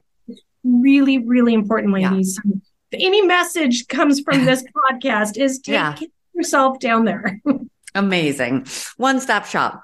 really, 0.63 1.17
really 1.19 1.53
important, 1.53 1.93
ladies. 1.93 2.39
Yeah 2.43 2.51
any 2.99 3.21
message 3.21 3.87
comes 3.87 4.21
from 4.21 4.45
this 4.45 4.63
podcast 4.75 5.37
is 5.37 5.59
take 5.59 5.73
yeah. 5.73 5.95
yourself 6.33 6.79
down 6.79 7.05
there. 7.05 7.41
Amazing. 7.95 8.67
One 8.97 9.19
stop 9.19 9.45
shop. 9.45 9.83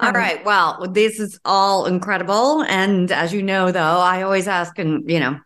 All 0.00 0.08
um, 0.08 0.14
right. 0.14 0.42
Well, 0.44 0.88
this 0.90 1.20
is 1.20 1.38
all 1.44 1.84
incredible. 1.84 2.62
And 2.62 3.12
as 3.12 3.34
you 3.34 3.42
know, 3.42 3.70
though, 3.70 3.80
I 3.80 4.22
always 4.22 4.48
ask, 4.48 4.78
and 4.78 5.08
you 5.10 5.20
know, 5.20 5.38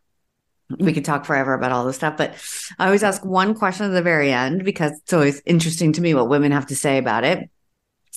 we 0.78 0.92
could 0.92 1.04
talk 1.04 1.24
forever 1.24 1.54
about 1.54 1.72
all 1.72 1.84
this 1.84 1.96
stuff, 1.96 2.16
but 2.16 2.34
I 2.78 2.86
always 2.86 3.02
ask 3.02 3.24
one 3.24 3.54
question 3.54 3.86
at 3.86 3.92
the 3.92 4.02
very 4.02 4.32
end 4.32 4.64
because 4.64 4.92
it's 4.92 5.12
always 5.12 5.42
interesting 5.46 5.92
to 5.94 6.00
me 6.00 6.14
what 6.14 6.28
women 6.28 6.52
have 6.52 6.66
to 6.66 6.76
say 6.76 6.98
about 6.98 7.24
it. 7.24 7.50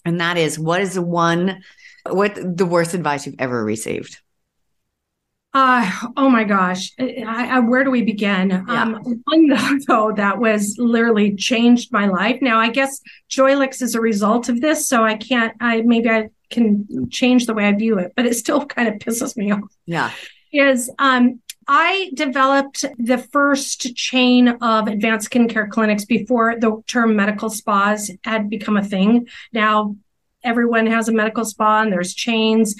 And 0.05 0.21
that 0.21 0.37
is, 0.37 0.57
what 0.57 0.81
is 0.81 0.93
the 0.93 1.01
one, 1.01 1.63
what 2.07 2.35
the 2.35 2.65
worst 2.65 2.93
advice 2.93 3.25
you've 3.25 3.35
ever 3.39 3.63
received? 3.63 4.19
Uh, 5.51 5.91
oh 6.15 6.29
my 6.29 6.43
gosh. 6.43 6.91
I, 6.99 7.23
I, 7.25 7.59
where 7.59 7.83
do 7.83 7.89
we 7.89 8.03
begin? 8.03 8.49
Yeah. 8.49 8.83
Um, 8.83 9.23
one 9.25 9.49
though 9.87 10.11
that 10.11 10.37
was 10.39 10.75
literally 10.77 11.35
changed 11.35 11.91
my 11.91 12.07
life. 12.07 12.39
Now, 12.41 12.59
I 12.59 12.69
guess 12.69 13.01
Joylux 13.29 13.81
is 13.81 13.95
a 13.95 14.01
result 14.01 14.49
of 14.49 14.61
this, 14.61 14.87
so 14.87 15.03
I 15.03 15.15
can't, 15.15 15.55
I 15.59 15.81
maybe 15.81 16.09
I 16.09 16.29
can 16.49 17.09
change 17.09 17.45
the 17.45 17.53
way 17.53 17.65
I 17.65 17.73
view 17.73 17.97
it, 17.97 18.13
but 18.15 18.25
it 18.25 18.35
still 18.35 18.65
kind 18.65 18.87
of 18.87 18.95
pisses 18.95 19.35
me 19.35 19.51
off. 19.51 19.75
Yeah. 19.85 20.11
Is, 20.51 20.91
um, 20.99 21.41
I 21.67 22.11
developed 22.15 22.83
the 22.97 23.19
first 23.19 23.95
chain 23.95 24.47
of 24.47 24.87
advanced 24.87 25.29
skincare 25.29 25.69
clinics 25.69 26.05
before 26.05 26.59
the 26.59 26.81
term 26.87 27.15
medical 27.15 27.51
spas 27.51 28.09
had 28.23 28.49
become 28.49 28.75
a 28.75 28.83
thing. 28.83 29.27
Now 29.53 29.95
everyone 30.43 30.87
has 30.87 31.09
a 31.09 31.11
medical 31.11 31.45
spa 31.45 31.81
and 31.81 31.93
there's 31.93 32.15
chains. 32.15 32.75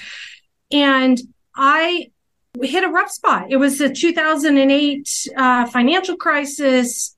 And 0.72 1.20
I 1.54 2.10
we 2.56 2.68
hit 2.68 2.84
a 2.84 2.88
rough 2.88 3.10
spot. 3.10 3.46
It 3.50 3.56
was 3.56 3.78
the 3.78 3.90
2008 3.90 5.28
uh, 5.36 5.66
financial 5.66 6.16
crisis, 6.16 7.16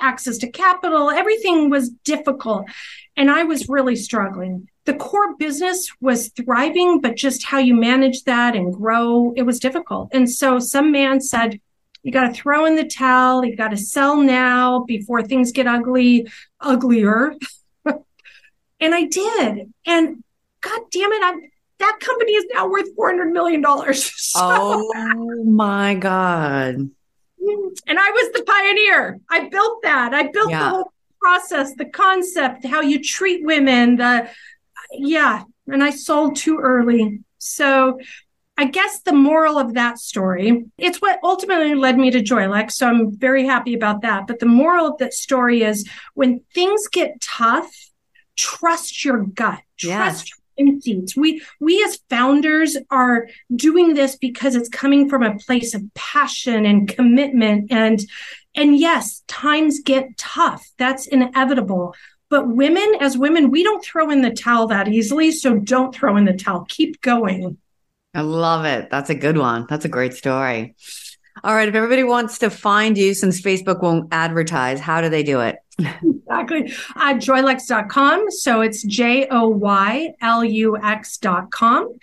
access 0.00 0.38
to 0.38 0.50
capital, 0.50 1.10
everything 1.10 1.70
was 1.70 1.90
difficult. 1.90 2.64
And 3.16 3.30
I 3.30 3.44
was 3.44 3.68
really 3.68 3.96
struggling. 3.96 4.68
The 4.86 4.94
core 4.94 5.36
business 5.36 5.90
was 6.00 6.28
thriving, 6.28 7.00
but 7.00 7.16
just 7.16 7.44
how 7.44 7.58
you 7.58 7.74
manage 7.74 8.24
that 8.24 8.56
and 8.56 8.72
grow, 8.72 9.32
it 9.36 9.42
was 9.42 9.60
difficult. 9.60 10.08
And 10.12 10.28
so 10.28 10.58
some 10.58 10.90
man 10.90 11.20
said, 11.20 11.60
you 12.02 12.12
got 12.12 12.28
to 12.28 12.32
throw 12.32 12.64
in 12.64 12.76
the 12.76 12.86
towel. 12.86 13.44
You 13.44 13.56
got 13.56 13.68
to 13.68 13.76
sell 13.76 14.16
now 14.16 14.84
before 14.84 15.22
things 15.22 15.52
get 15.52 15.66
ugly, 15.66 16.28
uglier. 16.58 17.34
and 17.84 18.94
I 18.94 19.04
did. 19.04 19.72
And 19.84 20.24
God 20.62 20.80
damn 20.90 21.12
it, 21.12 21.22
I'm 21.22 21.50
that 21.80 21.98
company 22.00 22.32
is 22.32 22.44
now 22.52 22.68
worth 22.68 22.94
$400 22.96 23.32
million. 23.32 23.64
So, 24.32 24.40
oh 24.94 25.44
my 25.44 25.94
God. 25.94 26.76
And 26.76 27.98
I 27.98 28.10
was 28.10 28.32
the 28.32 28.44
pioneer. 28.44 29.18
I 29.28 29.48
built 29.48 29.82
that. 29.82 30.14
I 30.14 30.28
built 30.28 30.50
yeah. 30.50 30.62
the 30.62 30.70
whole 30.70 30.92
process, 31.20 31.74
the 31.74 31.86
concept, 31.86 32.64
how 32.64 32.80
you 32.80 33.02
treat 33.02 33.44
women, 33.44 33.96
the, 33.96 34.30
yeah. 34.92 35.42
And 35.66 35.82
I 35.82 35.90
sold 35.90 36.36
too 36.36 36.58
early. 36.58 37.20
So 37.38 37.98
I 38.56 38.66
guess 38.66 39.00
the 39.00 39.12
moral 39.12 39.58
of 39.58 39.74
that 39.74 39.98
story, 39.98 40.66
it's 40.78 40.98
what 40.98 41.18
ultimately 41.24 41.74
led 41.74 41.98
me 41.98 42.12
to 42.12 42.22
Joylux. 42.22 42.72
So 42.72 42.86
I'm 42.86 43.16
very 43.16 43.46
happy 43.46 43.74
about 43.74 44.02
that. 44.02 44.28
But 44.28 44.38
the 44.38 44.46
moral 44.46 44.86
of 44.86 44.98
that 44.98 45.14
story 45.14 45.62
is 45.62 45.88
when 46.14 46.42
things 46.54 46.86
get 46.86 47.20
tough, 47.20 47.74
trust 48.36 49.04
your 49.04 49.24
gut. 49.24 49.60
Trust 49.76 50.28
yes 50.28 50.39
instincts. 50.60 51.16
We 51.16 51.42
we 51.58 51.82
as 51.84 51.98
founders 52.08 52.76
are 52.90 53.28
doing 53.56 53.94
this 53.94 54.16
because 54.16 54.54
it's 54.54 54.68
coming 54.68 55.08
from 55.08 55.22
a 55.22 55.38
place 55.38 55.74
of 55.74 55.82
passion 55.94 56.66
and 56.66 56.88
commitment 56.88 57.72
and 57.72 58.00
And 58.54 58.76
yes, 58.76 59.22
times 59.28 59.80
get 59.80 60.16
tough. 60.18 60.66
That's 60.76 61.06
inevitable. 61.06 61.94
But 62.28 62.48
women, 62.48 62.88
as 63.00 63.18
women, 63.18 63.50
we 63.50 63.62
don't 63.62 63.84
throw 63.84 64.10
in 64.10 64.22
the 64.22 64.30
towel 64.30 64.66
that 64.68 64.88
easily. 64.88 65.32
So 65.32 65.56
don't 65.56 65.94
throw 65.94 66.16
in 66.16 66.24
the 66.24 66.36
towel. 66.36 66.64
Keep 66.68 67.00
going. 67.00 67.58
I 68.14 68.22
love 68.22 68.64
it. 68.64 68.90
That's 68.90 69.10
a 69.10 69.14
good 69.14 69.38
one. 69.38 69.66
That's 69.68 69.84
a 69.84 69.88
great 69.88 70.14
story. 70.14 70.74
All 71.42 71.54
right. 71.54 71.68
If 71.68 71.74
everybody 71.74 72.04
wants 72.04 72.38
to 72.38 72.50
find 72.50 72.96
you, 72.98 73.14
since 73.14 73.40
Facebook 73.40 73.82
won't 73.82 74.08
advertise, 74.12 74.80
how 74.80 75.00
do 75.00 75.08
they 75.08 75.22
do 75.22 75.40
it? 75.40 75.56
exactly. 75.78 76.72
Uh, 76.96 77.14
joylux.com. 77.14 78.30
So 78.30 78.60
it's 78.60 78.82
J 78.82 79.26
O 79.30 79.48
Y 79.48 80.12
L 80.20 80.44
U 80.44 80.76
X.com. 80.76 81.98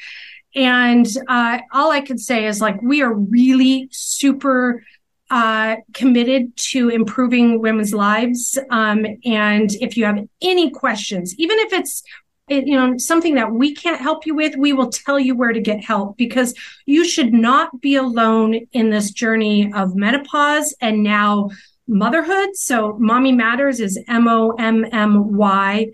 And 0.55 1.07
uh, 1.27 1.59
all 1.71 1.91
I 1.91 2.01
can 2.01 2.17
say 2.17 2.47
is 2.47 2.61
like, 2.61 2.81
we 2.81 3.01
are 3.03 3.13
really 3.13 3.89
super 3.91 4.83
uh, 5.29 5.75
committed 5.93 6.55
to 6.55 6.89
improving 6.89 7.61
women's 7.61 7.93
lives. 7.93 8.57
Um, 8.71 9.05
and 9.25 9.71
if 9.75 9.97
you 9.97 10.05
have 10.05 10.19
any 10.41 10.71
questions, 10.71 11.35
even 11.37 11.59
if 11.59 11.73
it's 11.73 12.01
you 12.49 12.75
know 12.75 12.97
something 12.97 13.35
that 13.35 13.51
we 13.51 13.73
can't 13.75 14.01
help 14.01 14.25
you 14.25 14.33
with 14.33 14.55
we 14.55 14.73
will 14.73 14.89
tell 14.89 15.19
you 15.19 15.35
where 15.35 15.51
to 15.51 15.59
get 15.59 15.83
help 15.83 16.17
because 16.17 16.53
you 16.85 17.05
should 17.05 17.33
not 17.33 17.81
be 17.81 17.95
alone 17.95 18.67
in 18.71 18.89
this 18.89 19.11
journey 19.11 19.71
of 19.73 19.95
menopause 19.95 20.73
and 20.79 21.03
now 21.03 21.49
motherhood 21.87 22.55
so 22.55 22.95
mommy 22.99 23.31
matters 23.31 23.79
is 23.79 23.99
m-o-m-m-y 24.07 25.87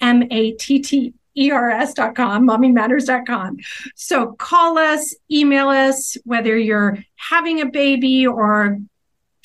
m-a-t-t 0.00 1.14
ers.com, 1.38 2.48
mommymatters.com. 2.48 3.58
So 3.94 4.32
call 4.32 4.78
us, 4.78 5.14
email 5.30 5.68
us, 5.68 6.16
whether 6.24 6.56
you're 6.56 6.98
having 7.16 7.60
a 7.60 7.66
baby 7.66 8.26
or 8.26 8.78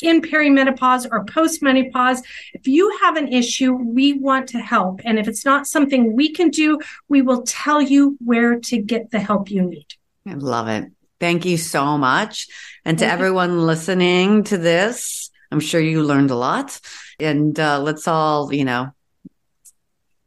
in 0.04 0.22
perimenopause 0.22 1.08
or 1.12 1.26
postmenopause. 1.26 2.22
If 2.54 2.68
you 2.68 2.97
have 3.01 3.16
an 3.18 3.30
issue, 3.32 3.74
we 3.74 4.14
want 4.14 4.49
to 4.49 4.60
help. 4.60 5.01
And 5.06 5.18
if 5.18 5.28
it's 5.28 5.45
not 5.45 5.68
something 5.68 6.16
we 6.16 6.32
can 6.32 6.49
do, 6.49 6.80
we 7.08 7.22
will 7.22 7.43
tell 7.43 7.82
you 7.82 8.18
where 8.24 8.60
to 8.60 8.78
get 8.78 9.12
the 9.12 9.20
help 9.20 9.49
you 9.49 9.62
need. 9.64 9.88
I 10.28 10.34
love 10.34 10.68
it. 10.68 10.91
Thank 11.20 11.45
you 11.45 11.58
so 11.58 11.97
much. 11.97 12.47
And 12.86 12.99
to 12.99 13.06
everyone 13.06 13.66
listening 13.66 14.43
to 14.45 14.58
this, 14.58 15.30
I'm 15.51 15.60
sure 15.60 15.80
you 15.80 16.04
learned 16.04 16.32
a 16.32 16.36
lot. 16.36 16.80
And 17.20 17.58
uh, 17.60 17.80
let's 17.80 18.08
all, 18.08 18.54
you 18.54 18.66
know, 18.66 18.91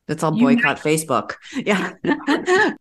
Let's 0.09 0.23
all 0.23 0.33
boycott 0.33 0.79
Facebook. 0.79 1.35
Yeah. 1.57 1.95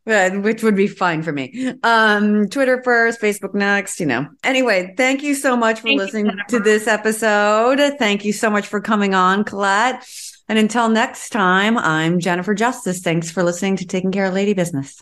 Which 0.35 0.61
would 0.63 0.75
be 0.75 0.87
fine 0.87 1.23
for 1.23 1.31
me. 1.31 1.73
Um, 1.81 2.47
Twitter 2.49 2.81
first, 2.83 3.19
Facebook 3.21 3.53
next, 3.55 3.99
you 3.99 4.05
know. 4.05 4.27
Anyway, 4.43 4.93
thank 4.97 5.23
you 5.23 5.33
so 5.33 5.55
much 5.57 5.79
for 5.79 5.87
thank 5.87 5.99
listening 5.99 6.27
you, 6.27 6.43
to 6.49 6.59
this 6.59 6.87
episode. 6.87 7.79
Thank 7.97 8.25
you 8.25 8.33
so 8.33 8.49
much 8.49 8.67
for 8.67 8.79
coming 8.81 9.15
on, 9.15 9.43
Colette. 9.43 10.05
And 10.47 10.59
until 10.59 10.89
next 10.89 11.29
time, 11.29 11.77
I'm 11.77 12.19
Jennifer 12.19 12.53
Justice. 12.53 12.99
Thanks 12.99 13.31
for 13.31 13.43
listening 13.43 13.77
to 13.77 13.85
Taking 13.85 14.11
Care 14.11 14.25
of 14.25 14.33
Lady 14.33 14.53
Business. 14.53 15.01